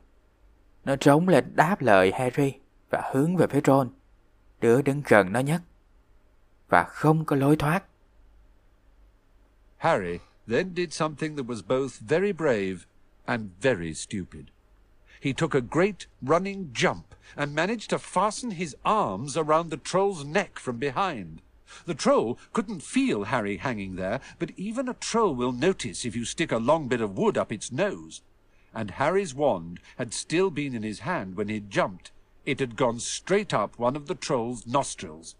Nó 0.85 0.95
trống 0.95 1.27
lên 1.27 1.55
đáp 1.55 1.81
lời 1.81 2.11
Harry 2.11 2.53
và 2.89 3.11
hướng 3.13 3.37
về 3.37 3.47
phía 3.47 3.61
Ron, 3.65 3.89
đứa 4.61 4.81
đứng 4.81 5.01
gần 5.07 5.33
nó 5.33 5.39
nhất. 5.39 5.61
Và 6.69 6.83
không 6.83 7.25
có 7.25 7.35
lối 7.35 7.55
thoát. 7.55 7.83
Harry 9.77 10.19
then 10.47 10.73
did 10.75 10.93
something 10.93 11.35
that 11.35 11.45
was 11.47 11.61
both 11.67 11.99
very 11.99 12.31
brave 12.31 12.77
and 13.25 13.49
very 13.61 13.93
stupid. 13.93 14.45
He 15.21 15.33
took 15.33 15.55
a 15.55 15.61
great 15.71 16.07
running 16.21 16.71
jump 16.73 17.03
and 17.35 17.55
managed 17.55 17.89
to 17.89 17.97
fasten 17.97 18.51
his 18.51 18.75
arms 18.83 19.37
around 19.37 19.69
the 19.69 19.77
troll's 19.77 20.25
neck 20.25 20.59
from 20.59 20.79
behind. 20.79 21.41
The 21.85 21.93
troll 21.93 22.37
couldn't 22.53 22.83
feel 22.83 23.23
Harry 23.23 23.57
hanging 23.57 23.95
there, 23.95 24.19
but 24.39 24.51
even 24.57 24.89
a 24.89 24.93
troll 24.93 25.35
will 25.35 25.51
notice 25.51 26.05
if 26.05 26.15
you 26.15 26.25
stick 26.25 26.51
a 26.51 26.57
long 26.57 26.87
bit 26.87 27.01
of 27.01 27.17
wood 27.17 27.37
up 27.37 27.51
its 27.51 27.71
nose. 27.71 28.21
And 28.73 28.91
Harry's 28.91 29.33
wand 29.33 29.79
had 29.97 30.13
still 30.13 30.49
been 30.49 30.75
in 30.75 30.83
his 30.83 30.99
hand 30.99 31.35
when 31.35 31.47
he 31.47 31.59
jumped. 31.59 32.11
It 32.45 32.59
had 32.59 32.75
gone 32.75 32.99
straight 32.99 33.53
up 33.53 33.79
one 33.79 33.95
of 33.95 34.07
the 34.07 34.15
troll's 34.15 34.65
nostrils. 34.65 35.35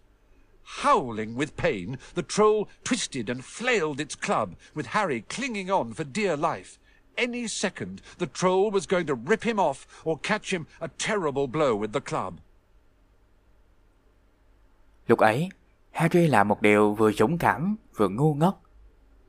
Howling 0.62 1.34
with 1.36 1.56
pain, 1.56 1.98
the 2.14 2.22
troll 2.22 2.68
twisted 2.84 3.28
and 3.28 3.44
flailed 3.44 4.00
its 4.00 4.14
club, 4.14 4.54
with 4.74 4.86
Harry 4.86 5.24
clinging 5.28 5.70
on 5.70 5.92
for 5.92 6.04
dear 6.04 6.36
life. 6.36 6.78
Any 7.16 7.48
second, 7.48 8.00
the 8.18 8.26
troll 8.26 8.70
was 8.70 8.86
going 8.86 9.06
to 9.06 9.14
rip 9.14 9.42
him 9.42 9.58
off 9.58 9.86
or 10.04 10.18
catch 10.22 10.52
him 10.52 10.66
a 10.80 10.88
terrible 10.88 11.46
blow 11.46 11.74
with 11.74 11.92
the 11.92 12.00
club. 12.00 12.34
Lúc 15.06 15.18
ấy, 15.18 15.48
Harry 15.90 16.26
làm 16.26 16.48
một 16.48 16.62
điều 16.62 16.94
vừa 16.94 17.12
dũng 17.12 17.38
cảm 17.38 17.76
vừa 17.96 18.08
ngu 18.08 18.34
ngốc. 18.34 18.62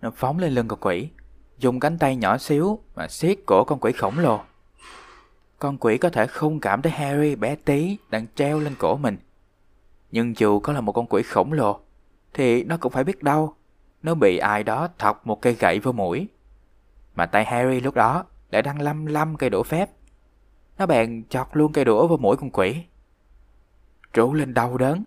Nó 0.01 0.11
phóng 0.15 0.39
lên 0.39 0.53
lưng 0.53 0.67
con 0.67 0.79
quỷ, 0.79 1.09
dùng 1.57 1.79
cánh 1.79 1.97
tay 1.97 2.15
nhỏ 2.15 2.37
xíu 2.37 2.79
mà 2.95 3.07
siết 3.07 3.37
cổ 3.45 3.63
con 3.63 3.79
quỷ 3.79 3.91
khổng 3.91 4.19
lồ. 4.19 4.41
Con 5.63 5.77
quỷ 5.77 5.97
có 5.97 6.09
thể 6.09 6.27
không 6.27 6.59
cảm 6.59 6.81
thấy 6.81 6.91
Harry 6.91 7.35
bé 7.35 7.55
tí 7.55 7.97
đang 8.09 8.25
treo 8.35 8.59
lên 8.59 8.75
cổ 8.79 8.97
mình. 8.97 9.17
Nhưng 10.11 10.37
dù 10.37 10.59
có 10.59 10.73
là 10.73 10.81
một 10.81 10.91
con 10.91 11.07
quỷ 11.07 11.23
khổng 11.23 11.53
lồ, 11.53 11.79
thì 12.33 12.63
nó 12.63 12.77
cũng 12.77 12.91
phải 12.91 13.03
biết 13.03 13.23
đâu. 13.23 13.55
Nó 14.01 14.15
bị 14.15 14.37
ai 14.37 14.63
đó 14.63 14.87
thọc 14.97 15.27
một 15.27 15.41
cây 15.41 15.53
gậy 15.53 15.79
vô 15.79 15.91
mũi. 15.91 16.27
Mà 17.15 17.25
tay 17.25 17.45
Harry 17.45 17.79
lúc 17.79 17.95
đó 17.95 18.25
lại 18.51 18.61
đang 18.61 18.81
lăm 18.81 19.05
lăm 19.05 19.37
cây 19.37 19.49
đũa 19.49 19.63
phép. 19.63 19.89
Nó 20.77 20.85
bèn 20.85 21.23
chọc 21.29 21.55
luôn 21.55 21.73
cây 21.73 21.85
đũa 21.85 22.07
vào 22.07 22.17
mũi 22.17 22.37
con 22.37 22.49
quỷ. 22.49 22.83
Trú 24.13 24.33
lên 24.33 24.53
đau 24.53 24.77
đớn, 24.77 25.03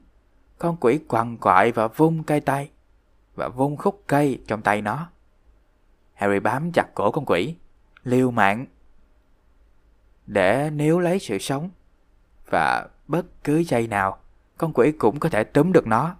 con 0.58 0.76
quỷ 0.80 0.98
quằn 1.08 1.36
quại 1.36 1.72
và 1.72 1.88
vung 1.88 2.22
cây 2.22 2.40
tay 2.40 2.70
và 3.34 3.48
vung 3.48 3.76
khúc 3.76 4.02
cây 4.06 4.42
trong 4.46 4.62
tay 4.62 4.82
nó. 4.82 5.08
Harry 6.14 6.40
bám 6.40 6.72
chặt 6.72 6.94
cổ 6.94 7.10
con 7.10 7.24
quỷ, 7.26 7.54
liều 8.04 8.30
mạng 8.30 8.66
để 10.26 10.70
níu 10.70 10.98
lấy 10.98 11.18
sự 11.18 11.38
sống 11.38 11.70
và 12.50 12.86
bất 13.08 13.26
cứ 13.44 13.58
giây 13.58 13.86
nào 13.86 14.18
con 14.58 14.72
quỷ 14.74 14.92
cũng 14.92 15.20
có 15.20 15.28
thể 15.28 15.44
túm 15.44 15.72
được 15.72 15.86
nó 15.86 16.16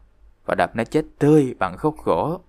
và 0.47 0.55
đập 0.55 0.77
nó 0.77 0.85
chết 0.85 1.05
tươi 1.19 1.55
bằng 1.59 1.77
khúc 1.79 2.05
gỗ. 2.05 2.41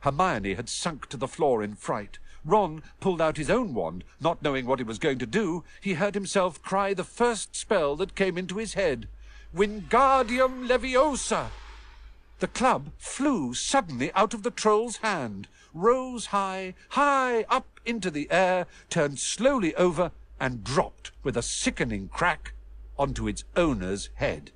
Hermione 0.00 0.54
had 0.54 0.68
sunk 0.68 1.00
to 1.10 1.18
the 1.20 1.26
floor 1.26 1.60
in 1.60 1.74
fright. 1.74 2.18
Ron 2.44 2.80
pulled 3.00 3.20
out 3.20 3.36
his 3.36 3.50
own 3.50 3.74
wand, 3.74 4.00
not 4.20 4.38
knowing 4.42 4.66
what 4.66 4.78
he 4.78 4.84
was 4.84 4.98
going 5.00 5.18
to 5.18 5.26
do. 5.26 5.62
He 5.82 5.94
heard 5.94 6.14
himself 6.14 6.62
cry 6.62 6.94
the 6.94 7.02
first 7.02 7.54
spell 7.54 7.96
that 7.98 8.16
came 8.16 8.38
into 8.38 8.56
his 8.56 8.74
head 8.74 9.08
Wingardium 9.56 10.68
Leviosa! 10.68 11.46
The 12.40 12.46
club 12.46 12.90
flew 12.98 13.54
suddenly 13.54 14.12
out 14.12 14.34
of 14.34 14.42
the 14.42 14.50
troll's 14.50 14.98
hand, 14.98 15.48
rose 15.76 16.26
high, 16.26 16.74
high 16.90 17.44
up 17.48 17.80
into 17.84 18.10
the 18.10 18.30
air, 18.30 18.66
turned 18.88 19.18
slowly 19.18 19.74
over, 19.74 20.10
and 20.40 20.64
dropped 20.64 21.12
with 21.22 21.36
a 21.36 21.42
sickening 21.42 22.08
crack 22.08 22.54
onto 22.96 23.28
its 23.28 23.44
owner's 23.54 24.08
head. 24.14 24.50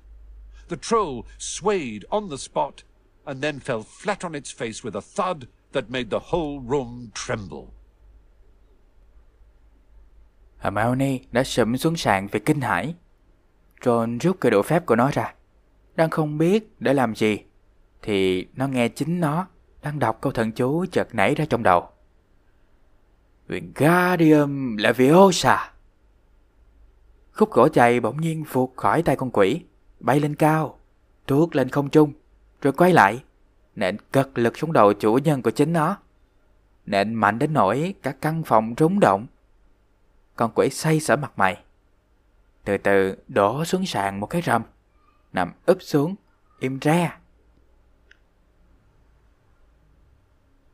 The 0.67 0.77
troll 0.77 1.25
swayed 1.37 2.05
on 2.09 2.29
the 2.29 2.37
spot 2.37 2.83
and 3.25 3.41
then 3.41 3.59
fell 3.59 3.83
flat 3.83 4.23
on 4.23 4.35
its 4.35 4.51
face 4.51 4.83
with 4.83 4.95
a 4.95 5.01
thud 5.01 5.47
that 5.71 5.89
made 5.89 6.09
the 6.09 6.19
whole 6.19 6.59
room 6.59 7.11
tremble. 7.13 7.67
Hermione 10.57 11.19
đã 11.31 11.43
sụm 11.43 11.77
xuống 11.77 11.97
sàn 11.97 12.27
vì 12.31 12.39
kinh 12.39 12.61
hãi. 12.61 12.95
Ron 13.85 14.17
rút 14.17 14.39
cây 14.39 14.51
đũa 14.51 14.61
phép 14.61 14.85
của 14.85 14.95
nó 14.95 15.11
ra. 15.13 15.33
Đang 15.95 16.09
không 16.09 16.37
biết 16.37 16.75
để 16.79 16.93
làm 16.93 17.15
gì, 17.15 17.37
thì 18.01 18.47
nó 18.53 18.67
nghe 18.67 18.87
chính 18.87 19.19
nó 19.19 19.47
đang 19.81 19.99
đọc 19.99 20.17
câu 20.21 20.31
thần 20.31 20.51
chú 20.51 20.85
chợt 20.91 21.15
nảy 21.15 21.35
ra 21.35 21.45
trong 21.45 21.63
đầu. 21.63 21.89
Wingardium 23.47 24.77
Leviosa. 24.77 25.71
Khúc 27.33 27.51
gỗ 27.51 27.67
chày 27.69 27.99
bỗng 27.99 28.21
nhiên 28.21 28.43
vụt 28.51 28.69
khỏi 28.75 29.01
tay 29.03 29.15
con 29.15 29.31
quỷ, 29.33 29.61
bay 29.99 30.19
lên 30.19 30.35
cao, 30.35 30.79
tuốt 31.25 31.55
lên 31.55 31.69
không 31.69 31.89
trung, 31.89 32.13
rồi 32.61 32.73
quay 32.73 32.93
lại, 32.93 33.23
nện 33.75 33.97
cật 34.11 34.29
lực 34.35 34.57
xuống 34.57 34.73
đầu 34.73 34.93
chủ 34.93 35.19
nhân 35.23 35.41
của 35.41 35.51
chính 35.51 35.73
nó. 35.73 35.97
Nện 36.85 37.13
mạnh 37.13 37.39
đến 37.39 37.53
nỗi 37.53 37.93
cả 38.01 38.11
căn 38.21 38.43
phòng 38.43 38.73
rúng 38.77 38.99
động. 38.99 39.27
Con 40.35 40.51
quỷ 40.55 40.69
say 40.69 40.99
sở 40.99 41.15
mặt 41.15 41.31
mày. 41.35 41.63
Từ 42.65 42.77
từ 42.77 43.15
đổ 43.27 43.65
xuống 43.65 43.85
sàn 43.85 44.19
một 44.19 44.27
cái 44.27 44.41
rầm, 44.41 44.63
nằm 45.33 45.51
úp 45.65 45.77
xuống, 45.81 46.15
im 46.59 46.79
re. 46.81 47.11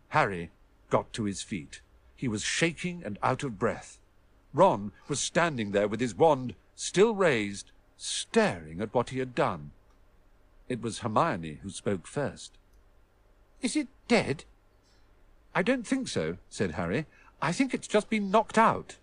Harry 0.09 0.51
got 0.89 1.11
to 1.13 1.23
his 1.23 1.41
feet. 1.41 1.81
He 2.15 2.27
was 2.27 2.43
shaking 2.43 3.03
and 3.05 3.17
out 3.21 3.43
of 3.43 3.59
breath. 3.59 3.99
Ron 4.53 4.91
was 5.07 5.19
standing 5.19 5.71
there 5.71 5.87
with 5.87 5.99
his 5.99 6.15
wand 6.15 6.55
still 6.75 7.13
raised, 7.13 7.71
staring 7.97 8.81
at 8.81 8.93
what 8.93 9.09
he 9.09 9.19
had 9.19 9.35
done. 9.35 9.71
It 10.69 10.81
was 10.81 10.99
Hermione 10.99 11.59
who 11.63 11.69
spoke 11.69 12.07
first. 12.07 12.57
Is 13.61 13.75
it 13.75 13.87
dead? 14.07 14.43
I 15.55 15.63
don't 15.63 15.87
think 15.87 16.07
so, 16.07 16.37
said 16.49 16.71
Harry. 16.71 17.05
I 17.41 17.51
think 17.51 17.73
it's 17.73 17.87
just 17.87 18.09
been 18.09 18.31
knocked 18.31 18.57
out. 18.57 18.97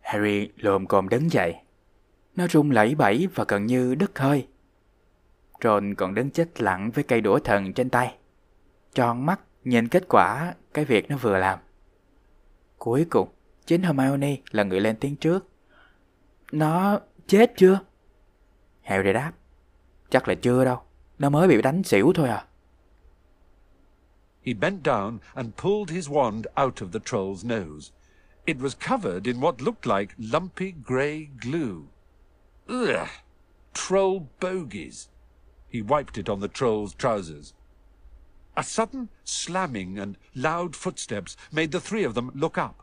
Harry 0.00 0.52
lồm 0.56 0.86
cồm 0.86 1.08
đứng 1.08 1.28
dậy. 1.30 1.54
Nó 2.36 2.46
rung 2.48 2.70
lẩy 2.70 2.94
bẩy 2.94 3.26
và 3.34 3.44
gần 3.48 3.66
như 3.66 3.94
đứt 3.94 4.18
hơi. 4.18 4.46
Ron 5.62 5.94
còn 5.94 6.14
đứng 6.14 6.30
chết 6.30 6.60
lặng 6.60 6.90
với 6.90 7.04
cây 7.04 7.20
đũa 7.20 7.38
thần 7.38 7.72
trên 7.72 7.90
tay. 7.90 8.16
Tròn 8.94 9.26
mắt 9.26 9.40
nhìn 9.64 9.88
kết 9.88 10.08
quả 10.08 10.54
cái 10.74 10.84
việc 10.84 11.10
nó 11.10 11.16
vừa 11.16 11.38
làm. 11.38 11.58
Cuối 12.78 13.06
cùng, 13.10 13.28
chính 13.66 13.82
Hermione 13.82 14.36
là 14.50 14.62
người 14.62 14.80
lên 14.80 14.96
tiếng 15.00 15.16
trước. 15.16 15.48
Nó 16.52 17.00
chết 17.26 17.52
chưa? 17.56 17.80
Harry 18.82 19.12
đáp. 19.12 19.32
Chắc 20.10 20.28
là 20.28 20.34
chưa 20.34 20.64
đâu. 20.64 20.80
Nó 21.18 21.30
mới 21.30 21.48
bị 21.48 21.62
đánh 21.62 21.82
xỉu 21.82 22.12
thôi 22.14 22.28
à. 22.28 22.46
He 24.46 24.52
bent 24.54 24.86
down 24.86 25.18
and 25.34 25.48
pulled 25.56 25.90
his 25.90 26.08
wand 26.08 26.42
out 26.64 26.82
of 26.82 26.90
the 26.92 26.98
troll's 26.98 27.44
nose. 27.44 27.92
It 28.44 28.56
was 28.56 28.74
covered 28.88 29.26
in 29.26 29.40
what 29.40 29.54
looked 29.58 29.98
like 29.98 30.14
lumpy 30.32 30.72
grey 30.84 31.26
glue. 31.42 31.82
Ugh! 32.68 33.08
Troll 33.74 34.20
bogies. 34.40 35.08
He 35.76 35.82
wiped 35.82 36.16
it 36.16 36.30
on 36.30 36.40
the 36.40 36.48
troll's 36.48 36.94
trousers. 36.94 37.52
A 38.56 38.62
sudden 38.62 39.10
slamming 39.24 39.98
and 39.98 40.16
loud 40.34 40.74
footsteps 40.74 41.36
made 41.52 41.70
the 41.70 41.80
three 41.80 42.02
of 42.02 42.14
them 42.14 42.32
look 42.34 42.56
up. 42.56 42.82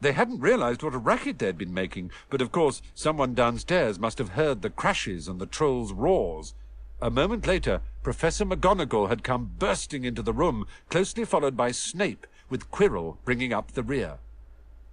They 0.00 0.10
hadn't 0.10 0.40
realized 0.40 0.82
what 0.82 0.96
a 0.96 0.98
racket 0.98 1.38
they'd 1.38 1.56
been 1.56 1.72
making, 1.72 2.10
but 2.30 2.42
of 2.42 2.50
course 2.50 2.82
someone 2.92 3.34
downstairs 3.34 4.00
must 4.00 4.18
have 4.18 4.30
heard 4.30 4.62
the 4.62 4.70
crashes 4.70 5.28
and 5.28 5.40
the 5.40 5.46
troll's 5.46 5.92
roars. 5.92 6.54
A 7.00 7.08
moment 7.08 7.46
later, 7.46 7.82
Professor 8.02 8.44
McGonagall 8.44 9.08
had 9.08 9.22
come 9.22 9.52
bursting 9.56 10.04
into 10.04 10.20
the 10.20 10.32
room, 10.32 10.66
closely 10.90 11.24
followed 11.24 11.56
by 11.56 11.70
Snape, 11.70 12.26
with 12.50 12.68
Quirrell 12.72 13.18
bringing 13.24 13.52
up 13.52 13.70
the 13.70 13.84
rear. 13.84 14.18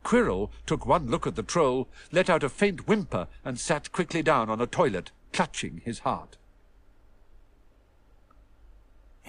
Quirrell 0.03 0.51
took 0.67 0.85
one 0.85 1.07
look 1.07 1.25
at 1.25 1.33
the 1.33 1.41
troll, 1.41 1.87
let 2.11 2.29
out 2.29 2.43
a 2.43 2.49
faint 2.49 2.87
whimper, 2.87 3.27
and 3.43 3.59
sat 3.59 3.91
quickly 3.91 4.21
down 4.21 4.47
on 4.47 4.61
a 4.61 4.67
toilet, 4.67 5.09
clutching 5.33 5.81
his 5.83 5.99
heart. 6.01 6.37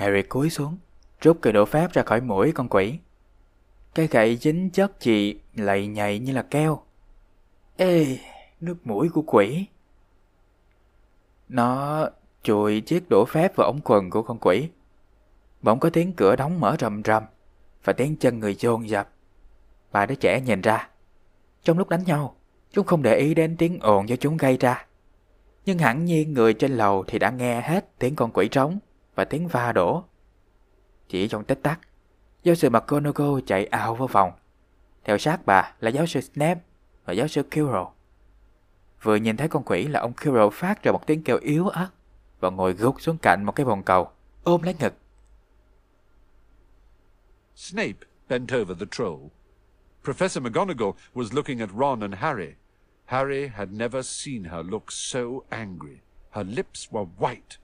Harry 0.03 0.23
cúi 0.23 0.51
xuống, 0.51 0.79
rút 1.21 1.39
cây 1.41 1.53
đũa 1.53 1.65
phép 1.65 1.93
ra 1.93 2.03
khỏi 2.03 2.21
mũi 2.21 2.53
con 2.53 2.69
quỷ. 2.69 2.99
Cái 3.95 4.07
gậy 4.07 4.37
dính 4.37 4.71
chất 4.71 5.01
chị 5.01 5.41
lầy 5.55 5.87
nhầy 5.87 6.19
như 6.19 6.33
là 6.33 6.43
keo. 6.43 6.83
Ê, 7.77 8.19
nước 8.61 8.87
mũi 8.87 9.09
của 9.09 9.23
quỷ. 9.23 9.67
Nó 11.49 12.09
chùi 12.43 12.81
chiếc 12.81 13.09
đũa 13.09 13.25
phép 13.25 13.57
vào 13.57 13.67
ống 13.67 13.81
quần 13.85 14.11
của 14.11 14.23
con 14.23 14.39
quỷ. 14.39 14.69
Bỗng 15.63 15.81
có 15.81 15.91
tiếng 15.91 16.13
cửa 16.13 16.37
đóng 16.37 16.61
mở 16.61 16.77
rầm 16.81 17.03
rầm 17.05 17.23
và 17.85 17.93
tiếng 17.93 18.17
chân 18.17 18.41
người 18.41 18.55
dồn 18.55 18.89
dập. 18.89 19.09
Ba 19.93 20.07
đứa 20.07 20.15
trẻ 20.15 20.41
nhìn 20.41 20.61
ra. 20.61 20.89
Trong 21.63 21.79
lúc 21.79 21.89
đánh 21.89 22.05
nhau, 22.05 22.37
chúng 22.73 22.87
không 22.87 23.03
để 23.03 23.17
ý 23.17 23.35
đến 23.35 23.57
tiếng 23.57 23.79
ồn 23.81 24.09
do 24.09 24.17
chúng 24.17 24.37
gây 24.37 24.57
ra. 24.57 24.87
Nhưng 25.65 25.79
hẳn 25.79 26.05
nhiên 26.05 26.33
người 26.33 26.55
trên 26.55 26.73
lầu 26.73 27.05
thì 27.07 27.19
đã 27.19 27.31
nghe 27.31 27.61
hết 27.61 27.99
tiếng 27.99 28.17
con 28.17 28.31
quỷ 28.33 28.49
trống 28.49 28.79
và 29.15 29.25
tiếng 29.25 29.49
va 29.49 29.73
đổ. 29.73 30.05
Chỉ 31.09 31.29
trong 31.29 31.45
tích 31.45 31.63
tắc, 31.63 31.81
giáo 32.43 32.55
sư 32.55 32.71
McGonagall 32.71 33.41
chạy 33.47 33.67
ảo 33.67 33.95
vào 33.95 34.09
phòng. 34.09 34.33
Theo 35.05 35.19
sát 35.19 35.47
bà 35.47 35.75
là 35.81 35.91
giáo 35.91 36.07
sư 36.07 36.21
Snape 36.21 36.61
và 37.05 37.13
giáo 37.13 37.29
sư 37.29 37.43
Quirrell. 37.43 37.87
Vừa 39.03 39.17
nhìn 39.17 39.37
thấy 39.37 39.49
con 39.49 39.63
quỷ 39.67 39.89
là 39.89 40.01
ông 40.01 40.13
Quirrell 40.13 40.49
phát 40.53 40.83
ra 40.83 40.93
một 40.93 41.07
tiếng 41.07 41.23
kêu 41.23 41.39
yếu 41.39 41.69
ớt 41.69 41.89
và 42.41 42.51
ngồi 42.51 42.73
gục 42.73 43.01
xuống 43.01 43.19
cạnh 43.23 43.45
một 43.45 43.53
cái 43.53 43.67
bồn 43.67 43.83
cầu, 43.83 44.11
ôm 44.43 44.63
lấy 44.63 44.75
ngực. 44.81 44.95
Snape 47.55 48.07
bent 48.29 48.53
over 48.55 48.79
the 48.79 48.87
troll. 48.91 49.29
Professor 50.05 50.41
McGonagall 50.41 50.97
was 51.15 51.35
looking 51.35 51.61
at 51.61 51.71
Ron 51.71 52.01
and 52.01 52.15
Harry. 52.15 52.55
Harry 53.07 53.49
had 53.49 53.69
never 53.73 54.03
seen 54.03 54.45
her 54.45 54.63
look 54.63 54.91
so 54.91 55.21
angry. 55.51 56.01
Her 56.31 56.45
lips 56.45 56.89
were 56.91 57.07
white. 57.19 57.59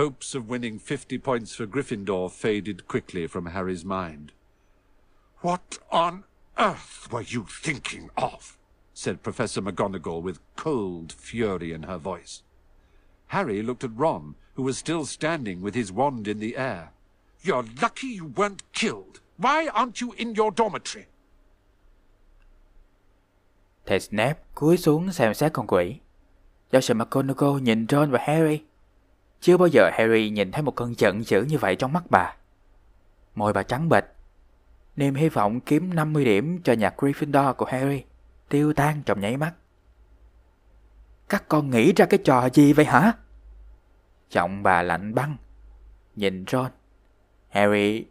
Hopes 0.00 0.34
of 0.34 0.48
winning 0.48 0.78
50 0.78 1.18
points 1.18 1.54
for 1.54 1.66
Gryffindor 1.66 2.30
faded 2.30 2.88
quickly 2.88 3.26
from 3.26 3.44
Harry's 3.44 3.84
mind. 3.84 4.32
What 5.42 5.78
on 5.92 6.24
earth 6.56 7.08
were 7.12 7.20
you 7.20 7.44
thinking 7.44 8.08
of? 8.16 8.56
said 8.94 9.22
Professor 9.22 9.60
McGonagall 9.60 10.22
with 10.22 10.40
cold 10.56 11.12
fury 11.12 11.70
in 11.74 11.82
her 11.82 11.98
voice. 11.98 12.42
Harry 13.26 13.60
looked 13.60 13.84
at 13.84 13.94
Ron, 13.94 14.36
who 14.54 14.62
was 14.62 14.78
still 14.78 15.04
standing 15.04 15.60
with 15.60 15.74
his 15.74 15.92
wand 15.92 16.26
in 16.26 16.38
the 16.38 16.56
air. 16.56 16.92
You're 17.42 17.66
lucky 17.82 18.06
you 18.06 18.24
weren't 18.24 18.62
killed. 18.72 19.20
Why 19.36 19.68
aren't 19.68 20.00
you 20.00 20.14
in 20.16 20.34
your 20.34 20.50
dormitory? 20.50 21.08
Thầy 23.86 24.00
Snape 24.00 24.38
cúi 24.54 24.76
xuống 24.76 25.12
xem 25.12 25.34
xét 25.34 25.52
con 25.52 25.66
quỷ. 25.66 26.00
Giáo 26.72 26.80
sư 26.80 26.94
McGonagall 26.94 27.62
nhìn 27.62 27.86
Ron 27.90 28.10
và 28.10 28.18
Harry. 28.22 28.69
Chưa 29.40 29.56
bao 29.56 29.68
giờ 29.68 29.90
Harry 29.92 30.30
nhìn 30.30 30.52
thấy 30.52 30.62
một 30.62 30.76
cơn 30.76 30.94
giận 30.98 31.24
dữ 31.24 31.42
như 31.42 31.58
vậy 31.58 31.76
trong 31.76 31.92
mắt 31.92 32.02
bà. 32.10 32.34
Môi 33.34 33.52
bà 33.52 33.62
trắng 33.62 33.88
bệch. 33.88 34.04
Niềm 34.96 35.14
hy 35.14 35.28
vọng 35.28 35.60
kiếm 35.60 35.94
50 35.94 36.24
điểm 36.24 36.62
cho 36.62 36.72
nhạc 36.72 36.94
Gryffindor 36.96 37.54
của 37.54 37.66
Harry 37.66 38.02
tiêu 38.48 38.72
tan 38.72 39.02
trong 39.06 39.20
nháy 39.20 39.36
mắt. 39.36 39.52
Các 41.28 41.48
con 41.48 41.70
nghĩ 41.70 41.92
ra 41.92 42.06
cái 42.06 42.20
trò 42.24 42.48
gì 42.48 42.72
vậy 42.72 42.84
hả? 42.84 43.12
Giọng 44.30 44.62
bà 44.62 44.82
lạnh 44.82 45.14
băng. 45.14 45.36
Nhìn 46.16 46.44
Ron. 46.48 46.70
Harry 47.48 48.04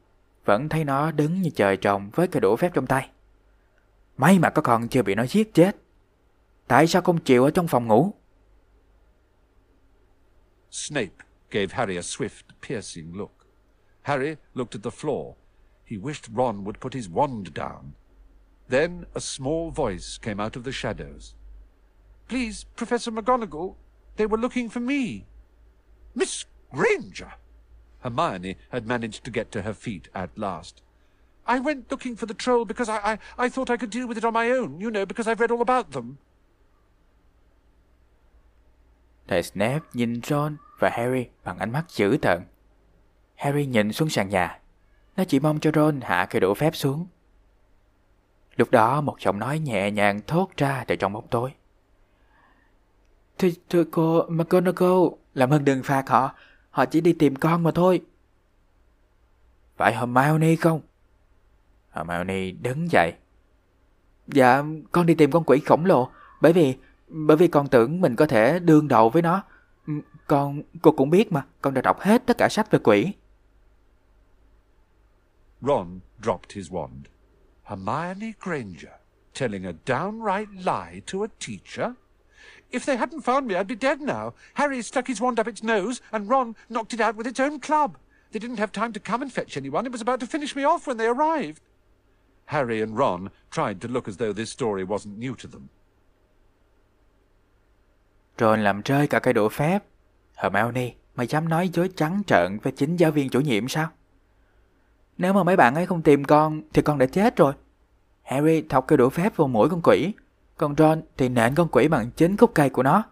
vẫn 0.46 0.70
thấy 0.70 0.84
nó 0.84 1.12
đứng 1.12 1.42
như 1.42 1.50
trời 1.56 1.78
trồng 1.78 2.10
với 2.10 2.28
cái 2.28 2.42
đũa 2.42 2.56
phép 2.56 2.72
trong 2.74 2.88
tay. 2.88 3.10
May 4.18 4.40
mà 4.40 4.50
các 4.50 4.62
con 4.62 4.88
chưa 4.88 5.02
bị 5.02 5.16
nó 5.16 5.26
giết 5.26 5.54
chết. 5.54 5.76
Tại 6.68 6.88
sao 6.88 7.02
không 7.02 7.18
chịu 7.18 7.44
ở 7.44 7.52
trong 7.52 7.68
phòng 7.68 7.88
ngủ? 7.88 8.14
Snape 10.70 11.24
gave 11.50 11.74
Harry 11.74 11.98
a 11.98 12.04
swift, 12.04 12.60
piercing 12.62 13.14
look. 13.14 13.46
Harry 14.04 14.38
looked 14.54 14.76
at 14.76 14.84
the 14.84 14.92
floor. 14.92 15.36
He 15.84 15.98
wished 15.98 16.30
Ron 16.32 16.64
would 16.64 16.80
put 16.80 16.94
his 16.94 17.10
wand 17.10 17.54
down. 17.54 17.96
Then 18.68 19.08
a 19.16 19.22
small 19.22 19.72
voice 19.72 20.18
came 20.18 20.40
out 20.40 20.56
of 20.56 20.64
the 20.64 20.72
shadows. 20.72 21.34
Please, 22.28 22.66
Professor 22.76 23.12
McGonagall, 23.12 23.76
they 24.16 24.28
were 24.28 24.38
looking 24.38 24.70
for 24.70 24.80
me. 24.80 25.26
Miss 26.14 26.46
Granger! 26.72 27.34
Hermione 28.02 28.58
had 28.70 28.86
managed 28.86 29.24
to 29.24 29.32
get 29.32 29.52
to 29.52 29.64
her 29.64 29.74
feet 29.74 30.10
at 30.14 30.38
last. 30.38 30.82
I 31.48 31.60
went 31.60 31.90
looking 31.90 32.16
for 32.16 32.28
the 32.28 32.36
troll 32.36 32.66
because 32.66 32.88
I, 32.88 32.98
I, 32.98 33.46
I 33.46 33.50
thought 33.50 33.72
I 33.72 33.78
could 33.78 33.90
deal 33.90 34.08
with 34.08 34.18
it 34.18 34.26
on 34.26 34.34
my 34.34 34.52
own, 34.52 34.80
you 34.80 34.92
know, 34.92 35.06
because 35.06 35.28
I've 35.28 35.40
read 35.40 35.52
all 35.52 35.62
about 35.62 35.92
them. 35.92 36.20
Thầy 39.30 39.44
Snape 39.44 39.80
nhìn 39.94 40.22
Ron 40.24 40.58
và 40.80 40.90
Harry 40.90 41.28
bằng 41.44 41.58
ánh 41.60 41.72
mắt 41.72 41.86
dữ 41.90 42.18
tợn. 42.22 42.42
Harry 43.36 43.66
nhìn 43.66 43.94
xuống 43.94 44.10
sàn 44.10 44.30
nhà. 44.30 44.60
Nó 45.18 45.24
chỉ 45.24 45.40
mong 45.40 45.60
cho 45.60 45.72
Ron 45.74 46.02
hạ 46.02 46.28
cây 46.30 46.40
đũa 46.40 46.54
phép 46.54 46.76
xuống. 46.76 47.08
Lúc 48.56 48.72
đó 48.72 49.02
một 49.02 49.22
giọng 49.22 49.40
nói 49.40 49.60
nhẹ 49.60 49.92
nhàng 49.92 50.22
thốt 50.28 50.50
ra 50.58 50.84
từ 50.88 50.96
trong 50.96 51.14
bóng 51.14 51.28
tối. 51.28 51.52
Thưa, 53.38 53.50
thưa 53.70 53.84
cô 53.84 54.26
McGonagall, 54.30 55.08
làm 55.34 55.50
ơn 55.50 55.66
đừng 55.66 55.84
phạt 55.84 56.10
họ. 56.10 56.36
Họ 56.70 56.86
chỉ 56.86 57.02
đi 57.02 57.14
tìm 57.14 57.36
con 57.36 57.64
mà 57.64 57.72
thôi. 57.72 58.02
Phải 59.78 59.96
Hermione 59.96 60.56
không? 60.56 60.82
Hermione 61.92 62.52
đứng 62.52 62.92
dậy. 62.92 63.14
Dạ, 64.28 64.64
con 64.92 65.06
đi 65.06 65.16
tìm 65.16 65.32
con 65.32 65.44
quỷ 65.44 65.60
khổng 65.66 65.86
lồ. 65.86 66.10
Bởi 66.42 66.54
vì, 66.54 66.76
bởi 67.10 67.38
vì 67.38 67.48
con 67.48 67.68
tưởng 67.68 68.02
mình 68.02 68.16
có 68.16 68.26
thể 68.26 68.60
đương 68.60 68.88
đầu 68.88 69.10
với 69.10 69.22
nó. 69.22 69.44
Con, 70.28 70.62
cô 70.82 70.92
cũng 70.92 71.10
biết 71.10 71.32
mà, 71.32 71.46
con 71.62 71.74
đã 71.74 71.82
đọc 71.82 72.00
hết 72.00 72.26
tất 72.26 72.38
cả 72.38 72.50
sách 72.50 72.72
về 72.72 72.80
quỷ. 72.84 73.14
Ron 75.62 76.00
dropped 76.22 76.52
his 76.52 76.72
wand. 76.72 77.04
Hermione 77.64 78.34
Granger 78.40 79.00
telling 79.34 79.66
a 79.66 79.74
downright 79.86 80.48
lie 80.66 81.02
to 81.06 81.24
a 81.24 81.28
teacher? 81.40 81.94
If 82.72 82.86
they 82.86 82.98
hadn't 82.98 83.22
found 83.22 83.48
me, 83.48 83.56
I'd 83.56 83.68
be 83.68 83.76
dead 83.76 84.02
now. 84.02 84.34
Harry 84.54 84.82
stuck 84.82 85.08
his 85.08 85.22
wand 85.22 85.40
up 85.40 85.48
its 85.48 85.64
nose, 85.64 86.02
and 86.12 86.30
Ron 86.30 86.56
knocked 86.70 86.94
it 86.94 87.02
out 87.02 87.16
with 87.16 87.28
its 87.28 87.40
own 87.40 87.60
club. 87.60 87.98
They 88.32 88.40
didn't 88.40 88.60
have 88.60 88.72
time 88.72 88.94
to 88.94 89.00
come 89.00 89.22
and 89.22 89.34
fetch 89.34 89.58
anyone. 89.58 89.86
It 89.86 89.92
was 89.92 90.02
about 90.02 90.20
to 90.20 90.28
finish 90.28 90.56
me 90.56 90.64
off 90.64 90.86
when 90.86 90.98
they 90.98 91.08
arrived. 91.08 91.62
Harry 92.46 92.82
and 92.82 92.98
Ron 92.98 93.32
tried 93.50 93.82
to 93.82 93.88
look 93.88 94.08
as 94.08 94.18
though 94.18 94.34
this 94.34 94.50
story 94.50 94.84
wasn't 94.84 95.18
new 95.18 95.36
to 95.36 95.48
them. 95.48 95.70
Ron 98.40 98.64
làm 98.64 98.82
rơi 98.82 99.08
cả 99.08 99.20
cây 99.20 99.34
đũa 99.34 99.50
phép. 99.50 99.84
Hermione, 100.36 100.92
mày 101.16 101.28
dám 101.28 101.50
nói 101.50 101.70
dối 101.74 101.90
trắng 101.96 102.22
trợn 102.28 102.58
với 102.64 102.74
chính 102.74 102.96
giáo 102.96 103.12
viên 103.12 103.30
chủ 103.30 103.40
nhiệm 103.40 103.68
sao? 103.68 103.88
Nếu 105.18 105.34
mà 105.34 105.44
mấy 105.44 105.56
bạn 105.56 105.76
ấy 105.76 105.86
không 105.86 106.02
tìm 106.02 106.24
con 106.24 106.62
thì 106.74 106.82
con 106.82 106.98
đã 106.98 107.06
chết 107.06 107.36
rồi. 107.36 107.54
Harry 108.24 108.62
thọc 108.62 108.88
cây 108.88 108.98
đũa 108.98 109.10
phép 109.10 109.36
vào 109.36 109.48
mũi 109.48 109.70
con 109.70 109.82
quỷ. 109.84 110.14
Còn 110.58 110.76
Ron 110.78 111.02
thì 111.18 111.30
nện 111.30 111.56
con 111.56 111.68
quỷ 111.72 111.88
bằng 111.88 112.12
chính 112.12 112.38
khúc 112.38 112.52
cây 112.54 112.70
của 112.70 112.84
nó. 112.84 113.04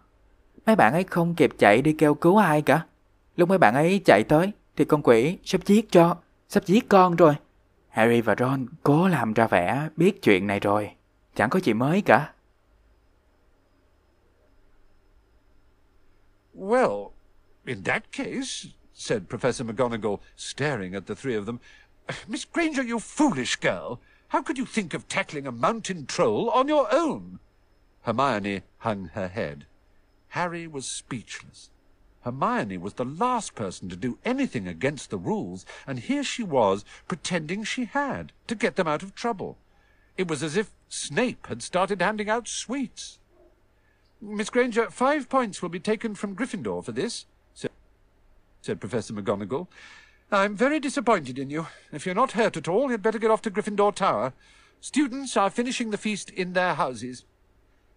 Mấy 0.66 0.76
bạn 0.76 0.92
ấy 0.92 1.04
không 1.04 1.34
kịp 1.34 1.50
chạy 1.58 1.82
đi 1.82 1.92
kêu 1.92 2.14
cứu 2.14 2.36
ai 2.36 2.62
cả. 2.62 2.84
Lúc 3.36 3.48
mấy 3.48 3.58
bạn 3.58 3.74
ấy 3.74 4.00
chạy 4.04 4.24
tới 4.24 4.52
thì 4.76 4.84
con 4.84 5.02
quỷ 5.02 5.38
sắp 5.44 5.60
giết 5.64 5.90
cho, 5.90 6.16
sắp 6.48 6.66
giết 6.66 6.88
con 6.88 7.16
rồi. 7.16 7.34
Harry 7.88 8.20
và 8.20 8.34
Ron 8.38 8.66
cố 8.82 9.08
làm 9.08 9.32
ra 9.32 9.46
vẻ 9.46 9.88
biết 9.96 10.22
chuyện 10.22 10.46
này 10.46 10.60
rồi. 10.60 10.90
Chẳng 11.36 11.50
có 11.50 11.60
gì 11.60 11.72
mới 11.72 12.02
cả. 12.02 12.32
Well, 16.58 17.12
in 17.66 17.82
that 17.82 18.10
case, 18.10 18.66
said 18.92 19.28
Professor 19.28 19.64
McGonagall, 19.64 20.18
staring 20.34 20.92
at 20.96 21.06
the 21.06 21.14
three 21.14 21.36
of 21.36 21.46
them, 21.46 21.60
Miss 22.26 22.44
Granger, 22.44 22.82
you 22.82 22.98
foolish 22.98 23.54
girl, 23.54 24.00
how 24.30 24.42
could 24.42 24.58
you 24.58 24.66
think 24.66 24.92
of 24.92 25.06
tackling 25.06 25.46
a 25.46 25.52
mountain 25.52 26.04
troll 26.04 26.50
on 26.50 26.66
your 26.66 26.92
own? 26.92 27.38
Hermione 28.02 28.62
hung 28.78 29.04
her 29.14 29.28
head. 29.28 29.66
Harry 30.30 30.66
was 30.66 30.88
speechless. 30.88 31.70
Hermione 32.22 32.76
was 32.76 32.94
the 32.94 33.04
last 33.04 33.54
person 33.54 33.88
to 33.88 33.94
do 33.94 34.18
anything 34.24 34.66
against 34.66 35.10
the 35.10 35.16
rules, 35.16 35.64
and 35.86 36.00
here 36.00 36.24
she 36.24 36.42
was 36.42 36.84
pretending 37.06 37.62
she 37.62 37.84
had 37.84 38.32
to 38.48 38.56
get 38.56 38.74
them 38.74 38.88
out 38.88 39.04
of 39.04 39.14
trouble. 39.14 39.58
It 40.16 40.26
was 40.26 40.42
as 40.42 40.56
if 40.56 40.72
Snape 40.88 41.46
had 41.46 41.62
started 41.62 42.02
handing 42.02 42.28
out 42.28 42.48
sweets. 42.48 43.20
Miss 44.20 44.50
Granger, 44.50 44.90
five 44.90 45.28
points 45.28 45.62
will 45.62 45.68
be 45.68 45.78
taken 45.78 46.14
from 46.14 46.34
Gryffindor 46.34 46.84
for 46.84 46.92
this, 46.92 47.26
said, 48.60 48.80
Professor 48.80 49.12
McGonagall. 49.14 49.68
I'm 50.30 50.56
very 50.56 50.80
disappointed 50.80 51.38
in 51.38 51.48
you. 51.50 51.68
If 51.92 52.04
you're 52.04 52.14
not 52.14 52.32
hurt 52.32 52.56
at 52.56 52.68
all, 52.68 52.90
you'd 52.90 53.02
better 53.02 53.18
get 53.18 53.30
off 53.30 53.42
to 53.42 53.50
Gryffindor 53.50 53.94
Tower. 53.94 54.32
Students 54.80 55.36
are 55.36 55.48
finishing 55.48 55.90
the 55.90 55.96
feast 55.96 56.30
in 56.30 56.52
their 56.52 56.74
houses. 56.74 57.24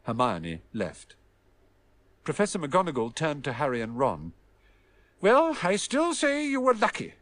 Hermione 0.03 0.61
left. 0.73 1.15
Professor 2.23 2.59
McGonagall 2.59 3.13
turned 3.15 3.43
to 3.43 3.53
Harry 3.53 3.81
and 3.81 3.97
Ron. 3.97 4.33
Well, 5.19 5.57
I 5.63 5.75
still 5.75 6.13
say 6.13 6.45
you 6.45 6.61
were 6.61 6.73
lucky. 6.73 7.15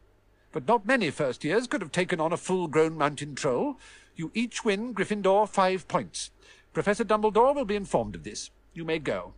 But 0.52 0.68
not 0.68 0.86
many 0.86 1.10
first 1.10 1.44
years 1.44 1.68
could 1.68 1.82
have 1.82 1.92
taken 1.92 2.20
on 2.20 2.34
a 2.34 2.38
full-grown 2.38 2.98
mountain 2.98 3.36
troll. 3.36 3.78
You 4.16 4.32
each 4.34 4.66
win 4.66 4.94
Gryffindor 4.94 5.48
five 5.48 5.88
points. 5.88 6.32
Professor 6.74 7.06
Dumbledore 7.06 7.56
will 7.56 7.66
be 7.66 7.76
informed 7.76 8.16
of 8.16 8.24
this. 8.24 8.50
You 8.78 8.86
may 8.86 9.00
go. 9.00 9.32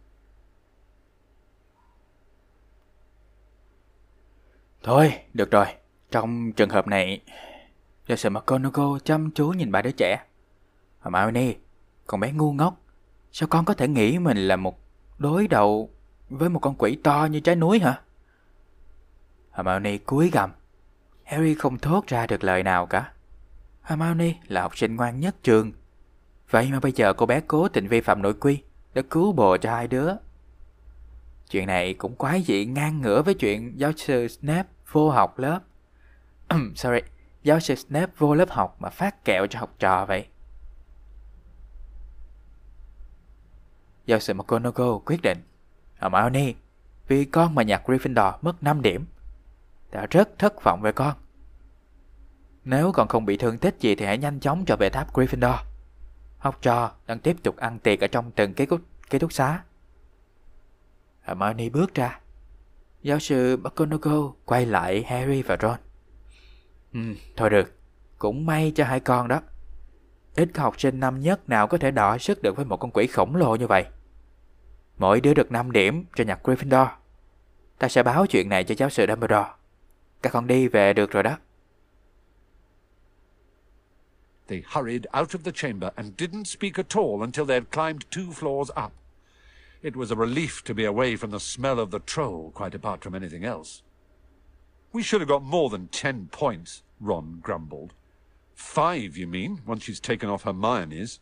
Thôi, 4.84 5.14
được 5.34 5.52
rồi. 5.52 5.66
Trong 6.12 6.52
trường 6.52 6.70
hợp 6.70 6.88
này, 6.88 7.22
do 8.08 8.16
sự 8.16 8.30
McGonagall 8.30 8.98
chăm 9.04 9.32
chú 9.32 9.50
nhìn 9.50 9.72
bà 9.72 9.82
đứa 9.82 9.92
trẻ. 9.92 10.24
Hermione, 11.02 11.54
con 12.08 12.20
bé 12.20 12.32
ngu 12.32 12.54
ngốc. 12.54 12.78
Sao 13.32 13.48
con 13.48 13.66
có 13.66 13.74
thể 13.74 13.88
nghĩ 13.88 14.20
mình 14.20 14.38
là 14.38 14.56
một 14.56 14.80
đối 15.18 15.48
đầu 15.48 15.90
với 16.30 16.50
một 16.50 16.60
con 16.60 16.76
quỷ 16.78 16.98
to 17.04 17.28
như 17.32 17.40
trái 17.40 17.56
núi 17.56 17.80
hả? 17.80 18.02
Hermione 19.52 19.98
cúi 19.98 20.30
gằm. 20.30 20.52
Harry 21.24 21.56
không 21.56 21.78
thốt 21.78 22.08
ra 22.08 22.28
được 22.28 22.44
lời 22.44 22.64
nào 22.64 22.86
cả. 22.86 23.14
Hermione 23.82 24.34
là 24.48 24.62
học 24.62 24.78
sinh 24.78 24.96
ngoan 24.96 25.20
nhất 25.20 25.36
trường. 25.44 25.72
Vậy 26.50 26.72
mà 26.72 26.80
bây 26.80 26.92
giờ 26.92 27.14
cô 27.14 27.26
bé 27.26 27.42
cố 27.48 27.68
tình 27.68 27.88
vi 27.88 28.02
phạm 28.02 28.22
nội 28.22 28.34
quy 28.34 28.64
đã 28.94 29.02
cứu 29.10 29.32
bồ 29.32 29.58
cho 29.58 29.72
hai 29.72 29.88
đứa. 29.88 30.14
Chuyện 31.50 31.68
này 31.68 31.94
cũng 31.94 32.16
quái 32.16 32.42
dị 32.42 32.66
ngang 32.66 33.02
ngửa 33.02 33.22
với 33.22 33.34
chuyện 33.34 33.80
giáo 33.80 33.92
sư 33.98 34.28
Snape 34.28 34.70
vô 34.92 35.10
học 35.10 35.40
lớp. 35.40 35.60
Sorry, 36.76 37.00
giáo 37.44 37.60
sư 37.60 37.76
Snape 37.76 38.12
vô 38.18 38.36
lớp 38.36 38.50
học 38.50 38.76
mà 38.80 38.90
phát 38.90 39.26
kẹo 39.26 39.48
cho 39.48 39.60
học 39.60 39.76
trò 39.80 40.06
vậy. 40.06 40.28
Giáo 44.06 44.20
sư 44.20 44.34
McGonagall 44.34 44.92
quyết 45.06 45.22
định 45.22 45.38
Hermione, 45.96 46.54
vì 47.08 47.26
con 47.26 47.56
mà 47.56 47.64
nhặt 47.64 47.82
Gryffindor 47.86 48.34
mất 48.42 48.64
5 48.64 48.82
điểm. 48.82 49.06
Đã 49.92 50.06
rất 50.06 50.30
thất 50.40 50.64
vọng 50.64 50.82
về 50.82 50.92
con. 50.92 51.14
Nếu 52.64 52.92
còn 52.92 53.08
không 53.08 53.26
bị 53.26 53.38
thương 53.38 53.58
tích 53.58 53.76
gì 53.80 53.96
thì 53.96 54.06
hãy 54.06 54.18
nhanh 54.18 54.40
chóng 54.40 54.66
trở 54.66 54.76
về 54.76 54.90
tháp 54.90 55.14
Gryffindor. 55.14 55.58
Học 56.42 56.62
trò 56.62 56.92
đang 57.08 57.20
tiếp 57.20 57.36
tục 57.44 57.58
ăn 57.58 57.80
tiệc 57.80 58.00
ở 58.00 58.08
trong 58.08 58.32
từng 58.32 58.54
cái 58.54 58.68
cút, 58.68 58.82
ký 59.10 59.20
túc 59.20 59.34
xá. 59.34 59.64
Hermione 61.22 61.70
bước 61.70 61.96
ra. 61.96 62.20
Giáo 63.02 63.20
sư 63.20 63.58
McGonagall 63.58 64.26
quay 64.46 64.66
lại 64.66 65.04
Harry 65.08 65.42
và 65.42 65.58
Ron. 65.62 65.78
Ừ, 66.94 67.00
thôi 67.38 67.50
được. 67.50 67.74
Cũng 68.18 68.46
may 68.46 68.72
cho 68.76 68.86
hai 68.86 69.00
con 69.00 69.28
đó. 69.28 69.42
Ít 70.36 70.50
có 70.54 70.64
học 70.64 70.80
sinh 70.80 71.00
năm 71.00 71.20
nhất 71.20 71.50
nào 71.50 71.68
có 71.68 71.78
thể 71.78 71.92
đọ 71.92 72.18
sức 72.18 72.42
được 72.42 72.56
với 72.56 72.66
một 72.66 72.78
con 72.78 72.92
quỷ 72.92 73.08
khổng 73.08 73.36
lồ 73.36 73.56
như 73.56 73.68
vậy. 73.68 73.86
Mỗi 74.98 75.22
đứa 75.22 75.34
được 75.34 75.52
5 75.52 75.72
điểm 75.72 76.06
cho 76.16 76.24
nhặt 76.24 76.40
Gryffindor. 76.44 76.88
Ta 77.80 77.88
sẽ 77.88 78.04
báo 78.04 78.26
chuyện 78.26 78.50
này 78.50 78.64
cho 78.64 78.76
giáo 78.78 78.90
sư 78.90 79.06
Dumbledore. 79.10 79.50
Các 80.22 80.34
con 80.34 80.48
đi 80.48 80.68
về 80.68 80.94
được 80.94 81.12
rồi 81.12 81.24
đó. 81.24 81.38
They 84.52 84.60
hurried 84.60 85.08
out 85.14 85.34
of 85.34 85.46
the 85.46 85.54
chamber 85.54 85.94
and 85.96 86.18
didn't 86.18 86.44
speak 86.44 86.78
at 86.78 86.94
all 86.94 87.24
until 87.24 87.46
they 87.46 87.54
had 87.54 87.72
climbed 87.72 88.04
two 88.12 88.34
floors 88.34 88.70
up. 88.76 88.92
It 89.82 89.96
was 89.96 90.12
a 90.12 90.16
relief 90.18 90.62
to 90.66 90.74
be 90.74 90.84
away 90.84 91.16
from 91.16 91.32
the 91.32 91.40
smell 91.40 91.80
of 91.80 91.90
the 91.90 92.00
troll, 92.00 92.52
quite 92.54 92.76
apart 92.76 93.02
from 93.02 93.16
anything 93.16 93.46
else. 93.46 93.82
We 94.92 95.04
should 95.04 95.22
have 95.22 95.30
got 95.30 95.42
more 95.42 95.70
than 95.70 95.88
ten 95.88 96.28
points, 96.34 96.84
Ron 97.00 97.40
grumbled. 97.42 97.94
Five, 98.54 99.16
you 99.16 99.26
mean, 99.26 99.62
once 99.66 99.84
she's 99.84 100.02
taken 100.02 100.28
off 100.28 100.44
Hermione's. 100.44 101.22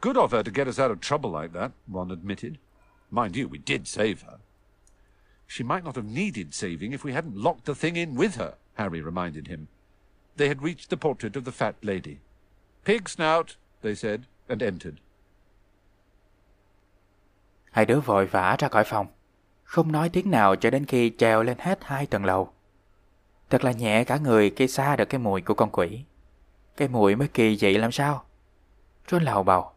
Good 0.00 0.16
of 0.16 0.30
her 0.30 0.42
to 0.42 0.50
get 0.50 0.66
us 0.66 0.78
out 0.78 0.90
of 0.90 1.02
trouble 1.02 1.28
like 1.28 1.52
that, 1.52 1.72
Ron 1.86 2.10
admitted. 2.10 2.56
Mind 3.10 3.36
you, 3.36 3.48
we 3.48 3.58
did 3.58 3.86
save 3.86 4.22
her. 4.22 4.38
She 5.46 5.62
might 5.62 5.84
not 5.84 5.96
have 5.96 6.06
needed 6.06 6.54
saving 6.54 6.94
if 6.94 7.04
we 7.04 7.12
hadn't 7.12 7.36
locked 7.36 7.66
the 7.66 7.74
thing 7.74 7.96
in 7.96 8.14
with 8.14 8.36
her, 8.36 8.54
Harry 8.76 9.02
reminded 9.02 9.48
him. 9.48 9.68
They 10.36 10.48
had 10.48 10.58
reached 10.58 10.90
the 10.90 10.96
portrait 10.96 11.32
of 11.32 11.44
the 11.44 11.52
fat 11.52 11.72
lady. 11.82 12.16
Pig 12.84 13.00
snout, 13.06 13.46
they 13.82 13.94
said, 13.94 14.20
and 14.48 14.62
entered. 14.62 14.94
Hai 17.70 17.84
đứa 17.84 18.00
vội 18.00 18.26
vã 18.26 18.56
ra 18.58 18.68
khỏi 18.68 18.84
phòng, 18.84 19.06
không 19.62 19.92
nói 19.92 20.08
tiếng 20.08 20.30
nào 20.30 20.56
cho 20.56 20.70
đến 20.70 20.86
khi 20.86 21.12
trèo 21.18 21.42
lên 21.42 21.58
hết 21.60 21.78
hai 21.84 22.06
tầng 22.06 22.24
lầu. 22.24 22.52
Thật 23.50 23.64
là 23.64 23.72
nhẹ 23.72 24.04
cả 24.04 24.16
người 24.16 24.50
khi 24.56 24.68
xa 24.68 24.96
được 24.96 25.04
cái 25.04 25.18
mùi 25.18 25.40
của 25.40 25.54
con 25.54 25.70
quỷ. 25.72 26.04
Cái 26.76 26.88
mùi 26.88 27.16
mới 27.16 27.28
kỳ 27.28 27.56
dị 27.56 27.74
làm 27.74 27.92
sao? 27.92 28.24
Ron 29.10 29.22
lầu 29.22 29.42
bầu. 29.42 29.70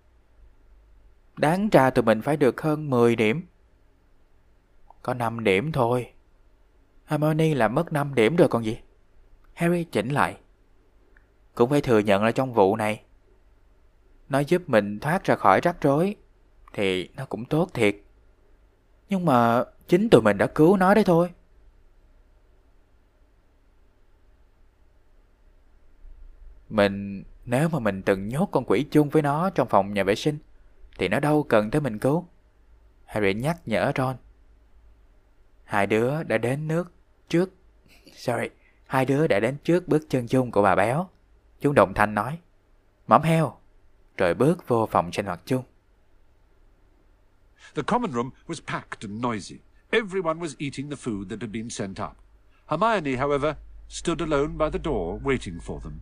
Đáng 1.35 1.69
ra 1.69 1.89
tụi 1.89 2.03
mình 2.03 2.21
phải 2.21 2.37
được 2.37 2.61
hơn 2.61 2.89
10 2.89 3.15
điểm. 3.15 3.45
Có 5.01 5.13
5 5.13 5.43
điểm 5.43 5.71
thôi. 5.71 6.11
Hermione 7.05 7.55
là 7.55 7.67
mất 7.67 7.93
5 7.93 8.15
điểm 8.15 8.35
rồi 8.35 8.47
còn 8.47 8.65
gì? 8.65 8.77
Harry 9.53 9.83
chỉnh 9.83 10.09
lại. 10.09 10.37
Cũng 11.57 11.69
phải 11.69 11.81
thừa 11.81 11.99
nhận 11.99 12.23
là 12.23 12.31
trong 12.31 12.53
vụ 12.53 12.75
này. 12.75 13.01
Nó 14.29 14.39
giúp 14.39 14.61
mình 14.67 14.99
thoát 14.99 15.23
ra 15.23 15.35
khỏi 15.35 15.61
rắc 15.61 15.81
rối. 15.81 16.15
Thì 16.73 17.09
nó 17.15 17.25
cũng 17.25 17.45
tốt 17.45 17.69
thiệt. 17.73 17.95
Nhưng 19.09 19.25
mà 19.25 19.63
chính 19.87 20.09
tụi 20.09 20.21
mình 20.21 20.37
đã 20.37 20.47
cứu 20.47 20.77
nó 20.77 20.93
đấy 20.93 21.03
thôi. 21.03 21.29
Mình, 26.69 27.23
nếu 27.45 27.69
mà 27.69 27.79
mình 27.79 28.01
từng 28.01 28.27
nhốt 28.27 28.49
con 28.51 28.63
quỷ 28.67 28.85
chung 28.91 29.09
với 29.09 29.21
nó 29.21 29.49
trong 29.49 29.67
phòng 29.67 29.93
nhà 29.93 30.03
vệ 30.03 30.15
sinh, 30.15 30.37
thì 30.97 31.07
nó 31.07 31.19
đâu 31.19 31.43
cần 31.43 31.71
tới 31.71 31.81
mình 31.81 31.99
cứu. 31.99 32.25
Harry 33.05 33.33
nhắc 33.33 33.57
nhở 33.65 33.91
Ron. 33.95 34.15
Hai 35.63 35.87
đứa 35.87 36.23
đã 36.23 36.37
đến 36.37 36.67
nước 36.67 36.91
trước... 37.29 37.53
Sorry, 38.13 38.49
hai 38.85 39.05
đứa 39.05 39.27
đã 39.27 39.39
đến 39.39 39.57
trước 39.63 39.87
bước 39.87 40.03
chân 40.09 40.27
chung 40.27 40.51
của 40.51 40.61
bà 40.61 40.75
béo. 40.75 41.07
Chúng 41.61 41.75
đồng 41.75 41.93
thanh 41.93 42.13
nói. 42.13 42.39
Mắm 43.07 43.21
heo. 43.21 43.57
Rồi 44.17 44.33
bước 44.33 44.67
vô 44.67 44.85
phòng 44.91 45.11
sinh 45.11 45.25
hoạt 45.25 45.39
chung. 45.45 45.63
The 47.75 47.83
common 47.83 48.11
room 48.11 48.29
was 48.47 48.61
packed 48.67 49.09
and 49.09 49.21
noisy. 49.21 49.57
Everyone 49.91 50.39
was 50.39 50.55
eating 50.57 50.89
the 50.89 50.95
food 50.95 51.29
that 51.29 51.41
had 51.41 51.51
been 51.51 51.69
sent 51.69 51.99
up. 51.99 52.15
Hermione, 52.65 53.15
however, 53.15 53.55
stood 53.87 54.21
alone 54.21 54.57
by 54.57 54.69
the 54.69 54.79
door, 54.83 55.19
waiting 55.23 55.59
for 55.59 55.79
them. 55.79 56.01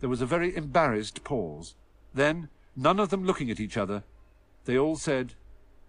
There 0.00 0.10
was 0.10 0.20
a 0.20 0.26
very 0.26 0.56
embarrassed 0.56 1.24
pause. 1.24 1.74
Then, 2.14 2.48
none 2.76 3.00
of 3.00 3.08
them 3.08 3.24
looking 3.24 3.50
at 3.50 3.60
each 3.60 3.76
other, 3.76 4.02
they 4.64 4.78
all 4.78 4.96
said, 4.96 5.34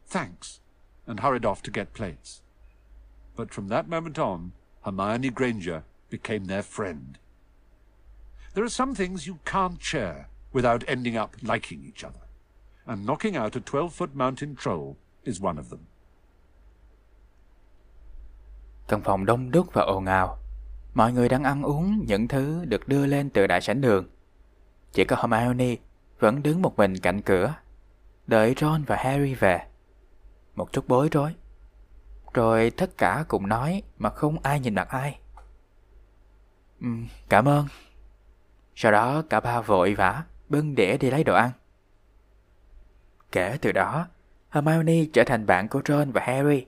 thanks, 0.08 0.60
and 1.06 1.20
hurried 1.20 1.46
off 1.46 1.62
to 1.64 1.72
get 1.72 1.94
plates. 1.94 2.42
But 3.36 3.54
from 3.54 3.68
that 3.68 3.90
moment 3.90 4.20
on, 4.20 4.54
Hermione 4.86 5.30
Granger 5.30 5.84
became 6.10 6.46
their 6.46 6.64
friend. 6.64 7.18
There 8.58 8.66
are 8.66 8.70
some 8.70 8.96
things 8.96 9.28
you 9.28 9.36
can't 9.46 9.78
share 9.80 10.26
without 10.54 10.80
ending 10.88 11.18
up 11.24 11.30
liking 11.42 11.84
each 11.86 12.04
other, 12.04 12.26
and 12.86 13.06
knocking 13.06 13.38
out 13.38 13.56
a 13.56 13.60
12-foot 13.60 14.08
mountain 14.14 14.56
troll 14.56 14.96
is 15.24 15.42
one 15.42 15.56
of 15.56 15.64
them. 15.70 15.80
Căn 18.88 19.02
phòng 19.02 19.26
đông 19.26 19.52
đúc 19.52 19.68
và 19.74 19.82
ồn 19.82 20.06
ào. 20.06 20.38
Mọi 20.94 21.14
người 21.14 21.30
đang 21.30 21.44
ăn 21.44 21.64
uống 21.64 22.06
những 22.08 22.28
thứ 22.28 22.66
được 22.66 22.88
đưa 22.88 23.06
lên 23.06 23.30
từ 23.30 23.48
đại 23.48 23.62
sảnh 23.62 23.82
đường. 23.82 24.08
Chỉ 24.92 25.04
có 25.04 25.16
Hermione 25.16 25.76
vẫn 26.20 26.44
đứng 26.44 26.62
một 26.62 26.78
mình 26.78 26.98
cạnh 26.98 27.22
cửa, 27.22 27.54
đợi 28.28 28.56
Ron 28.58 28.84
và 28.84 28.96
Harry 28.96 29.34
về. 29.34 29.60
Một 30.56 30.72
chút 30.72 30.88
bối 30.88 31.10
rối. 31.12 31.36
Rồi 32.34 32.72
tất 32.78 32.98
cả 32.98 33.26
cùng 33.28 33.48
nói 33.48 33.84
mà 33.98 34.10
không 34.10 34.38
ai 34.44 34.60
nhìn 34.60 34.76
mặt 34.76 34.90
ai. 34.90 35.20
Ừ, 36.82 36.88
cảm 37.30 37.48
ơn. 37.48 37.68
Sau 38.80 38.92
đó 38.92 39.22
cả 39.30 39.40
ba 39.40 39.62
vội 39.62 39.94
vã 39.94 40.24
bưng 40.50 40.76
đĩa 40.76 40.98
đi 40.98 41.12
lấy 41.12 41.24
đồ 41.24 41.36
ăn. 41.36 41.52
Kể 43.32 43.58
từ 43.62 43.72
đó, 43.72 44.08
Hermione 44.50 45.06
trở 45.14 45.24
thành 45.24 45.46
bạn 45.46 45.68
của 45.68 45.82
Ron 45.86 46.12
và 46.12 46.22
Harry. 46.22 46.66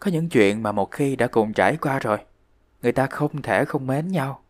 Có 0.00 0.10
những 0.10 0.28
chuyện 0.28 0.62
mà 0.62 0.72
một 0.72 0.90
khi 0.90 1.16
đã 1.16 1.26
cùng 1.26 1.52
trải 1.52 1.76
qua 1.76 1.98
rồi, 1.98 2.18
người 2.82 2.92
ta 2.92 3.06
không 3.06 3.42
thể 3.42 3.64
không 3.64 3.86
mến 3.86 4.08
nhau. 4.08 4.42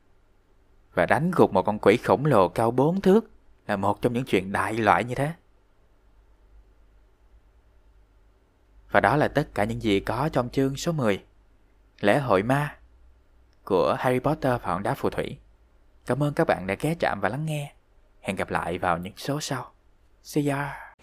Và 0.95 1.07
đánh 1.07 1.31
gục 1.31 1.53
một 1.53 1.63
con 1.63 1.79
quỷ 1.79 1.97
khổng 1.97 2.27
lồ 2.27 2.49
cao 2.49 2.71
bốn 2.71 3.01
thước 3.01 3.31
là 3.67 3.77
một 3.77 4.03
trong 4.03 4.13
những 4.13 4.25
chuyện 4.25 4.53
đại 4.53 4.73
loại 4.73 5.05
như 5.05 5.15
thế. 5.15 5.33
Và 8.91 9.01
đó 9.01 9.17
là 9.17 9.29
tất 9.29 9.49
cả 9.55 9.65
những 9.65 9.83
gì 9.83 10.01
có 10.01 10.29
trong 10.33 10.51
chương 10.51 10.77
số 10.77 10.93
10, 10.93 11.25
Lễ 12.01 12.19
hội 12.19 12.43
ma 12.43 12.77
của 13.65 13.97
Harry 13.99 14.19
Potter 14.19 14.53
và 14.63 14.73
hòn 14.73 14.83
đá 14.83 14.95
phù 14.95 15.11
thủy. 15.11 15.39
Cảm 16.07 16.23
ơn 16.23 16.35
các 16.35 16.47
bạn 16.47 16.67
đã 16.67 16.75
ghé 16.81 16.95
chạm 17.01 17.21
và 17.21 17.29
lắng 17.29 17.47
nghe. 17.47 17.73
Hẹn 18.21 18.37
gặp 18.37 18.51
lại 18.51 18.79
vào 18.79 18.99
những 18.99 19.13
số 19.17 19.41
sau. 19.41 19.73
See 20.23 20.49
ya! 20.49 20.94